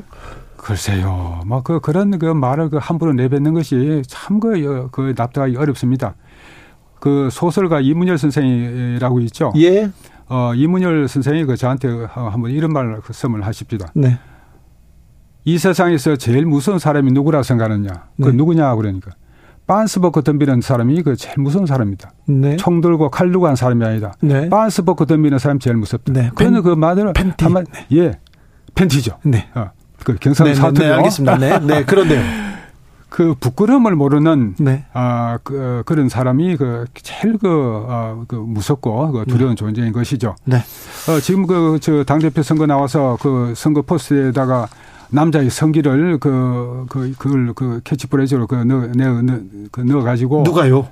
[0.58, 1.42] 글쎄요.
[1.46, 6.16] 뭐그 그런 그 말을 그 함부로 내뱉는 것이 참그 그 납득하기 어렵습니다.
[7.00, 9.54] 그 소설가 이문열 선생이라고 있죠.
[9.56, 9.90] 예.
[10.28, 13.88] 어 이문열 선생이 그 저한테 한번 이런 말을 그 하십니다.
[13.96, 14.20] 네.
[15.46, 17.90] 이 세상에서 제일 무서운 사람이 누구라 생각하느냐?
[18.22, 18.34] 그 네.
[18.34, 19.12] 누구냐 그러니까
[19.70, 22.12] 빤스버크 덤비는 사람이 그 제일 무서운 사람이다.
[22.26, 22.58] 네.
[22.58, 24.14] 총 들고 칼 들고 한 사람이 아니다.
[24.20, 24.50] 네.
[24.50, 26.12] 빤스버크 덤비는 사람이 제일 무섭다.
[26.12, 26.32] 네.
[26.34, 27.44] 그는 그 말을 팬티.
[27.44, 27.62] 한마
[27.94, 28.18] 예
[28.74, 29.20] 팬티죠.
[29.24, 29.48] 네.
[29.54, 29.70] 어,
[30.04, 30.90] 그 경상 네, 네, 사투리요.
[30.90, 31.38] 네, 알겠습니다.
[31.38, 32.20] 네, 네, 그런데요.
[33.10, 34.86] 그 부끄러움을 모르는 네.
[34.94, 40.36] 아, 그, 그런 사람이 그 제일 그, 아, 그 무섭고 그 두려운 존재인 것이죠.
[40.46, 40.58] 네.
[40.58, 44.68] 어, 지금 그, 저, 당 대표 선거 나와서 그 선거 포스터에다가
[45.12, 49.40] 남자의 성기를 그, 그, 그걸 그 캐치프레이즈로 그 넣어, 넣어, 넣어,
[49.72, 50.44] 그 넣어 가지고.
[50.44, 50.88] 누가요?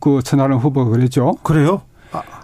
[0.00, 1.32] 그 천하람 후보가 그랬죠.
[1.42, 1.82] 그래요?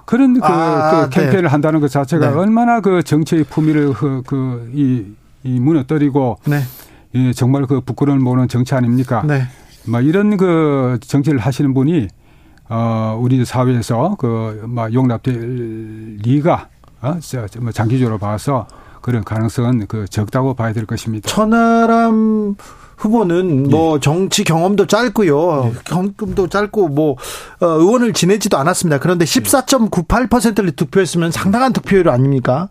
[0.05, 1.49] 그런 그, 아, 그 캠페인을 네.
[1.49, 2.37] 한다는 것 자체가 네.
[2.37, 5.05] 얼마나 그 정치의 품위를 그, 그, 이,
[5.43, 6.61] 이 무너뜨리고 네.
[7.15, 9.23] 예, 정말 그 부끄러움을 모르는 정치 아닙니까?
[9.27, 9.43] 네.
[9.87, 12.09] 막 이런 그 정치를 하시는 분이
[12.69, 16.69] 어 우리 사회에서 그 막 용납될 리가
[17.03, 18.67] 어 자- 뭐 장기적으로 봐서
[19.07, 21.29] 그런 가능성은 그 적다고 봐야 될 것입니다.
[21.29, 22.57] 천하람
[22.97, 23.71] 후보는 예.
[23.71, 25.73] 뭐 정치 경험도 짧고요.
[25.85, 27.13] 경험도 짧고 뭐
[27.61, 28.99] 어, 의원을 지내지도 않았습니다.
[28.99, 32.69] 그런데 14.98%를 득표했으면 상당한 득표율 아닙니까?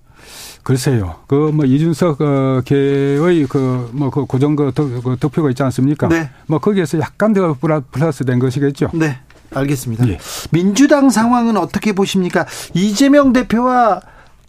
[0.63, 1.15] 글쎄요.
[1.27, 6.09] 그 뭐 이준석 어, 계의 그 뭐 그 고정 그 득- 그 득표가 있지 않습니까?
[6.09, 6.29] 네.
[6.47, 8.89] 뭐 거기에서 약간 더 플러- 플러스 된 것이겠죠.
[8.93, 9.19] 네.
[9.53, 10.05] 알겠습니다.
[10.09, 10.17] 예.
[10.51, 12.45] 민주당 상황은 어떻게 보십니까?
[12.73, 14.01] 이재명 대표와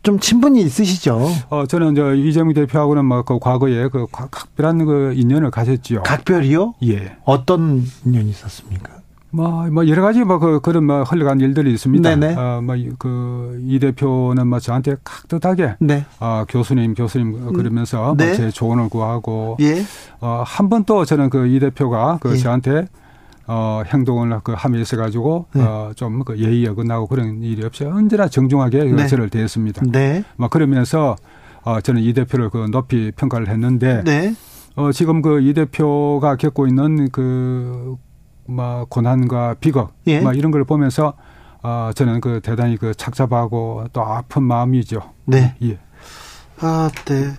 [0.07, 1.20] 좀 친분이 있으시죠?
[1.50, 6.05] 어 저는 저 이재명 대표하고는 뭐그 과거에 그 각- 각별한 그 인연을 가졌지요.
[6.05, 6.74] 각별이요?
[6.85, 7.16] 예.
[7.24, 8.93] 어떤 인연이 있었습니까?
[9.32, 12.14] 뭐, 뭐 여러 가지 뭐 그, 그런 뭐 흘러간 일들이 있습니다.
[12.14, 12.36] 네네.
[12.36, 16.06] 어, 뭐그이 대표는 뭐 저한테 깍듯하게 네.
[16.20, 18.26] 아 교수님 교수님 그러면서 네.
[18.28, 19.82] 뭐 제 조언을 구하고 예.
[20.20, 22.36] 어, 한 번 또 저는 그 이 대표가 그 예.
[22.36, 22.86] 저한테
[23.47, 25.62] 어, 행동을 그 함에 있어 가지고 네.
[25.62, 29.06] 어, 좀그 예의 어긋나고 그런 일이 없이 언제나 정중하게 그 네.
[29.06, 29.82] 저를 대했습니다.
[29.93, 30.24] 네.
[30.36, 31.16] 막 그러면서
[31.62, 34.35] 어, 저는 이 대표를 그 높이 평가를 했는데 네.
[34.77, 37.97] 어, 지금 그 이 대표가 겪고 있는 그,
[38.47, 40.20] 뭐, 고난과 비극, 예.
[40.20, 41.14] 뭐 이런 걸 보면서,
[41.62, 45.01] 어, 저는 그 대단히 그 착잡하고 또 아픈 마음이죠.
[45.24, 45.56] 네.
[45.62, 45.78] 예.
[46.60, 47.32] 아, 네.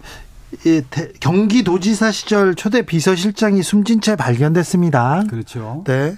[1.19, 5.23] 경기도지사 시절 초대 비서실장이 숨진 채 발견됐습니다.
[5.29, 5.83] 그렇죠.
[5.85, 6.15] 네.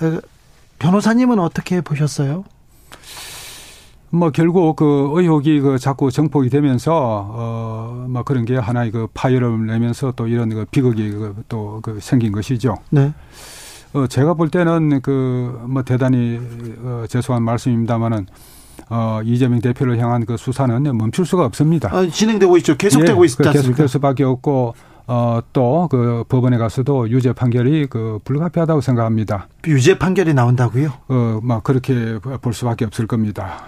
[0.00, 0.20] 어,
[0.78, 2.44] 변호사님은 어떻게 보셨어요?
[4.10, 10.12] 뭐 결국 그 의혹이 그 자꾸 정폭이 되면서 어뭐 그런 게 하나의 그 파열음을 내면서
[10.16, 11.12] 또 이런 그 비극이
[11.48, 12.76] 또 그 생긴 것이죠.
[12.90, 13.12] 네.
[13.92, 16.38] 어 제가 볼 때는 그 뭐 대단히
[16.82, 18.26] 어 죄송한 말씀입니다만은
[18.88, 21.88] 어 이재명 대표를 향한 그 수사는 멈출 수가 없습니다.
[21.92, 22.76] 아, 진행되고 있죠.
[22.76, 23.50] 계속되고 예, 있지 그?
[23.50, 24.74] 계속될 수밖에 없고
[25.08, 29.48] 어 또 그 법원에 가서도 유죄 판결이 그 불가피하다고 생각합니다.
[29.66, 30.92] 유죄 판결이 나온다고요?
[31.08, 33.58] 어 막 그렇게 볼 수밖에 없을 겁니다.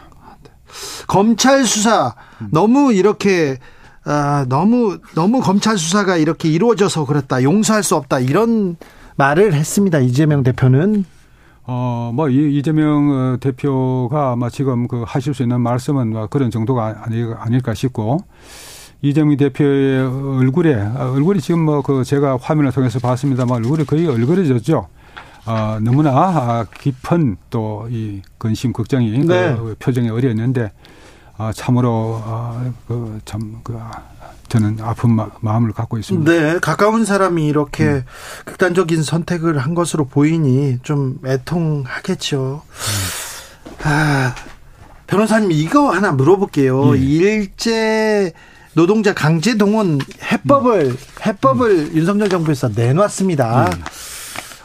[1.06, 2.14] 검찰 수사
[2.50, 3.58] 너무 이렇게
[4.04, 7.42] 아, 너무 너무 검찰 수사가 이렇게 이루어져서 그랬다.
[7.42, 8.20] 용서할 수 없다.
[8.20, 8.76] 이런
[9.16, 9.98] 말을 했습니다.
[9.98, 11.04] 이재명 대표는
[11.70, 16.50] 어, 뭐, 이, 이재명 어, 대표가 아마 지금 그 하실 수 있는 말씀은 뭐 그런
[16.50, 18.20] 정도가 아니, 아닐까 싶고,
[19.02, 20.00] 이재명 대표의
[20.40, 24.88] 얼굴에, 아, 얼굴이 지금 뭐 그 제가 화면을 통해서 봤습니다만 얼굴이 거의 얼그러졌죠.
[25.46, 29.54] 어, 너무나 아, 깊은 또 이 근심, 걱정이 네.
[29.56, 30.72] 그 표정에 어렸는데,
[31.36, 33.90] 아, 참으로, 아, 그, 참, 그, 아,
[34.48, 36.30] 저는 아픈 마, 마음을 갖고 있습니다.
[36.30, 38.04] 네, 가까운 사람이 이렇게
[38.44, 42.62] 극단적인 선택을 한 것으로 보이니 좀 애통하겠죠.
[43.84, 44.34] 아,
[45.06, 46.96] 변호사님 이거 하나 물어볼게요.
[46.96, 47.00] 예.
[47.00, 48.32] 일제
[48.74, 50.96] 노동자 강제 동원 해법을
[51.26, 53.70] 해법을 윤석열 정부에서 내놨습니다.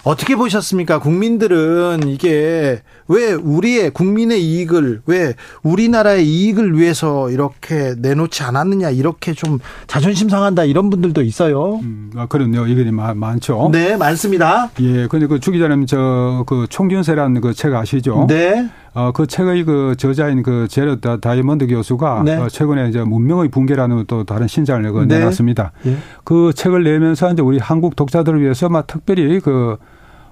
[0.04, 1.00] 어떻게 보셨습니까?
[1.00, 9.60] 국민들은 이게 왜 우리의 국민의 이익을 왜 우리나라의 이익을 위해서 이렇게 내놓지 않았느냐 이렇게 좀
[9.88, 11.76] 자존심 상한다 이런 분들도 있어요.
[11.84, 13.70] 음, 아, 그런 의견이 많- 많죠.
[13.72, 14.72] 네, 많습니다.
[14.82, 18.26] 예, 근데 그 주 기자님 저 그 총균세라는 그 책 아시죠?
[18.28, 18.70] 네.
[18.96, 22.36] 어, 그 책의 그 저자인 그 제르 다- 다이먼드 교수가 네.
[22.38, 25.18] 어, 최근에 이제 문명의 붕괴라는 또 다른 신작을 그 네.
[25.20, 25.72] 내놨습니다.
[25.88, 25.98] 예.
[26.24, 29.78] 그 책을 내면서 이제 우리 한국 독자들을 위해서 막 특별히 그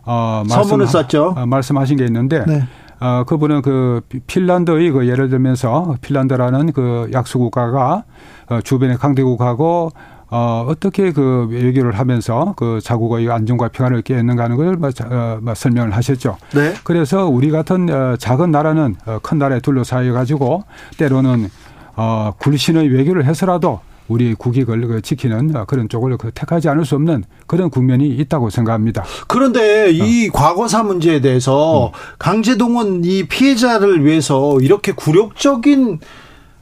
[0.05, 1.33] 어, 서문을 썼죠.
[1.37, 2.63] 어, 말씀하신 게 있는데 네.
[2.99, 8.03] 어, 그분은 그 피- 핀란드의 그 예를 들면서 핀란드라는 그 약수국가가
[8.49, 9.89] 어, 주변의 강대국하고
[10.33, 15.39] 어, 어떻게 그 외교를 하면서 그 자국의 안정과 평화를 깨는가 하는 걸 뭐, 자- 어,
[15.41, 16.37] 뭐 설명을 하셨죠.
[16.55, 16.73] 네.
[16.85, 20.63] 그래서 우리 같은 어, 작은 나라는 어, 큰 나라에 둘러싸여 가지고
[20.97, 21.49] 때로는
[21.97, 26.95] 어, 굴신의 외교를 해서라도 우리 국익을 그 지키는 어, 그런 쪽을 그 택하지 않을 수
[26.95, 29.03] 없는 그런 국면이 있다고 생각합니다.
[29.27, 35.99] 그런데 이 과거사 문제에 대해서 강제동원 이 피해자를 위해서 이렇게 굴욕적인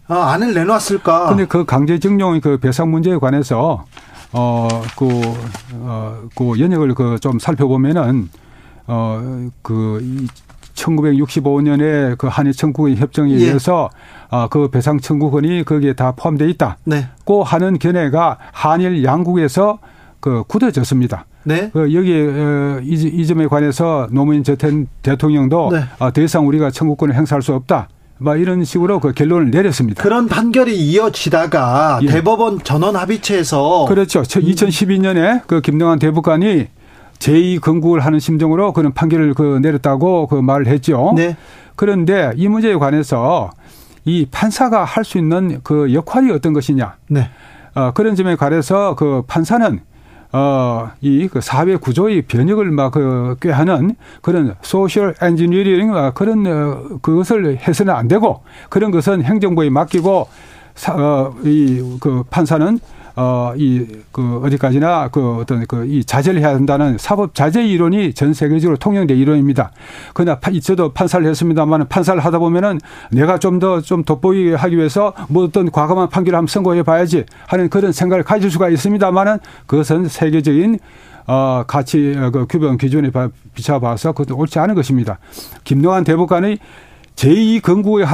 [0.10, 1.30] 어, 안을 내놨을까?
[1.30, 3.86] 근데 그 강제징용의 그 배상 문제에 관해서
[4.32, 5.08] 어그
[5.76, 8.30] 어, 그 연역을 그 좀 살펴보면은
[8.88, 10.28] 어그
[10.74, 13.36] 1965년에 그 한일 청구권 협정에 예.
[13.36, 13.90] 의해서
[14.30, 16.78] 어그 배상 청구권이 거기에 다 포함되어 있다.
[16.86, 17.08] 네.
[17.26, 19.80] 고 하는 견해가 한일 양국에서
[20.20, 21.26] 그 굳어졌습니다.
[21.44, 21.70] 네.
[21.72, 25.84] 그 여기 어, 이, 이 점에 관해서 노무현 전 대통령도 네.
[26.00, 27.88] 어, 더 이상 우리가 청구권을 행사할 수 없다.
[28.20, 30.04] 막 이런 식으로 그 결론을 내렸습니다.
[30.04, 32.08] 그런 판결이 이어지다가 예.
[32.08, 34.22] 대법원 전원 합의체에서 그렇죠.
[34.22, 36.68] 2012년에 그 김동완 대법관이
[37.20, 41.14] 제2 건국을 하는 심정으로 그런 판결을 그 내렸다고 그 말을 했죠.
[41.16, 41.36] 네.
[41.76, 43.50] 그런데 이 문제에 관해서
[44.06, 46.96] 이 판사가 할 수 있는 그 역할이 어떤 것이냐.
[47.10, 47.30] 네.
[47.76, 49.80] 어, 그런 점에 관해서 그 판사는
[50.32, 57.00] 어, 이 그 사회 구조의 변혁을 막 그 꾀하는 그런 social engineering 어, 그런 어,
[57.02, 60.28] 그것을 해서는 안 되고 그런 것은 행정부에 맡기고
[60.76, 62.80] 사, 어, 이 그 판사는
[63.22, 68.34] 어, 이, 그, 어디까지나 그 어떤 그 이 자제를 해야 한다는 사법 자제 이론이 전
[68.34, 69.72] 세계적으로 통용된 이론입니다.
[70.14, 72.80] 그러나 파- 저도 판사를 했습니다만 판사를 하다 보면은
[73.12, 77.92] 내가 좀 더좀 돋보이게 하기 위해서 뭐 어떤 과감한 판결을 한번 선고해 봐야지 하는 그런
[77.92, 80.80] 생각을 가질 수가 있습니다만은 그것은 세계적인
[81.28, 85.20] 어, 가치, 어, 그 규범 기준에 바- 비춰봐서 그것도 옳지 않은 것입니다.
[85.66, 86.58] 김동완 대법관의
[87.20, 88.06] 제2 건국을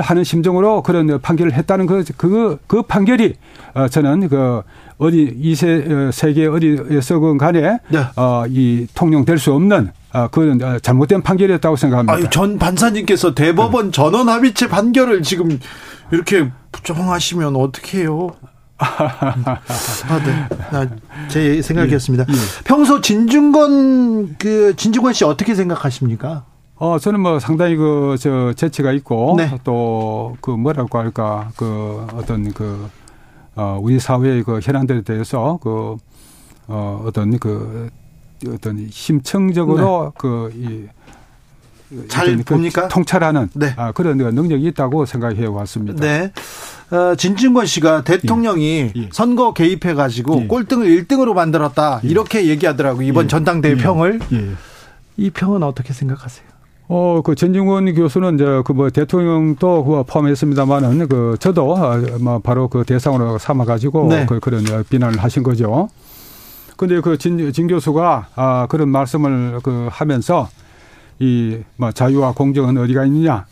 [0.00, 3.34] 하는 심정으로 그런 판결을 했다는 그, 그, 그 판결이,
[3.74, 4.62] 어, 저는 그,
[4.98, 7.98] 어디, 이세, 어, 세계 어디에서건 간에, 네.
[8.14, 12.12] 어, 이 통용될 수 없는, 어, 그런 어, 잘못된 판결이었다고 생각합니다.
[12.12, 15.58] 아유, 전 판사님께서 대법원 전원 합의체 판결을 지금
[16.12, 18.30] 이렇게 부정하시면 어떡해요?
[18.78, 19.34] 아,
[20.24, 20.48] 네.
[20.70, 20.86] 아,
[21.28, 22.26] 제 생각이었습니다.
[22.28, 22.38] 예, 예.
[22.64, 26.44] 평소 진중권 그 진중권 씨 어떻게 생각하십니까?
[26.82, 29.56] 어, 저는 뭐 상당히 그, 저, 재치가 있고, 네.
[29.62, 32.88] 또, 그, 뭐랄까 할까, 그, 어떤 그,
[33.54, 35.96] 어, 우리 사회의 그 현안들에 대해서 그,
[36.66, 37.88] 어, 어떤 그,
[38.48, 40.88] 어떤 심층적으로 그, 이,
[41.90, 42.08] 네.
[42.08, 42.88] 잘그 봅니까?
[42.88, 43.74] 통찰하는 네.
[43.76, 46.00] 아, 그런 그 능력이 있다고 생각해 왔습니다.
[46.00, 46.32] 네.
[46.90, 49.08] 어, 진중권 씨가 대통령이 예.
[49.12, 50.46] 선거 개입해 가지고 예.
[50.48, 52.00] 꼴등을 1등으로 만들었다.
[52.02, 53.06] 이렇게 얘기하더라고요.
[53.06, 53.28] 이번 예.
[53.28, 53.76] 전당대회 예.
[53.76, 54.20] 평을.
[54.32, 54.50] 예.
[55.18, 56.51] 이 평은 어떻게 생각하세요?
[56.94, 61.76] 어, 그 전진권 교수는 이제 그 뭐 대통령도 포함했습니다만은 그 저도
[62.20, 64.26] 뭐 바로 그 대상으로 삼아가지고 네.
[64.26, 65.88] 그 그런 비난을 하신 거죠.
[66.76, 70.48] 근데 그 진, 진 교수가 아, 그런 말씀을 그 하면서
[71.18, 73.46] 이 뭐 자유와 공정은 어디가 있느냐.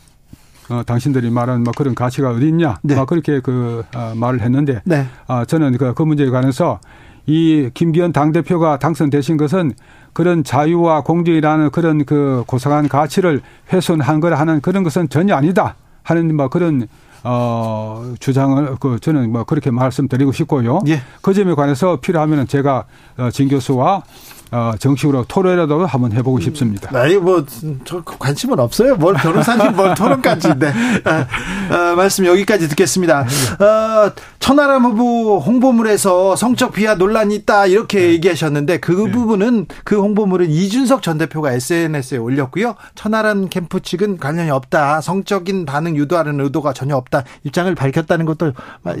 [0.69, 2.79] 어, 당신들이 말하는 뭐 그런 가치가 어디 있냐.
[2.83, 2.95] 네.
[2.95, 5.05] 막 그렇게 그 아, 말을 했는데 네.
[5.27, 6.79] 아, 저는 그, 그 문제에 관해서
[7.25, 9.73] 이 김기현 당대표가 당선되신 것은
[10.13, 16.35] 그런 자유와 공정이라는 그런 그 고상한 가치를 훼손한 거라 하는 그런 것은 전혀 아니다 하는
[16.35, 16.87] 뭐 그런
[17.23, 20.79] 어 주장을 그 저는 뭐 그렇게 말씀드리고 싶고요.
[20.87, 21.01] 예.
[21.21, 22.85] 그 점에 관해서 필요하면 제가
[23.17, 24.03] 어, 진 교수와
[24.51, 26.41] 어, 정식으로 토론이라도 한번 해보고 음.
[26.41, 26.89] 싶습니다.
[26.99, 28.97] 아니 뭐저 관심은 없어요.
[28.97, 30.55] 뭘 변호사님 뭘 토론까지.
[30.59, 30.73] 네.
[31.05, 31.25] 아,
[31.69, 33.21] 아, 말씀 여기까지 듣겠습니다.
[33.21, 41.01] 어, 천하람 후보 홍보물에서 성적 비하 논란이 있다 이렇게 얘기하셨는데 그 부분은 그 홍보물은 이준석
[41.01, 42.75] 전 대표가 SNS에 올렸고요.
[42.95, 44.99] 천하람 캠프 측은 관련이 없다.
[44.99, 47.23] 성적인 반응 유도하는 의도가 전혀 없다.
[47.45, 48.51] 입장을 밝혔다는 것도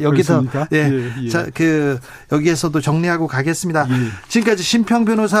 [0.01, 0.67] 여기서 그렇습니까?
[0.71, 0.89] 예.
[0.89, 1.29] 예, 예.
[1.29, 1.99] 자, 그
[2.31, 3.87] 여기에서도 정리하고 가겠습니다.
[4.29, 5.40] 지금까지 심평 변호사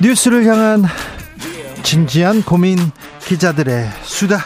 [0.00, 0.84] 뉴스를 향한
[1.82, 2.78] 진지한 고민
[3.26, 4.38] 기자들의 수다.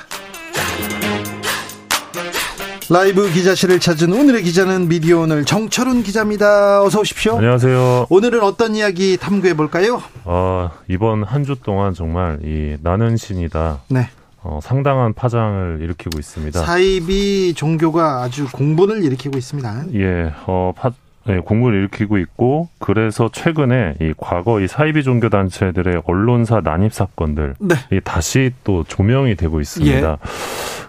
[2.91, 6.83] 라이브 기자실을 찾은 오늘의 기자는 미디어 오늘 정철훈 기자입니다.
[6.83, 7.37] 어서 오십시오.
[7.37, 8.07] 안녕하세요.
[8.11, 10.03] 오늘은 어떤 이야기 탐구해 볼까요?
[10.25, 13.81] 어, 이번 한 주 동안 정말 이 나는 신이다.
[13.89, 14.09] 네.
[14.43, 16.65] 어, 상당한 파장을 일으키고 있습니다.
[16.65, 19.85] 사이비 종교가 아주 공분을 일으키고 있습니다.
[19.95, 20.91] 예, 어, 파,
[21.29, 27.55] 예, 공분을 일으키고 있고 그래서 최근에 이 과거 이 사이비 종교 단체들의 언론사 난입 사건들
[27.61, 27.77] 네.
[27.93, 30.11] 이 다시 또 조명이 되고 있습니다.
[30.11, 30.17] 예.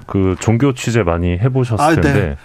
[0.08, 2.02] 그 종교 취재 많이 해보셨을 아, 네.
[2.02, 2.38] 텐데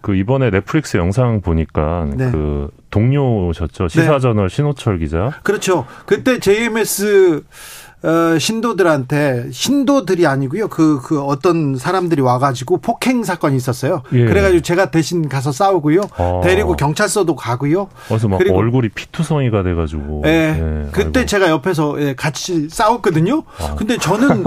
[0.00, 2.30] 그 이번에 넷플릭스 영상 보니까 네.
[2.30, 5.84] 그 동료셨죠 시사저널 신호철 기자 그렇죠.
[6.06, 7.42] 그때 JMS
[8.02, 10.68] 어, 신도들한테 신도들이 아니고요.
[10.68, 14.02] 그, 그 어떤 사람들이 와가지고 폭행 사건이 있었어요.
[14.12, 14.26] 예.
[14.26, 16.02] 그래가지고 제가 대신 가서 싸우고요.
[16.18, 16.40] 어.
[16.44, 17.88] 데리고 경찰서도 가고요.
[18.06, 20.30] 그래서 막 얼굴이 피투성이가 돼가지고 예.
[20.30, 21.26] 예, 그때 아이고.
[21.26, 23.42] 제가 옆에서 예, 같이 싸웠거든요.
[23.58, 23.74] 아.
[23.76, 24.44] 근데 저는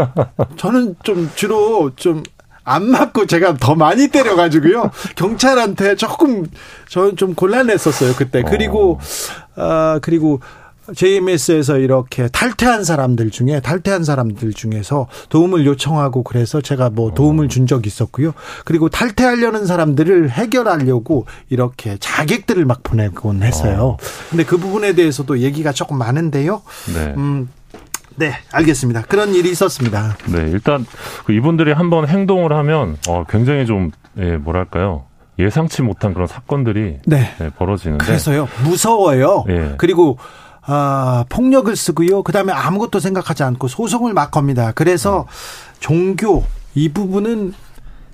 [0.56, 4.92] 저는 좀 주로 좀안 맞고 제가 더 많이 때려가지고요.
[5.16, 6.46] 경찰한테 조금
[6.88, 8.44] 저는 좀 곤란했었어요 그때.
[8.44, 9.00] 그리고
[9.56, 10.40] 아 그리고
[10.94, 17.68] JMS에서 이렇게 탈퇴한 사람들 중에 탈퇴한 사람들 중에서 도움을 요청하고 그래서 제가 뭐 도움을 준
[17.68, 18.34] 적이 있었고요.
[18.66, 23.98] 그리고 탈퇴하려는 사람들을 해결하려고 이렇게 자객들을 막 보내곤 했어요.
[24.30, 26.61] 근데 그 부분에 대해서도 얘기가 조금 많은데요.
[26.94, 27.14] 네.
[27.18, 27.49] 음,
[28.16, 29.03] 네, 알겠습니다.
[29.03, 30.18] 그런 일이 있었습니다.
[30.28, 30.86] 네, 일단
[31.26, 35.06] 그 이분들이 한번 행동을 하면 어, 굉장히 좀 예, 뭐랄까요
[35.40, 37.34] 예상치 못한 그런 사건들이 네.
[37.40, 39.45] 예, 벌어지는데 그래서요, 무서워요.
[39.48, 39.76] 예.
[39.78, 40.18] 그리고
[40.72, 42.22] 아, 폭력을 쓰고요.
[42.22, 44.72] 그다음에 아무것도 생각하지 않고 소송을 막 겁니다.
[44.76, 45.26] 그래서
[45.80, 46.44] 종교
[46.76, 47.54] 이 부분은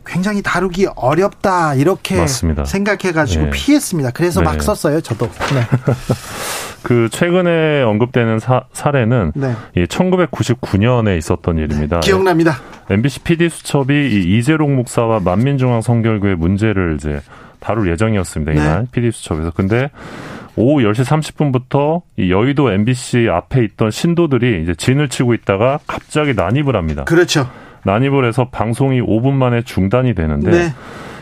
[0.05, 2.63] 굉장히 다루기 어렵다 이렇게 맞습니다.
[2.63, 3.49] 생각해가지고 예.
[3.49, 4.11] 피했습니다.
[4.11, 4.45] 그래서 네.
[4.45, 5.25] 막 썼어요, 저도.
[5.25, 5.67] 네.
[6.83, 9.53] 그 최근에 언급되는 사, 사례는 네.
[9.75, 11.99] 이 1999년에 있었던 일입니다.
[11.99, 12.59] 기억납니다.
[12.89, 17.19] MBC PD 수첩이 이 이재롱 목사와 만민중앙 성결교회 문제를 이제
[17.59, 18.51] 다룰 예정이었습니다.
[18.53, 18.57] 네.
[18.57, 19.51] 이날 PD 수첩에서.
[19.51, 19.89] 근데
[20.57, 26.75] 오후 10시 30분부터 이 여의도 MBC 앞에 있던 신도들이 이제 진을 치고 있다가 갑자기 난입을
[26.75, 27.03] 합니다.
[27.03, 27.47] 그렇죠.
[27.83, 30.73] 난입을 해서 방송이 5분 만에 중단이 되는데 네.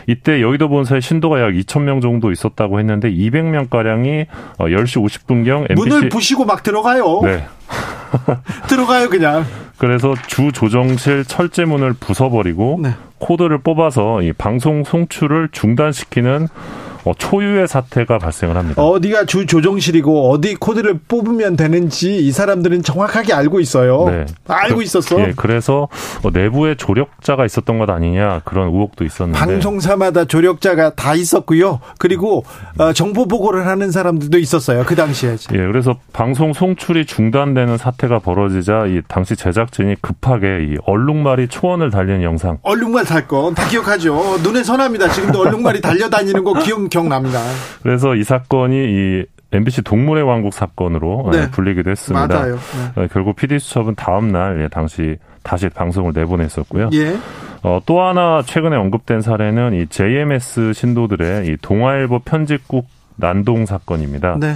[0.06, 4.26] 이때 여의도 본사에 신도가 약 2천 명 정도 있었다고 했는데 200명 가량이
[4.58, 7.20] 10시 50분경 MBC 문을 부시고 막 들어가요.
[7.22, 7.46] 네.
[8.68, 9.44] 들어가요, 그냥.
[9.78, 12.94] 그래서 주 조정실 철제문을 부숴버리고 네.
[13.18, 18.82] 코드를 뽑아서 이 방송 송출을 중단시키는 어, 초유의 사태가 발생을 합니다.
[18.82, 24.06] 어디가 주 조정실이고 어디 코드를 뽑으면 되는지 이 사람들은 정확하게 알고 있어요.
[24.08, 24.24] 네.
[24.48, 25.20] 알고 그- 있었어.
[25.20, 25.88] 예, 그래서
[26.22, 31.80] 어, 내부에 조력자가 있었던 것 아니냐 그런 의혹도 있었는데 방송사마다 조력자가 다 있었고요.
[31.98, 32.44] 그리고
[32.78, 34.84] 어, 정보 보고를 하는 사람들도 있었어요.
[34.86, 35.36] 그 당시에.
[35.52, 42.22] 예, 그래서 방송 송출이 중단되는 사태가 벌어지자 이 당시 제작진이 급하게 이 얼룩말이 초원을 달리는
[42.22, 44.38] 영상 얼룩말 탈건다 기억하죠.
[44.42, 45.08] 눈에 선합니다.
[45.10, 47.40] 지금도 얼룩말이 달려다니는 거 기억 기억납니다.
[47.82, 51.42] 그래서 이 사건이 이 MBC 동물의 왕국 사건으로 네.
[51.42, 52.26] 예, 불리기도 했습니다.
[52.26, 52.58] 맞아요.
[52.94, 53.02] 네.
[53.02, 56.90] 어, 결국 PD 수첩은 다음 날 예, 당시 다시 방송을 내보냈었고요.
[56.92, 57.16] 예.
[57.62, 64.36] 어, 또 하나 최근에 언급된 사례는 이 JMS 신도들의 이 동아일보 편집국 난동 사건입니다.
[64.40, 64.54] 네.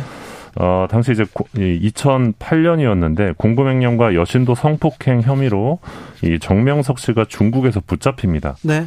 [0.61, 5.79] 어, 당시 이제 2008년이었는데 공금횡령과 여신도 성폭행 혐의로
[6.23, 8.57] 이 정명석 씨가 중국에서 붙잡힙니다.
[8.63, 8.87] 네.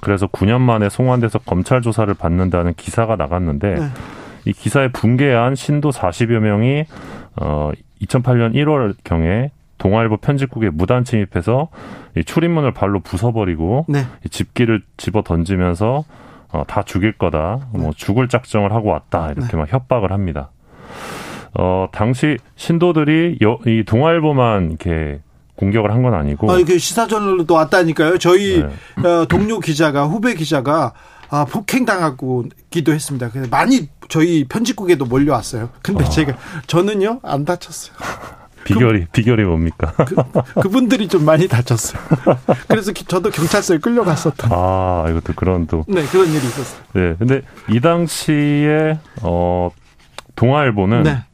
[0.00, 3.88] 그래서 9년 만에 송환돼서 검찰 조사를 받는다는 기사가 나갔는데 네.
[4.46, 6.84] 이 기사에 붕괴한 신도 40여 명이
[7.40, 7.70] 어
[8.02, 11.68] 2008년 1월 경에 동아일보 편집국에 무단 침입해서
[12.16, 14.04] 이 출입문을 발로 부숴버리고 네.
[14.24, 16.04] 이 집기를 집어 던지면서
[16.52, 19.56] 어, 다 죽일 거다, 뭐 죽을 작정을 하고 왔다 이렇게 네.
[19.56, 20.50] 막 협박을 합니다.
[21.54, 25.20] 어 당시 신도들이 여, 이 동아일보만 이렇게
[25.60, 28.16] 공격을 한 건 아니고 아, 이게 시사전으로도 왔다니까요.
[28.18, 28.64] 저희
[29.02, 29.06] 네.
[29.08, 30.94] 어, 동료 기자가 후배 기자가
[31.28, 33.28] 아, 폭행 당하고 기도 했습니다.
[33.30, 35.68] 그래서 많이 저희 편집국에도 몰려왔어요.
[35.82, 36.32] 근데 제가
[36.66, 37.94] 저는요 안 다쳤어요.
[38.64, 39.92] 비결이 비결이 뭡니까?
[40.60, 42.00] 그, 분들이 좀 많이 다쳤어요.
[42.68, 44.50] 그래서 기- 저도 경찰서에 끌려갔었던.
[44.52, 46.80] 아 이것도 그런 또 네 그런 일이 있었어요.
[46.94, 49.70] 네, 근데 이 당시에 어
[50.36, 51.24] 동아일보는 네.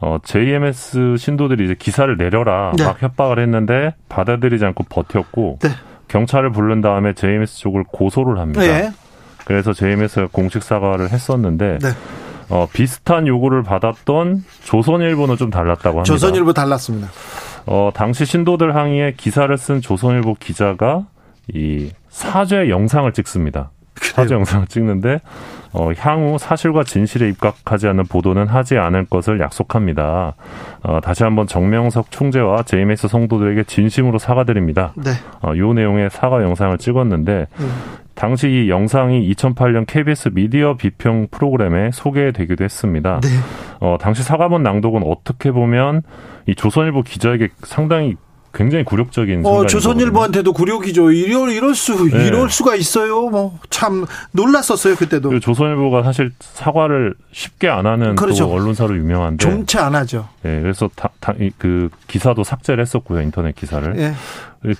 [0.00, 2.84] 어 JMS 신도들이 이제 기사를 내려라 네.
[2.84, 5.70] 막 협박을 했는데 받아들이지 않고 버텼고 네.
[6.08, 8.60] 경찰을 부른 다음에 JMS 쪽을 고소를 합니다.
[8.60, 8.90] 네.
[9.44, 11.88] 그래서 JMS가 공식 사과를 했었는데 네.
[12.48, 16.04] 어 비슷한 요구를 받았던 조선일보는 좀 달랐다고 합니다.
[16.04, 17.08] 조선일보 달랐습니다.
[17.66, 21.06] 어, 당시 신도들 항의에 기사를 쓴 조선일보 기자가
[21.52, 23.70] 이 사죄 영상을 찍습니다.
[23.96, 25.20] 사죄 영상을 찍는데
[25.76, 30.34] 어, 향후 사실과 진실에 입각하지 않는 보도는 하지 않을 것을 약속합니다.
[30.82, 34.94] 어, 다시 한번 정명석 총재와 JMS 성도들에게 진심으로 사과드립니다.
[34.96, 35.10] 네.
[35.42, 37.72] 어, 요 내용의 사과 영상을 찍었는데 음.
[38.14, 43.20] 당시 이 영상이 2008년 KBS 미디어 비평 프로그램에 소개되기도 했습니다.
[43.20, 43.28] 네.
[43.80, 46.00] 어, 당시 사과문 낭독은 어떻게 보면
[46.46, 48.16] 이 조선일보 기자에게 상당히
[48.56, 49.66] 굉장히 굴욕적인 어.
[49.66, 51.10] 조선일보한테도 굴욕이죠.
[51.12, 52.26] 이럴, 이럴 수, 네.
[52.26, 53.28] 이럴 수가 있어요.
[53.28, 55.38] 뭐, 참, 놀랐었어요, 그때도.
[55.40, 58.46] 조선일보가 사실 사과를 쉽게 안 하는 그렇죠.
[58.46, 60.28] 또 언론사로 유명한데, 좀채 안 하죠.
[60.46, 63.94] 예, 그래서 다, 다, 이- 그 기사도 삭제를 했었고요 인터넷 기사를.
[63.98, 64.14] 예.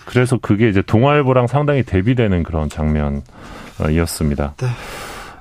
[0.07, 2.69] 그래서 그게 이제 동아일보랑 상당히 대비되는 그런
[3.79, 4.55] 장면이었습니다.
[4.57, 4.67] 네.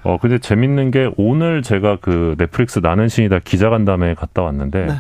[0.04, 4.94] 어 근데 재밌는 게 오늘 제가 그 넷플릭스 나는 신이다 기자 간담회에 갔다 왔는데 네.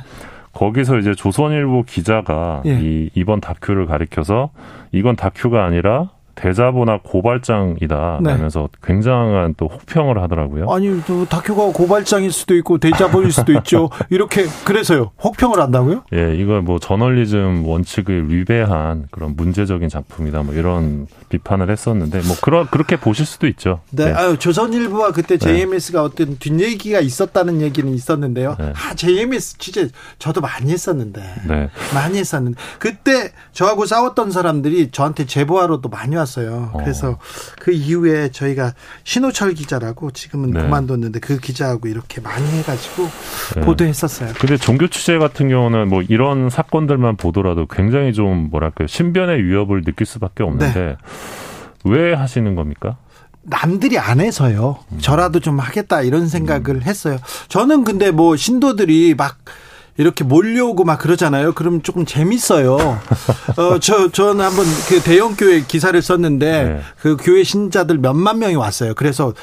[0.56, 2.80] 거기서 이제 조선일보 기자가 예.
[2.82, 4.49] 이 이번 다큐를 가리켜서
[4.91, 8.30] 이건 다큐가 아니라 대자보나 고발장이다 네.
[8.32, 10.70] 라면서 굉장한 또 혹평을 하더라고요.
[10.72, 13.90] 아니, 또 다큐가 고발장일 수도 있고, 대자본일 수도 있죠.
[14.10, 15.12] 이렇게, 그래서요.
[15.24, 16.03] 혹평을 한다고요?
[16.14, 22.68] 예, 이거 뭐 저널리즘 원칙을 위배한 그런 문제적인 작품이다 뭐 이런 비판을 했었는데 뭐 그런
[22.68, 23.82] 그렇게 보실 수도 있죠.
[23.91, 25.53] 네, 아유, 조선일보와 그때 네.
[25.53, 28.56] JMS가 어떤 뒷얘기가 있었다는 얘기는 있었는데요.
[28.60, 28.74] 네.
[28.76, 29.88] 아, JMS 취재
[30.20, 31.22] 저도 많이 했었는데.
[31.48, 31.70] 네.
[31.94, 32.60] 많이 했었는데.
[32.80, 36.72] 그때 저하고 싸웠던 사람들이 저한테 제보하러도 많이 왔 어요.
[36.77, 37.18] 그래서
[37.60, 38.73] 그 이후에 저희가
[39.03, 40.61] 신호철 기자라고 지금은 네.
[40.61, 43.10] 그만뒀는데 그 기자하고 이렇게 많이 해가지고
[43.56, 43.61] 네.
[43.61, 44.34] 보도했었어요.
[44.39, 50.06] 근데 종교 취재 같은 경우는 뭐 이런 사건들만 보더라도 굉장히 좀 뭐랄까요 신변의 위협을 느낄
[50.06, 50.97] 수밖에 없는데 네.
[51.84, 52.97] 왜 하시는 겁니까?
[53.43, 54.77] 남들이 안 해서요.
[54.91, 54.97] 음.
[54.99, 57.18] 저라도 좀 하겠다 이런 생각을 했어요.
[57.47, 59.38] 저는 근데 뭐 신도들이 막
[59.97, 61.53] 이렇게 몰려오고 막 그러잖아요.
[61.53, 62.76] 그럼 조금 재밌어요.
[62.76, 66.81] 어, 저, 저는 한번 그 대형교회 기사를 썼는데 네.
[66.99, 68.93] 그 교회 신자들 몇만 명이 왔어요.
[68.93, 69.34] 그래서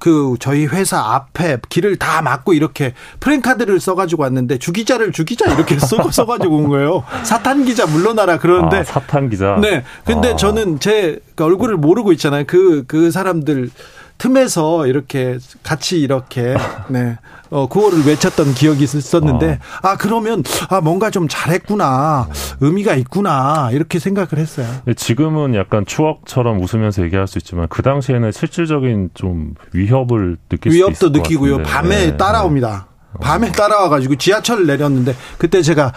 [0.00, 6.10] 그 저희 회사 앞에 길을 다 막고 이렇게 프랭카드를 써가지고 왔는데 주기자를 주기자 이렇게 써,
[6.10, 7.04] 써가지고 온 거예요.
[7.22, 9.58] 사탄 기자 물러나라 그러는데 아, 사탄 기자.
[9.60, 9.84] 네.
[10.04, 10.36] 근데 아.
[10.36, 12.44] 저는 제 얼굴을 모르고 있잖아요.
[12.46, 13.70] 그, 그 사람들
[14.18, 16.54] 틈에서 이렇게 같이 이렇게,
[16.88, 17.16] 네,
[17.50, 22.28] 어, 구호를 외쳤던 기억이 있었는데, 아, 그러면, 아, 뭔가 좀 잘했구나,
[22.60, 24.66] 의미가 있구나, 이렇게 생각을 했어요.
[24.84, 30.78] 근데 지금은 약간 추억처럼 웃으면서 얘기할 수 있지만 그 당시에는 실질적인 좀 위협을 느낄 수
[30.78, 31.56] 있을 위협도 것 느끼고요.
[31.58, 31.70] 같은데.
[31.72, 32.16] 밤에 네.
[32.16, 32.86] 따라옵니다.
[33.20, 35.92] 밤에 따라와가지고 지하철을 내렸는데, 그때 제가,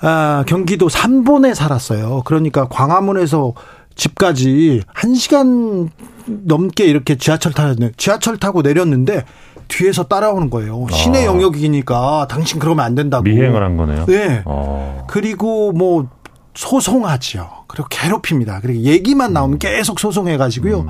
[0.00, 2.22] 아, 경기도 삼본에 살았어요.
[2.24, 3.52] 그러니까 광화문에서
[3.94, 5.90] 집까지 한 시간
[6.26, 9.24] 넘게 이렇게 지하철 타는데, 지하철 타고 내렸는데,
[9.68, 10.86] 뒤에서 따라오는 거예요.
[10.90, 11.24] 시내 아.
[11.26, 13.24] 영역이니까 당신 그러면 안 된다고.
[13.24, 14.06] 미행을 한 거네요.
[14.06, 14.42] 네.
[14.44, 15.04] 어.
[15.08, 16.08] 그리고 뭐
[16.54, 17.48] 소송하지요.
[17.66, 18.60] 그리고 괴롭힙니다.
[18.60, 20.80] 그리고 얘기만 나오면 계속 소송해가지고요.
[20.80, 20.88] 음.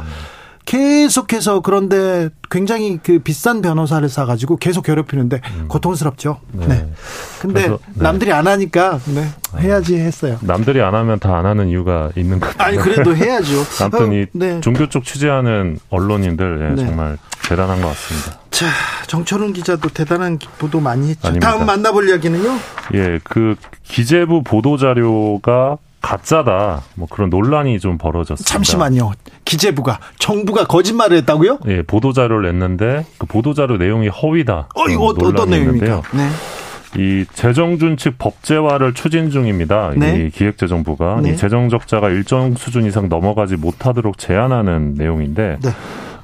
[0.67, 6.41] 계속해서 그런데 굉장히 그 비싼 변호사를 사가지고 계속 괴롭히는데 고통스럽죠.
[6.53, 6.67] 네.
[6.67, 6.89] 네.
[7.41, 8.03] 근데 그래서, 네.
[8.03, 9.29] 남들이 안 하니까 네.
[9.61, 10.39] 해야지 했어요.
[10.43, 12.67] 남들이 안 하면 다 안 하는 이유가 있는 것 같아요.
[12.69, 13.53] 아니 그래도 해야죠.
[13.85, 14.61] 아무튼 이 어, 네.
[14.63, 16.87] 종교 쪽 취재하는 언론인들 예, 네.
[16.87, 18.41] 정말 대단한 것 같습니다.
[18.51, 18.67] 자
[19.07, 21.29] 정철훈 기자도 대단한 보도 많이 했죠.
[21.29, 21.51] 아닙니다.
[21.51, 22.59] 다음 만나볼 이야기는요.
[22.95, 25.77] 예, 그 기재부 보도 자료가
[26.07, 26.83] 가짜다.
[26.95, 28.49] 뭐 그런 논란이 좀 벌어졌습니다.
[28.49, 29.11] 잠시만요.
[29.45, 31.59] 기재부가 정부가 거짓말을 했다고요?
[31.67, 34.69] 예, 보도 자료를 냈는데 그 보도 자료 내용이 허위다.
[34.75, 36.03] 어, 이거 어떤 내용입니까?
[36.15, 36.29] 네.
[36.97, 39.93] 이 재정준 측 법제화를 추진 중입니다.
[39.97, 40.27] 네.
[40.27, 41.31] 이 기획재정부가 네.
[41.31, 45.71] 이 재정 적자가 일정 수준 이상 넘어가지 못하도록 제한하는 내용인데 네.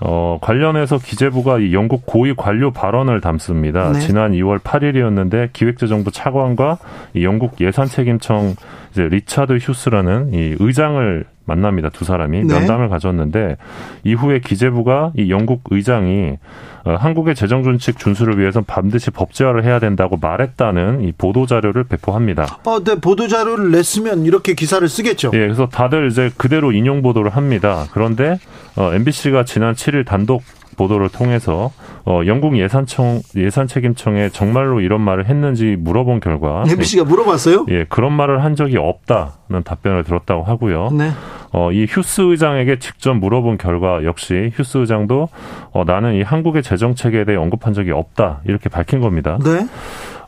[0.05, 3.93] 어, 관련해서 기재부가 이 영국 고위 관료 발언을 담습니다.
[3.93, 4.01] 네.
[4.01, 6.79] 지난 2월 8일이었는데 기획재정부 차관과
[7.15, 8.57] 이 영국 예산책임청
[8.93, 11.89] 이제 리차드 휴스라는 이 의장을 만납니다.
[11.91, 12.55] 두 사람이 네.
[12.55, 13.57] 면담을 가졌는데
[14.05, 16.39] 이후에 기재부가 이 영국 의장이
[16.85, 22.59] 어, 한국의 재정 준칙 준수를 위해서 반드시 법제화를 해야 된다고 말했다는 이 보도 자료를 배포합니다.
[22.65, 25.31] 어, 네, 보도 자료를 냈으면 이렇게 기사를 쓰겠죠.
[25.35, 27.87] 예, 그래서 다들 이제 그대로 인용 보도를 합니다.
[27.93, 28.39] 그런데
[28.77, 30.43] 어, MBC가 지난 7일 단독
[30.83, 31.71] 보도를 통해서
[32.05, 37.67] 어, 영국 예산청 예산 책임청에 정말로 이런 말을 했는지 물어본 결과 MBC가 물어봤어요?
[37.69, 40.91] 예, 그런 말을 한 적이 없다는 답변을 들었다고 하고요.
[40.91, 41.11] 네.
[41.53, 45.29] 어, 이 휴스 의장에게 직접 물어본 결과 역시 휴스 의장도
[45.73, 49.39] 어, 나는 이 한국의 재정 체계에 대해 언급한 적이 없다 이렇게 밝힌 겁니다.
[49.45, 49.67] 네.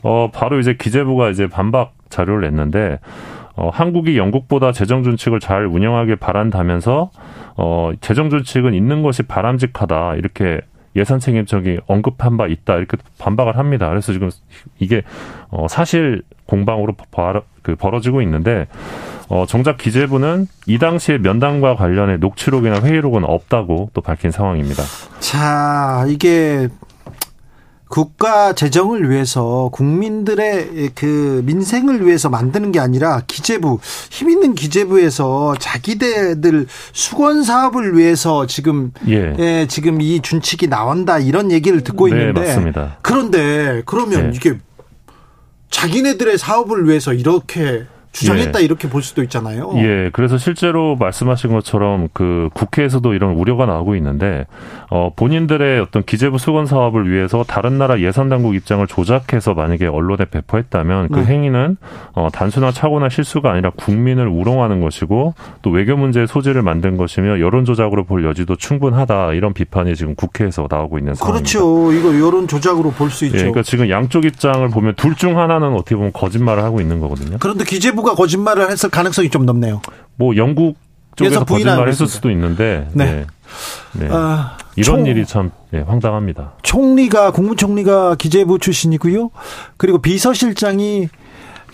[0.03, 2.99] 어, 바로 이제 기재부가 이제 반박 자료를 냈는데,
[3.55, 7.09] 어, 한국이 영국보다 재정 준칙을 잘 운영하길 바란다면서,
[7.55, 10.15] 어, 재정 준칙은 있는 것이 바람직하다.
[10.15, 10.61] 이렇게
[10.95, 12.75] 예산 책임청이 언급한 바 있다.
[12.75, 13.89] 이렇게 반박을 합니다.
[13.89, 14.29] 그래서 지금
[14.79, 15.03] 이게,
[15.49, 18.67] 어, 사실 공방으로 벌, 그 벌어지고 있는데,
[19.27, 24.83] 어, 정작 기재부는 이 당시에 면담과 관련해 녹취록이나 회의록은 없다고 또 밝힌 상황입니다.
[25.19, 26.69] 자, 이게
[27.87, 33.79] 국가 재정을 위해서 국민들의 그 민생을 위해서 만드는 게 아니라 기재부
[34.09, 39.35] 힘 있는 기재부에서 자기네들 수건 사업을 위해서 지금 예.
[39.37, 42.97] 예, 지금 이 준칙이 나온다 이런 얘기를 듣고 네, 있는데 맞습니다.
[43.01, 44.35] 그런데 그러면 네.
[44.35, 44.57] 이게
[45.69, 47.85] 자기네들의 사업을 위해서 이렇게
[48.15, 48.63] 주장했다 예.
[48.63, 49.71] 이렇게 볼 수도 있잖아요.
[49.77, 54.45] 예, 그래서 실제로 말씀하신 것처럼 그 국회에서도 이런 우려가 나오고 있는데,
[54.89, 60.25] 어, 본인들의 어떤 기재부 수건 사업을 위해서 다른 나라 예산 당국 입장을 조작해서 만약에 언론에
[60.25, 61.25] 배포했다면 그 네.
[61.25, 61.77] 행위는
[62.13, 67.65] 어, 단순한 착오나 실수가 아니라 국민을 우롱하는 것이고 또 외교 문제의 소지를 만든 것이며 여론
[67.65, 71.49] 조작으로 볼 여지도 충분하다 이런 비판이 지금 국회에서 나오고 있는 상황입니다.
[71.49, 71.91] 그렇죠.
[71.91, 73.37] 이거 여론 조작으로 볼수 예, 있죠.
[73.39, 77.37] 그러니까 지금 양쪽 입장을 보면 둘 중 하나는 어떻게 보면 거짓말을 하고 있는 거거든요.
[77.39, 79.81] 그런데 기재부 가 거짓말을 했을 가능성이 좀 높네요.
[80.15, 80.77] 뭐 영국
[81.15, 82.07] 쪽에서 거짓말을 했을.
[82.07, 83.05] 수도 있는데 네.
[83.05, 83.25] 네.
[83.93, 84.07] 네.
[84.11, 86.53] 아, 이런 총- 일이 참 예, 황당합니다.
[86.63, 89.31] 총리가 국무총리가 기재부 출신이고요.
[89.77, 91.09] 그리고 비서실장이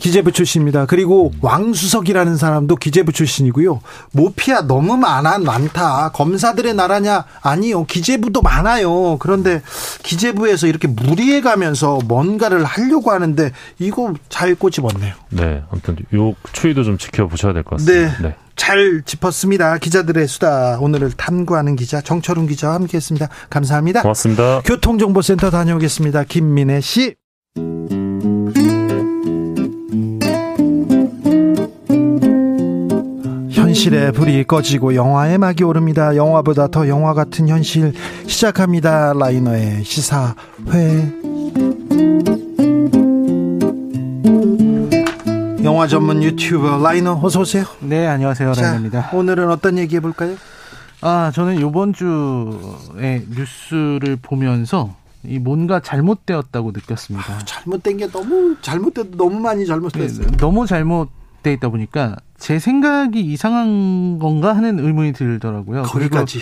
[0.02, 0.88] 기재부 출신입니다.
[0.88, 3.82] 그리고 왕수석이라는 사람도 기재부 출신이고요.
[4.14, 6.10] 모피아 너무 많아 많다.
[6.10, 7.26] 검사들의 나라냐?
[7.42, 7.86] 아니요.
[7.86, 9.18] 기재부도 많아요.
[9.20, 9.62] 그런데
[10.02, 15.14] 기재부에서 이렇게 무리해 가면서 뭔가를 하려고 하는데 이거 잘 꼬집었네요.
[15.30, 18.06] 네, 아무튼 요 추이도 좀 지켜보셔야 될것 네.
[18.06, 18.28] 같습니다.
[18.28, 18.36] 네.
[18.56, 19.78] 잘 짚었습니다.
[19.78, 20.80] 기자들의 수다.
[20.80, 23.30] 오늘을 탐구하는 기자 정철훈 기자와 함께했습니다.
[23.50, 24.02] 감사합니다.
[24.02, 24.62] 고맙습니다.
[24.66, 26.24] 교통정보센터 다녀오겠습니다.
[26.24, 27.16] 김민혜 씨.
[33.72, 36.18] 현실의 불이 꺼지고 영화의 막이 오릅니다.
[36.18, 37.94] 영화보다 더 영화 같은 현실
[38.28, 39.14] 시작합니다.
[39.14, 40.34] 라이너의 시사회.
[45.64, 47.64] 영화 전문 유튜버 라이너 어서 오세요.
[47.80, 48.54] 네, 안녕하세요.
[48.54, 49.12] 자, 라이너입니다.
[49.14, 50.36] 오늘은 어떤 얘기 해 볼까요?
[51.00, 54.94] 아, 저는 이번 주에 뉴스를 보면서
[55.24, 57.40] 이 뭔가 잘못되었다고 느꼈습니다.
[57.46, 60.28] 잘못된 게 너무 잘못돼도 너무 많이 잘못됐어요.
[60.28, 65.84] 네, 너무 잘못돼 있다 보니까 제 생각이 이상한 건가 하는 의문이 들더라고요.
[65.84, 66.40] 거기까지.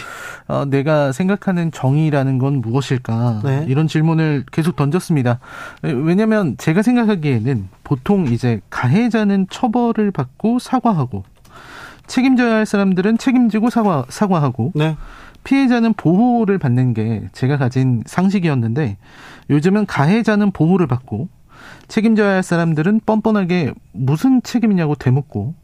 [0.48, 3.42] 어, 내가 생각하는 정의라는 건 무엇일까?
[3.44, 3.66] 네.
[3.68, 5.40] 이런 질문을 계속 던졌습니다.
[5.84, 11.26] 왜냐하면 제가 생각하기에는 보통 이제 가해자는 처벌을 받고 사과하고
[12.08, 14.96] 책임져야 할 사람들은 책임지고 사과 사과하고 네.
[15.44, 18.96] 피해자는 보호를 받는 게 제가 가진 상식이었는데
[19.50, 21.28] 요즘은 가해자는 보호를 받고
[21.90, 25.56] 책임져야 할 사람들은 뻔뻔하게 무슨 책임이냐고 되묻고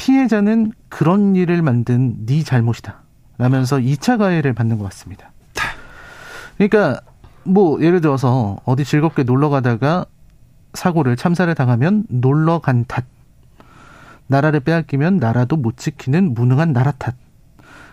[0.00, 3.02] 피해자는 그런 일을 만든 네 잘못이다
[3.36, 5.30] 라면서 2차 가해를 받는 것 같습니다.
[6.56, 7.02] 그러니까
[7.44, 10.06] 뭐 예를 들어서 어디 즐겁게 놀러 가다가
[10.72, 13.04] 사고를 참사를 당하면 놀러 간 탓.
[14.26, 17.14] 나라를 빼앗기면 나라도 못 지키는 무능한 나라 탓.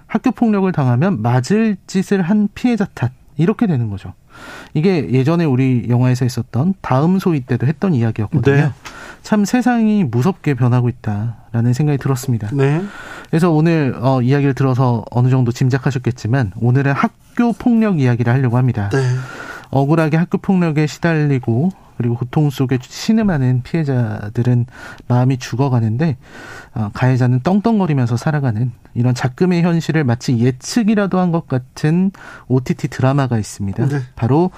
[0.06, 3.12] 학교 폭력을 당하면 맞을 짓을 한 피해자 탓.
[3.36, 4.14] 이렇게 되는 거죠.
[4.74, 8.56] 이게 예전에 우리 영화에서 있었던 다음 소위 때도 했던 이야기였거든요.
[8.56, 8.72] 네.
[9.24, 12.50] 참 세상이 무섭게 변하고 있다라는 생각이 들었습니다.
[12.54, 12.82] 네.
[13.30, 18.90] 그래서 오늘 어, 이야기를 들어서 어느 정도 짐작하셨겠지만 오늘은 학교 폭력 이야기를 하려고 합니다.
[18.90, 19.00] 네.
[19.70, 24.68] 억울하게 학교 폭력에 시달리고 그리고 고통 속에 신음하는 피해자들은
[25.08, 26.16] 마음이 죽어가는데
[26.76, 32.12] 어, 가해자는 떵떵거리면서 살아가는 이런 작금의 현실을 마치 예측이라도 한 것 같은
[32.48, 33.88] OTT 드라마가 있습니다.
[33.88, 34.00] 네.
[34.16, 34.52] 바로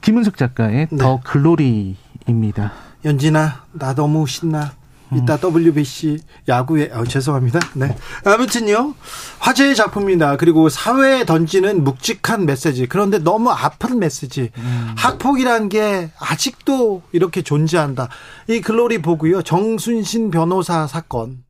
[0.00, 0.96] 김은숙 작가의 네.
[0.96, 2.72] 더 글로리입니다.
[3.04, 4.76] 연진아, 나 너무 신나.
[5.14, 5.54] 이따 음.
[5.54, 6.18] WBC
[6.48, 7.60] 야구에 어, 죄송합니다.
[7.74, 7.96] 네.
[8.24, 8.94] 아무튼요.
[9.38, 10.36] 화제의 작품입니다.
[10.36, 12.86] 그리고 사회에 던지는 묵직한 메시지.
[12.86, 14.50] 그런데 너무 아픈 메시지.
[14.58, 14.94] 음.
[14.98, 18.08] 학폭이란 게 아직도 이렇게 존재한다.
[18.48, 19.42] 이 글로리 보고요.
[19.42, 21.42] 정순신 변호사 사건.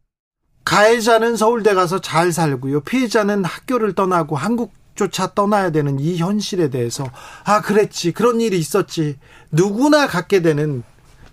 [0.64, 2.80] 가해자는 서울대 가서 잘 살고요.
[2.82, 7.08] 피해자는 학교를 떠나고 한국 조차 떠나야 되는 이 현실에 대해서
[7.44, 9.16] 아 그랬지 그런 일이 있었지
[9.52, 10.82] 누구나 갖게 되는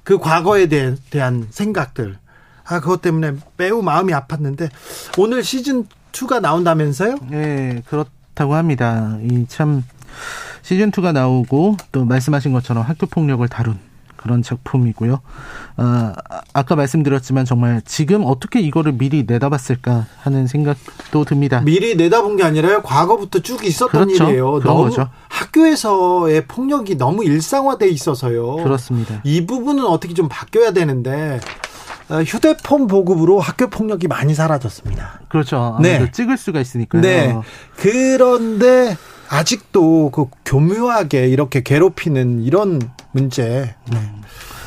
[0.06, 2.18] 그 과거에 대한, 대한 생각들
[2.64, 4.70] 아 그것 때문에 매우 마음이 아팠는데
[5.18, 7.18] 오늘 시즌 2가 나온다면서요?
[7.30, 9.18] 네, 그렇다고 합니다.
[9.22, 9.84] 이 참
[10.62, 13.78] 시즌 2가 나오고 또 말씀하신 것처럼 학교 폭력을 다룬
[14.26, 15.20] 그런 작품이고요.
[15.78, 16.14] 아,
[16.52, 21.62] 아까 말씀드렸지만 정말 지금 어떻게 이거를 미리 내다봤을까 하는 생각도 듭니다.
[21.62, 22.82] 미리 내다본 게 아니라요.
[22.82, 24.24] 과거부터 쭉 있었던 그렇죠.
[24.24, 24.62] 일이에요.
[24.62, 25.10] 너무 거죠.
[25.30, 28.56] 학교에서의 폭력이 너무 일상화돼 있어서요.
[28.56, 29.22] 그렇습니다.
[29.24, 31.40] 이 부분은 어떻게 좀 바뀌어야 되는데
[32.10, 35.22] 어, 휴대폰 보급으로 학교 폭력이 많이 사라졌습니다.
[35.30, 35.78] 그렇죠.
[35.84, 36.10] 네.
[36.12, 37.02] 찍을 수가 있으니까요.
[37.04, 37.38] 네.
[37.78, 38.98] 그런데
[39.30, 42.80] 아직도 그 교묘하게 이렇게 괴롭히는 이런
[43.16, 43.74] 문제.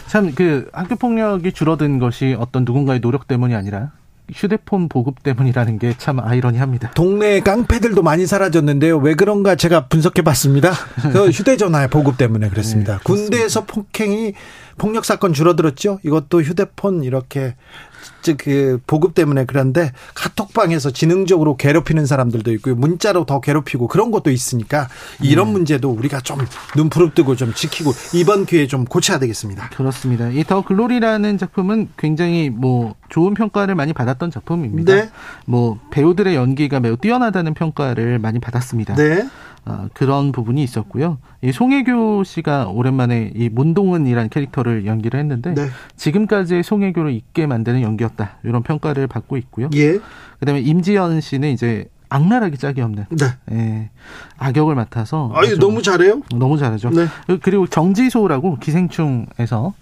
[0.07, 3.93] 참그 학교 폭력이 줄어든 것이 어떤 누군가의 노력 때문이 아니라
[4.33, 6.91] 휴대폰 보급 때문이라는 게 참 아이러니합니다.
[6.93, 8.97] 동네 깡패들도 많이 사라졌는데요.
[8.99, 10.73] 왜 그런가 제가 분석해 봤습니다.
[11.13, 12.95] 그 휴대전화 보급 때문에 그랬습니다.
[12.95, 14.33] 네, 군대에서 폭행이
[14.79, 15.99] 폭력 사건 줄어들었죠.
[16.03, 17.55] 이것도 휴대폰 이렇게
[17.88, 17.88] 즉
[18.37, 22.75] 그 보급 때문에 그런데 카톡방에서 지능적으로 괴롭히는 사람들도 있고요.
[22.75, 24.89] 문자로 더 괴롭히고 그런 것도 있으니까
[25.23, 26.39] 이런 문제도 우리가 좀
[26.77, 29.71] 눈푸릅 뜨고 좀 지키고 이번 기회에 좀 고쳐야 되겠습니다.
[29.71, 30.29] 그렇습니다.
[30.31, 34.95] 이 더 글로리라는 작품은 굉장히 뭐 좋은 평가를 많이 받았던 작품입니다.
[34.95, 35.11] 네.
[35.45, 38.95] 뭐 배우들의 연기가 매우 뛰어나다는 평가를 많이 받았습니다.
[38.95, 39.29] 네.
[39.69, 41.19] 어, 그런 부분이 있었고요.
[41.43, 45.69] 이 송혜교 씨가 오랜만에 이 문동은이라는 캐릭터를 연기를 했는데 네.
[45.97, 48.39] 지금까지의 송혜교를 잊게 만드는 연기였다.
[48.45, 49.69] 이런 평가를 받고 있고요.
[49.75, 49.99] 예.
[50.41, 53.27] 그다음에 임지연 씨는 이제 악랄하게 짝이 없는 네.
[53.53, 53.91] 예,
[54.39, 56.23] 악역을 맡아서 아주 너무 잘해요.
[56.35, 56.89] 너무 잘하죠.
[56.91, 57.07] 네.
[57.43, 59.75] 그리고 정지소라고 기생충에서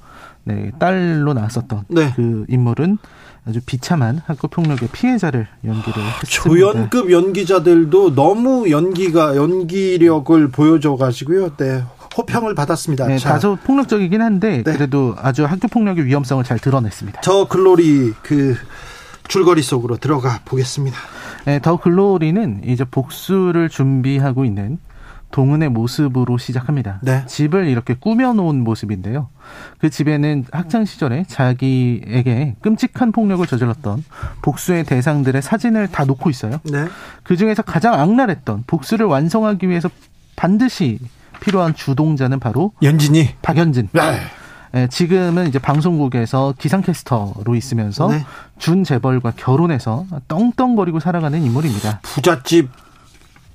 [0.43, 2.13] 네, 딸로 나왔었던 네.
[2.17, 2.99] 그 인물은
[3.49, 6.27] 아주 비참한 학교 폭력의 피해자를 연기를 했습니다.
[6.27, 11.57] 조연급 연기자들도 너무 연기가 연기력을 보여줘 가지고요.
[11.57, 11.85] 네.
[12.17, 13.07] 호평을 받았습니다.
[13.07, 14.73] 네, 자, 다소 폭력적이긴 한데 네.
[14.73, 17.21] 그래도 아주 학교 폭력의 위험성을 잘 드러냈습니다.
[17.21, 18.57] 저 글로리 그
[19.29, 20.97] 줄거리 속으로 들어가 보겠습니다.
[21.45, 24.79] 네, 더 글로리는 이제 복수를 준비하고 있는
[25.31, 27.01] 동은의 모습으로 시작합니다.
[27.03, 27.25] 네.
[27.27, 29.29] 집을 이렇게 꾸며놓은 모습인데요.
[29.79, 34.05] 그 집에는 학창 시절에 자기에게 끔찍한 폭력을 저질렀던
[34.43, 36.61] 복수의 대상들의 사진을 다 놓고 있어요.
[36.65, 36.87] 네.
[37.23, 39.91] 그 중에서 가장 악랄했던 복수를 완성하기 위해서
[40.37, 40.99] 반드시
[41.41, 43.89] 필요한 주동자는 바로 연진이 박연진.
[43.93, 44.01] 네.
[44.75, 48.25] 예, 지금은 이제 방송국에서 기상캐스터로 있으면서 네.
[48.59, 52.01] 준 재벌과 결혼해서 떵떵거리고 살아가는 인물입니다.
[52.03, 52.69] 부잣집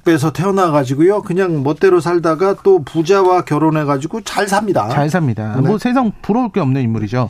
[0.07, 1.22] 에서 태어나 가지고요.
[1.22, 4.90] 그냥 멋대로 살다가 또 부자와 결혼해 가지고 잘 삽니다.
[4.90, 5.56] 잘 삽니다.
[5.61, 5.68] 네.
[5.68, 7.30] 뭐 세상 부러울 게 없는 인물이죠.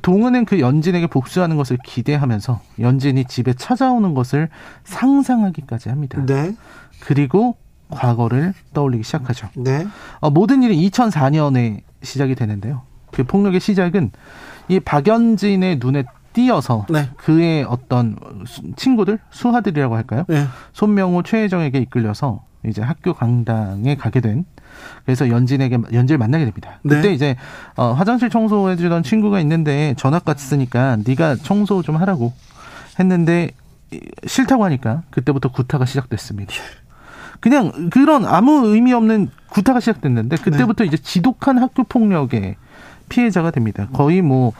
[0.00, 4.48] 동은은 그 연진에게 복수하는 것을 기대하면서 연진이 집에 찾아오는 것을
[4.84, 6.22] 상상하기까지 합니다.
[6.24, 6.54] 네.
[7.00, 7.56] 그리고
[7.90, 9.48] 과거를 떠올리기 시작하죠.
[9.54, 9.86] 네.
[10.20, 12.82] 어, 모든 일이 2004년에 시작이 되는데요.
[13.10, 14.12] 그 폭력의 시작은
[14.68, 17.08] 이 박연진의 눈에 띄어서 네.
[17.16, 20.24] 그의 어떤 수- 친구들, 수하들이라고 할까요?
[20.28, 20.46] 네.
[20.72, 24.44] 손명호, 최혜정에게 이끌려서 이제 학교 강당에 가게 된
[25.04, 26.78] 그래서 연진에게 연진을 만나게 됩니다.
[26.82, 26.96] 네.
[26.96, 27.36] 그때 이제
[27.76, 32.32] 어, 화장실 청소해주던 친구가 있는데 전학 갔으니까 네가 청소 좀 하라고
[32.98, 33.50] 했는데
[33.92, 36.52] 이- 싫다고 하니까 그때부터 구타가 시작됐습니다.
[37.40, 42.54] 그냥 그런 아무 의미 없는 구타가 시작됐는데 그때부터 이제 지독한 학교 폭력의
[43.08, 43.88] 피해자가 됩니다.
[43.92, 44.52] 거의 뭐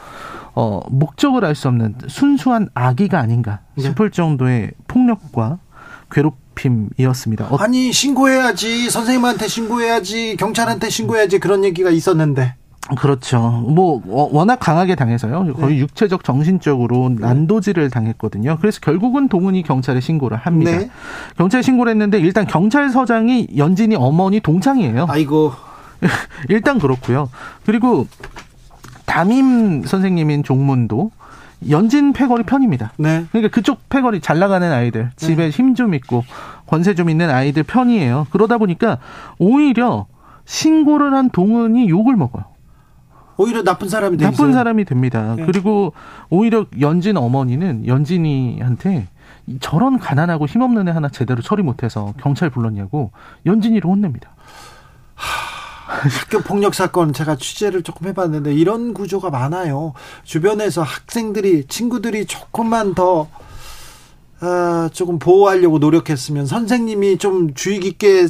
[0.55, 5.57] 어, 목적을 알 수 없는 순수한 악의가 아닌가 싶을 정도의 폭력과
[6.11, 7.47] 괴롭힘이었습니다.
[7.49, 12.55] 어, 아니 신고해야지 선생님한테 신고해야지 경찰한테 신고해야지 그런 얘기가 있었는데
[12.97, 13.39] 그렇죠.
[13.65, 15.53] 뭐 워- 워낙 강하게 당해서요.
[15.53, 18.57] 거의 육체적, 정신적으로 난도질을 당했거든요.
[18.59, 20.71] 그래서 결국은 동은이 경찰에 신고를 합니다.
[20.71, 20.89] 네.
[21.37, 25.05] 경찰에 신고를 했는데 일단 경찰서장이 연진이 어머니 동창이에요.
[25.09, 25.53] 아이고
[26.49, 27.29] 일단 그렇고요.
[27.65, 28.05] 그리고
[29.05, 31.11] 담임 선생님인 종문도
[31.69, 32.91] 연진 패거리 편입니다.
[32.97, 33.25] 네.
[33.31, 36.23] 그러니까 그쪽 패거리 잘 나가는 아이들, 집에 힘좀 있고
[36.67, 38.27] 권세 좀 있는 아이들 편이에요.
[38.31, 38.97] 그러다 보니까
[39.39, 40.05] 오히려
[40.45, 42.45] 신고를 한 동은이 욕을 먹어요.
[43.37, 44.29] 오히려 나쁜 사람이 되죠.
[44.29, 45.35] 나쁜 사람이 됩니다.
[45.37, 45.45] 네.
[45.45, 45.93] 그리고
[46.29, 49.07] 오히려 연진 어머니는 연진이한테
[49.47, 53.11] 이 저런 가난하고 힘없는 애 하나 제대로 처리 못해서 경찰 불렀냐고
[53.45, 54.29] 연진이를 혼냅니다.
[56.21, 59.93] 학교 폭력 사건 제가 취재를 조금 해봤는데 이런 구조가 많아요.
[60.23, 63.27] 주변에서 학생들이 친구들이 조금만 더
[64.39, 68.27] 아, 조금 보호하려고 노력했으면 선생님이 좀 주의 깊게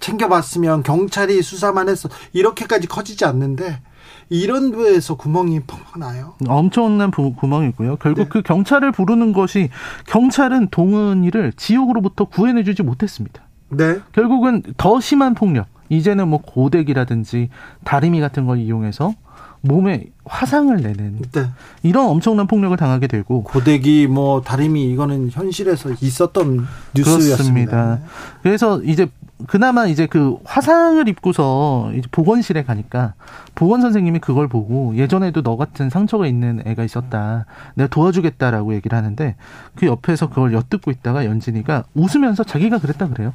[0.00, 3.80] 챙겨봤으면 경찰이 수사만 했어 이렇게까지 커지지 않는데
[4.28, 6.34] 이런 부에서 구멍이 펑펑 나요.
[6.48, 7.96] 엄청난 부- 구멍이고요.
[7.96, 9.70] 결국 그 경찰을 부르는 것이
[10.06, 13.42] 경찰은 동은이를 지옥으로부터 구해내주지 못했습니다.
[13.72, 14.00] 네.
[14.12, 17.48] 결국은 더 심한 폭력, 이제는 뭐 고데기라든지
[17.84, 19.14] 다리미 같은 걸 이용해서
[19.62, 21.46] 몸에 화상을 내는 네.
[21.82, 27.36] 이런 엄청난 폭력을 당하게 되고 고데기 뭐 다리미 이거는 현실에서 있었던 뉴스였습니다.
[27.36, 28.00] 그렇습니다.
[28.42, 29.08] 그래서 이제
[29.46, 33.14] 그나마 이제 그 화상을 입고서 이제 보건실에 가니까
[33.54, 37.46] 보건 선생님이 그걸 보고 예전에도 너 같은 상처가 있는 애가 있었다.
[37.74, 39.36] 내가 도와주겠다라고 얘기를 하는데
[39.76, 43.32] 그 옆에서 그걸 엿듣고 있다가 연진이가 웃으면서 자기가 그랬다 그래요.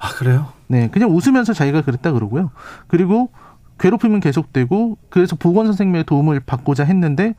[0.00, 0.48] 아 그래요?
[0.66, 2.50] 네, 그냥 웃으면서 자기가 그랬다 그러고요.
[2.88, 3.30] 그리고
[3.78, 7.34] 괴롭힘은 계속되고 그래서 보건 선생님의 도움을 받고자 했는데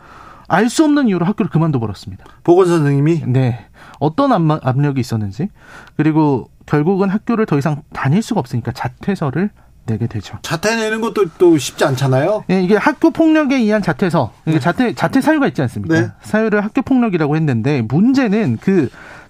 [0.48, 2.26] 알 수 없는 이유로 학교를 그만둬 버렸습니다.
[2.44, 3.66] 보건 선생님이 네.
[4.00, 5.50] 어떤 압- 압력이 있었는지
[5.98, 9.50] 그리고 결국은 학교를 더 이상 다닐 수가 없으니까 자퇴서를
[9.86, 10.38] 내게 되죠.
[10.44, 12.44] 자퇴 내는 것도 또 쉽지 않잖아요.
[12.52, 16.00] 예, 이게 학교 폭력에 의한 자퇴서, 이게 자퇴 자퇴 사유가 있지 않습니까?
[16.00, 16.08] 네.
[16.22, 18.90] 사유를 학교 폭력이라고 했는데 문제는 그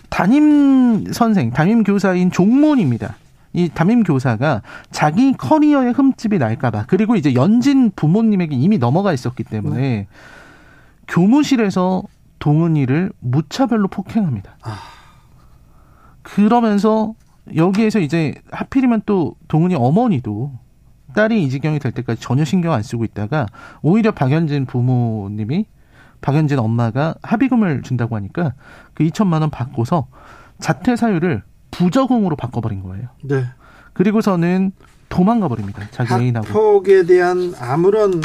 [0.10, 3.16] 담임 선생, 담임 교사인 종문입니다.
[3.54, 4.62] 이 담임 교사가
[4.92, 10.08] 자기 커리어에 흠집이 날까봐 그리고 이제 연진 부모님에게 이미 넘어가 있었기 때문에
[11.08, 12.04] 교무실에서
[12.40, 14.58] 동은이를 무차별로 폭행합니다.
[16.24, 17.14] 그러면서
[17.56, 20.54] 여기에서 이제 하필이면 또 동은이 어머니도
[21.14, 23.48] 딸이 이 지경이 될 때까지 전혀 신경 안 쓰고 있다가
[23.82, 25.66] 오히려 박연진 부모님이
[26.22, 28.54] 박연진 엄마가 합의금을 준다고 하니까
[28.94, 30.08] 그 2천만 원 받고서
[30.60, 33.08] 자퇴 사유를 부적응으로 바꿔버린 거예요.
[33.24, 33.46] 네.
[33.94, 34.72] 그리고서는
[35.10, 35.84] 도망가 버립니다.
[35.92, 36.48] 자기 애인하고.
[36.48, 38.22] 학폭에 대한 아무런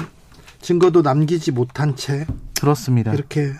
[0.61, 2.27] 증거도 남기지 못한 채
[2.61, 3.13] 그렇습니다.
[3.13, 3.53] 이렇게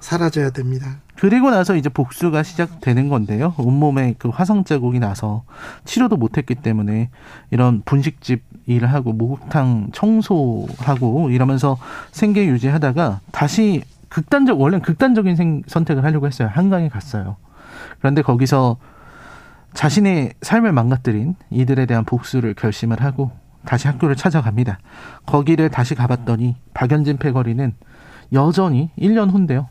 [0.00, 1.00] 사라져야 됩니다.
[1.16, 3.54] 그리고 나서 이제 복수가 시작되는 건데요.
[3.58, 5.44] 온몸에 그 화상 자국이 나서
[5.84, 7.10] 치료도 못했기 때문에
[7.50, 11.76] 이런 분식집 일을 하고 목욕탕 청소하고 이러면서
[12.12, 16.48] 생계 유지하다가 다시 극단적 원래는 극단적인 생, 선택을 하려고 했어요.
[16.50, 17.36] 한강에 갔어요.
[18.00, 18.76] 그런데 거기서
[19.74, 23.30] 자신의 삶을 망가뜨린 이들에 대한 복수를 결심을 하고
[23.64, 24.78] 다시 학교를 찾아갑니다.
[25.26, 27.72] 거기를 다시 가봤더니 박연진 패거리는
[28.32, 29.68] 여전히 1년 후인데요.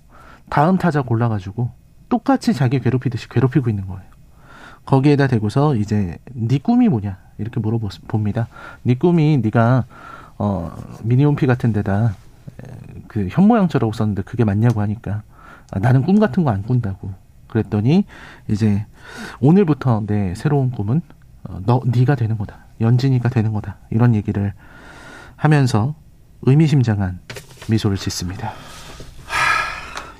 [0.50, 1.72] 다음 타자 골라가지고
[2.08, 4.04] 똑같이 자기 괴롭히듯이 괴롭히고 있는 거예요.
[4.86, 8.48] 거기에다 대고서 이제 네 꿈이 뭐냐 이렇게 물어봅니다.
[8.84, 9.86] 네 꿈이 네가
[10.38, 10.72] 어
[11.04, 12.16] 미니홈피 같은 데다
[13.08, 15.24] 그 현모양처라고 썼는데 그게 맞냐고 하니까
[15.72, 17.12] 아, 나는 꿈 같은 거 안 꾼다고
[17.50, 18.06] 그랬더니
[18.48, 18.86] 이제
[19.42, 21.02] 오늘부터 내 새로운 꿈은
[21.44, 24.54] 어, 너 네가 되는 거다 연진이가 되는 거다 이런 얘기를
[25.36, 25.96] 하면서
[26.44, 27.20] 의미심장한
[27.70, 28.52] 미소를 짓습니다.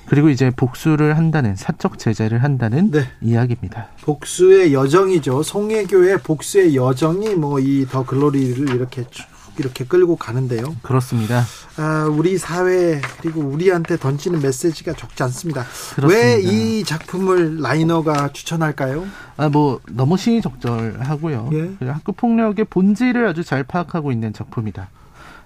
[0.06, 3.04] 그리고 이제 복수를 한다는 사적 제재를 한다는 네.
[3.20, 3.86] 이야기입니다.
[4.02, 5.44] 복수의 여정이죠.
[5.44, 9.24] 송혜교의 복수의 여정이 뭐 이 더 글로리를 이렇게 쭉
[9.60, 10.74] 이렇게 끌고 가는데요.
[10.82, 11.44] 그렇습니다.
[11.76, 15.64] 아, 우리 사회 그리고 우리한테 던지는 메시지가 적지 않습니다.
[16.02, 19.06] 왜 이 작품을 라이너가 추천할까요?
[19.36, 21.50] 아, 뭐, 너무 시의적절하고요.
[21.52, 21.86] 예.
[21.86, 24.88] 학교 폭력의 본질을 아주 잘 파악하고 있는 작품이다.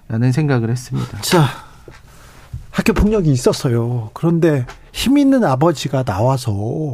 [0.07, 1.19] 라는 생각을 했습니다.
[1.21, 1.45] 자,
[2.71, 4.09] 학교 폭력이 있었어요.
[4.13, 6.51] 그런데 힘 있는 아버지가 나와서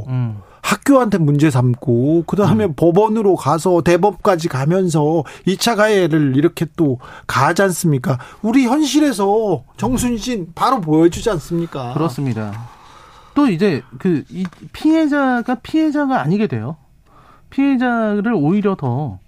[0.07, 0.38] 음.
[0.61, 8.19] 학교한테 문제 삼고 그다음에 법원으로 가서 대법까지 가면서 2차 가해를 이렇게 또 가하지 않습니까?
[8.41, 11.93] 우리 현실에서 정순신 바로 보여주지 않습니까?
[11.93, 12.69] 그렇습니다.
[13.33, 16.77] 또 이제 그, 이 피해자가 피해자가 아니게 돼요.
[17.49, 19.19] 피해자를 오히려 더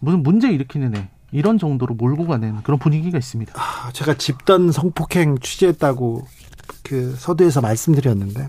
[0.00, 1.08] 무슨 문제 일으키는 애.
[1.30, 3.52] 이런 정도로 몰고 가는 그런 분위기가 있습니다.
[3.54, 6.26] 아, 제가 집단 성폭행 취재했다고
[6.82, 8.46] 그 서두에서 말씀드렸는데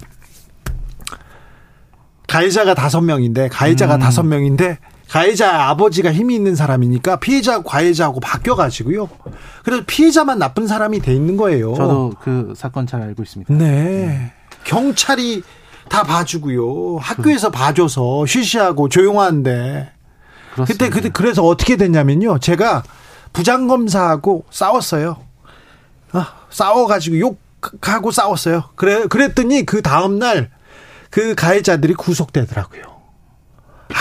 [2.30, 4.00] 가해자가 다섯 명인데 가해자가 음.
[4.00, 4.78] 다섯 명인데
[5.10, 9.10] 가해자 아버지가 힘이 있는 사람이니까 피해자 가해자하고 바뀌어 가지고요.
[9.64, 11.74] 그래서 피해자만 나쁜 사람이 돼 있는 거예요.
[11.74, 13.52] 저도 그 사건 잘 알고 있습니다.
[13.56, 14.32] 네.
[14.64, 15.42] 경찰이
[15.90, 16.98] 다 봐주고요.
[16.98, 19.92] 학교에서 봐줘서 쉬쉬하고 조용한데.
[20.54, 20.86] 그렇습니다.
[20.86, 22.38] 그때 그때 그래서 어떻게 됐냐면요.
[22.38, 22.84] 제가
[23.34, 25.18] 부장검사하고 싸웠어요.
[26.12, 28.66] 아, 싸워가지고 욕하고 싸웠어요.
[28.76, 30.52] 그래 그랬더니 그 다음 날
[31.10, 32.84] 그 가해자들이 구속되더라고요.
[33.90, 33.94] 아,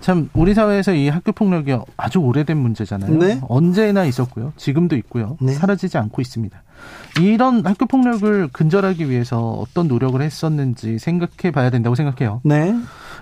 [0.00, 0.28] 참.
[0.32, 3.18] 우리 사회에서 이 학교 폭력이 아주 오래된 문제잖아요.
[3.18, 3.40] 네.
[3.48, 4.52] 언제나 있었고요.
[4.56, 5.36] 지금도 있고요.
[5.40, 5.52] 네.
[5.52, 6.62] 사라지지 않고 있습니다.
[7.20, 12.40] 이런 학교 폭력을 근절하기 위해서 어떤 노력을 했었는지 생각해 봐야 된다고 생각해요.
[12.44, 12.74] 네.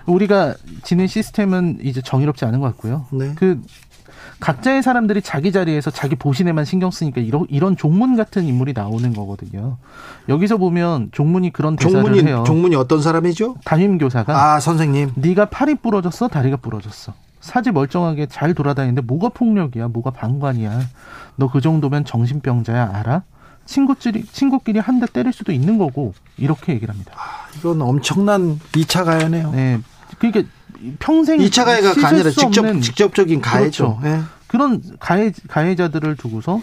[0.05, 3.05] 우리가 지낸 시스템은 이제 정의롭지 않은 것 같고요.
[3.11, 3.33] 네.
[3.35, 3.61] 그
[4.39, 9.77] 각자의 사람들이 자기 자리에서 자기 보신에만 신경 쓰니까 이런 이런 종문 같은 인물이 나오는 거거든요.
[10.29, 12.43] 여기서 보면 종문이 그런 대사를 종문이 해요.
[12.47, 13.55] 종문이 어떤 사람이죠?
[13.65, 15.11] 담임 교사가 아 선생님.
[15.15, 17.13] 네가 팔이 부러졌어, 다리가 부러졌어.
[17.41, 20.81] 사지 멀쩡하게 잘 돌아다니는데 뭐가 폭력이야, 뭐가 방관이야.
[21.35, 23.23] 너 그 정도면 정신병자야 알아?
[23.65, 27.13] 친구끼리 친구끼리 한 대 때릴 수도 있는 거고 이렇게 얘기를 합니다.
[27.57, 29.51] 이건 엄청난 2차 가해네요.
[29.51, 29.79] 네,
[30.17, 30.49] 그러니까
[30.99, 33.97] 평생 2차 가해가 아니라 수 직접 없는 직접적인 가해죠.
[33.97, 34.17] 그렇죠.
[34.17, 34.21] 예.
[34.47, 36.61] 그런 가해 가해자들을 두고서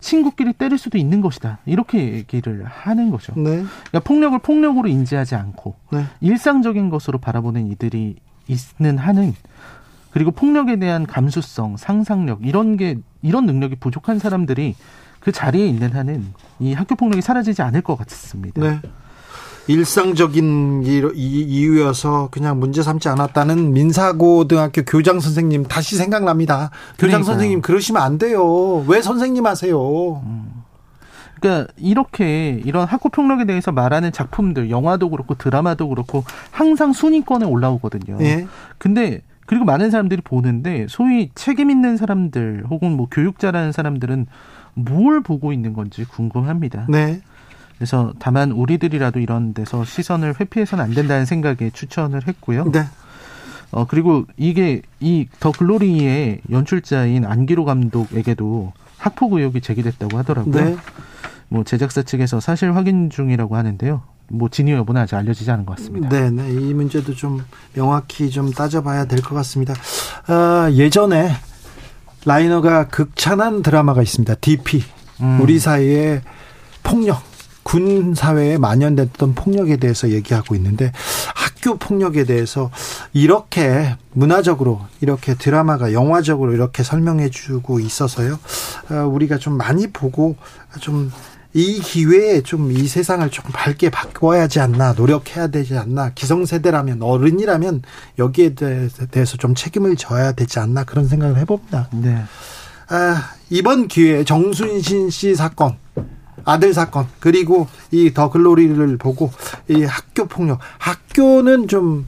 [0.00, 1.58] 친구끼리 때릴 수도 있는 것이다.
[1.66, 3.32] 이렇게 얘기를 하는 거죠.
[3.36, 3.64] 네.
[3.90, 6.04] 그러니까 폭력을 폭력으로 인지하지 않고 네.
[6.20, 8.16] 일상적인 것으로 바라보는 이들이
[8.46, 9.34] 있는 한은
[10.10, 14.74] 그리고 폭력에 대한 감수성, 상상력 이런 게 이런 능력이 부족한 사람들이
[15.20, 18.60] 그 자리에 있는 한은 이 학교 폭력이 사라지지 않을 것 같습니다.
[18.60, 18.80] 네.
[19.68, 26.70] 일상적인 이- 이유여서 그냥 문제 삼지 않았다는 민사고등학교 교장 선생님 다시 생각납니다.
[26.98, 27.24] 교장 그러니까요.
[27.24, 28.84] 선생님 그러시면 안 돼요.
[28.88, 30.22] 왜 선생님 하세요?
[31.40, 38.18] 그러니까 이렇게 이런 학교 폭력에 대해서 말하는 작품들, 영화도 그렇고 드라마도 그렇고 항상 순위권에 올라오거든요.
[38.22, 38.46] 예.
[38.78, 44.26] 근데 그리고 많은 사람들이 보는데 소위 책임 있는 사람들 혹은 뭐 교육자라는 사람들은
[44.74, 46.86] 뭘 보고 있는 건지 궁금합니다.
[46.88, 47.20] 네.
[47.78, 52.70] 그래서 다만 우리들이라도 이런 데서 시선을 회피해서는 안 된다는 생각에 추천을 했고요.
[52.72, 52.84] 네.
[53.70, 60.64] 어 그리고 이게 이 더 글로리의 연출자인 안기로 감독에게도 학폭 의혹이 제기됐다고 하더라고요.
[60.64, 60.76] 네.
[61.48, 64.02] 뭐 제작사 측에서 사실 확인 중이라고 하는데요.
[64.30, 66.08] 뭐 진위 여부는 아직 알려지지 않은 것 같습니다.
[66.08, 66.50] 네, 네.
[66.50, 67.42] 이 문제도 좀
[67.74, 69.72] 명확히 좀 따져봐야 될 것 같습니다.
[70.26, 71.30] 아, 예전에
[72.26, 74.34] 라이너가 극찬한 드라마가 있습니다.
[74.36, 74.82] DP.
[75.22, 75.40] 음.
[75.40, 76.20] 우리 사회의
[76.82, 77.22] 폭력,
[77.68, 80.90] 군 사회에 만연됐던 폭력에 대해서 얘기하고 있는데
[81.34, 82.70] 학교 폭력에 대해서
[83.12, 88.38] 이렇게 문화적으로 이렇게 드라마가 영화적으로 이렇게 설명해 주고 있어서요.
[88.88, 90.36] 아, 우리가 좀 많이 보고
[90.80, 91.10] 좀
[91.54, 97.82] 이 기회에 좀 이 세상을 조금 밝게 바꿔야지 않나 노력해야 되지 않나 기성세대라면 어른이라면
[98.18, 101.88] 여기에 대해서, 대해서 좀 책임을 져야 되지 않나 그런 생각을 해봅니다.
[101.92, 102.22] 네.
[102.88, 105.76] 아, 이번 기회에 정순신 씨 사건,
[106.48, 109.30] 아들 사건, 그리고 이 더 글로리를 보고
[109.68, 112.06] 이 학교 폭력, 학교는 좀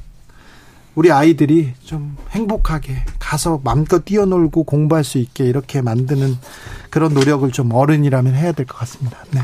[0.95, 6.37] 우리 아이들이 좀 행복하게 가서 마음껏 뛰어놀고 공부할 수 있게 이렇게 만드는
[6.91, 9.19] 그런 노력을 좀 어른이라면 해야 될 것 같습니다.
[9.31, 9.41] 네.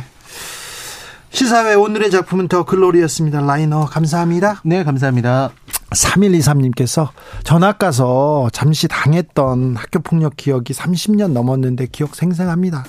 [1.30, 3.40] 시사회 오늘의 작품은 더 글로리였습니다.
[3.42, 4.62] 라이너 감사합니다.
[4.64, 5.50] 네, 감사합니다.
[5.90, 7.10] 3123님께서
[7.44, 12.84] 전학 가서 잠시 당했던 학교 폭력 기억이 30년 넘었는데 기억 생생합니다.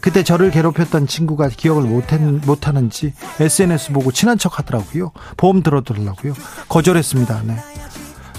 [0.00, 5.12] 그때 저를 괴롭혔던 친구가 기억을 못했, 못하는지 SNS 보고 친한 척 하더라고요.
[5.36, 6.34] 보험 들어달라고요.
[6.68, 7.42] 거절했습니다.
[7.44, 7.56] 네.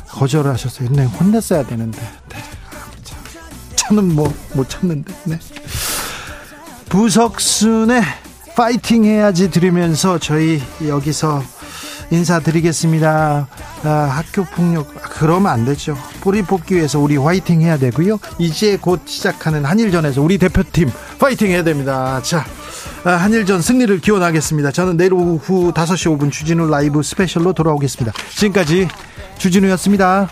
[0.10, 0.90] 거절을 하셨어요.
[0.92, 2.00] 네, 혼냈어야 되는데.
[2.00, 2.38] 네.
[3.76, 5.14] 저는 뭐, 못 참는데.
[5.26, 5.40] 네.
[6.90, 8.02] 부석순의
[8.56, 11.42] 파이팅 해야지 들으면서 저희 여기서
[12.12, 13.48] 인사드리겠습니다.
[13.84, 15.98] 아, 학교 폭력 아, 그러면 안 되죠.
[16.22, 18.20] 뿌리 뽑기 위해서 우리 화이팅 해야 되고요.
[18.38, 22.22] 이제 곧 시작하는 한일전에서 우리 대표팀 파이팅 해야 됩니다.
[22.24, 22.46] 자,
[23.04, 24.72] 아, 한일전 승리를 기원하겠습니다.
[24.72, 28.12] 저는 내일 오후 5시 5분 주진우 라이브 special로 돌아오겠습니다.
[28.36, 28.88] 지금까지
[29.38, 30.30] 주진우였습니다.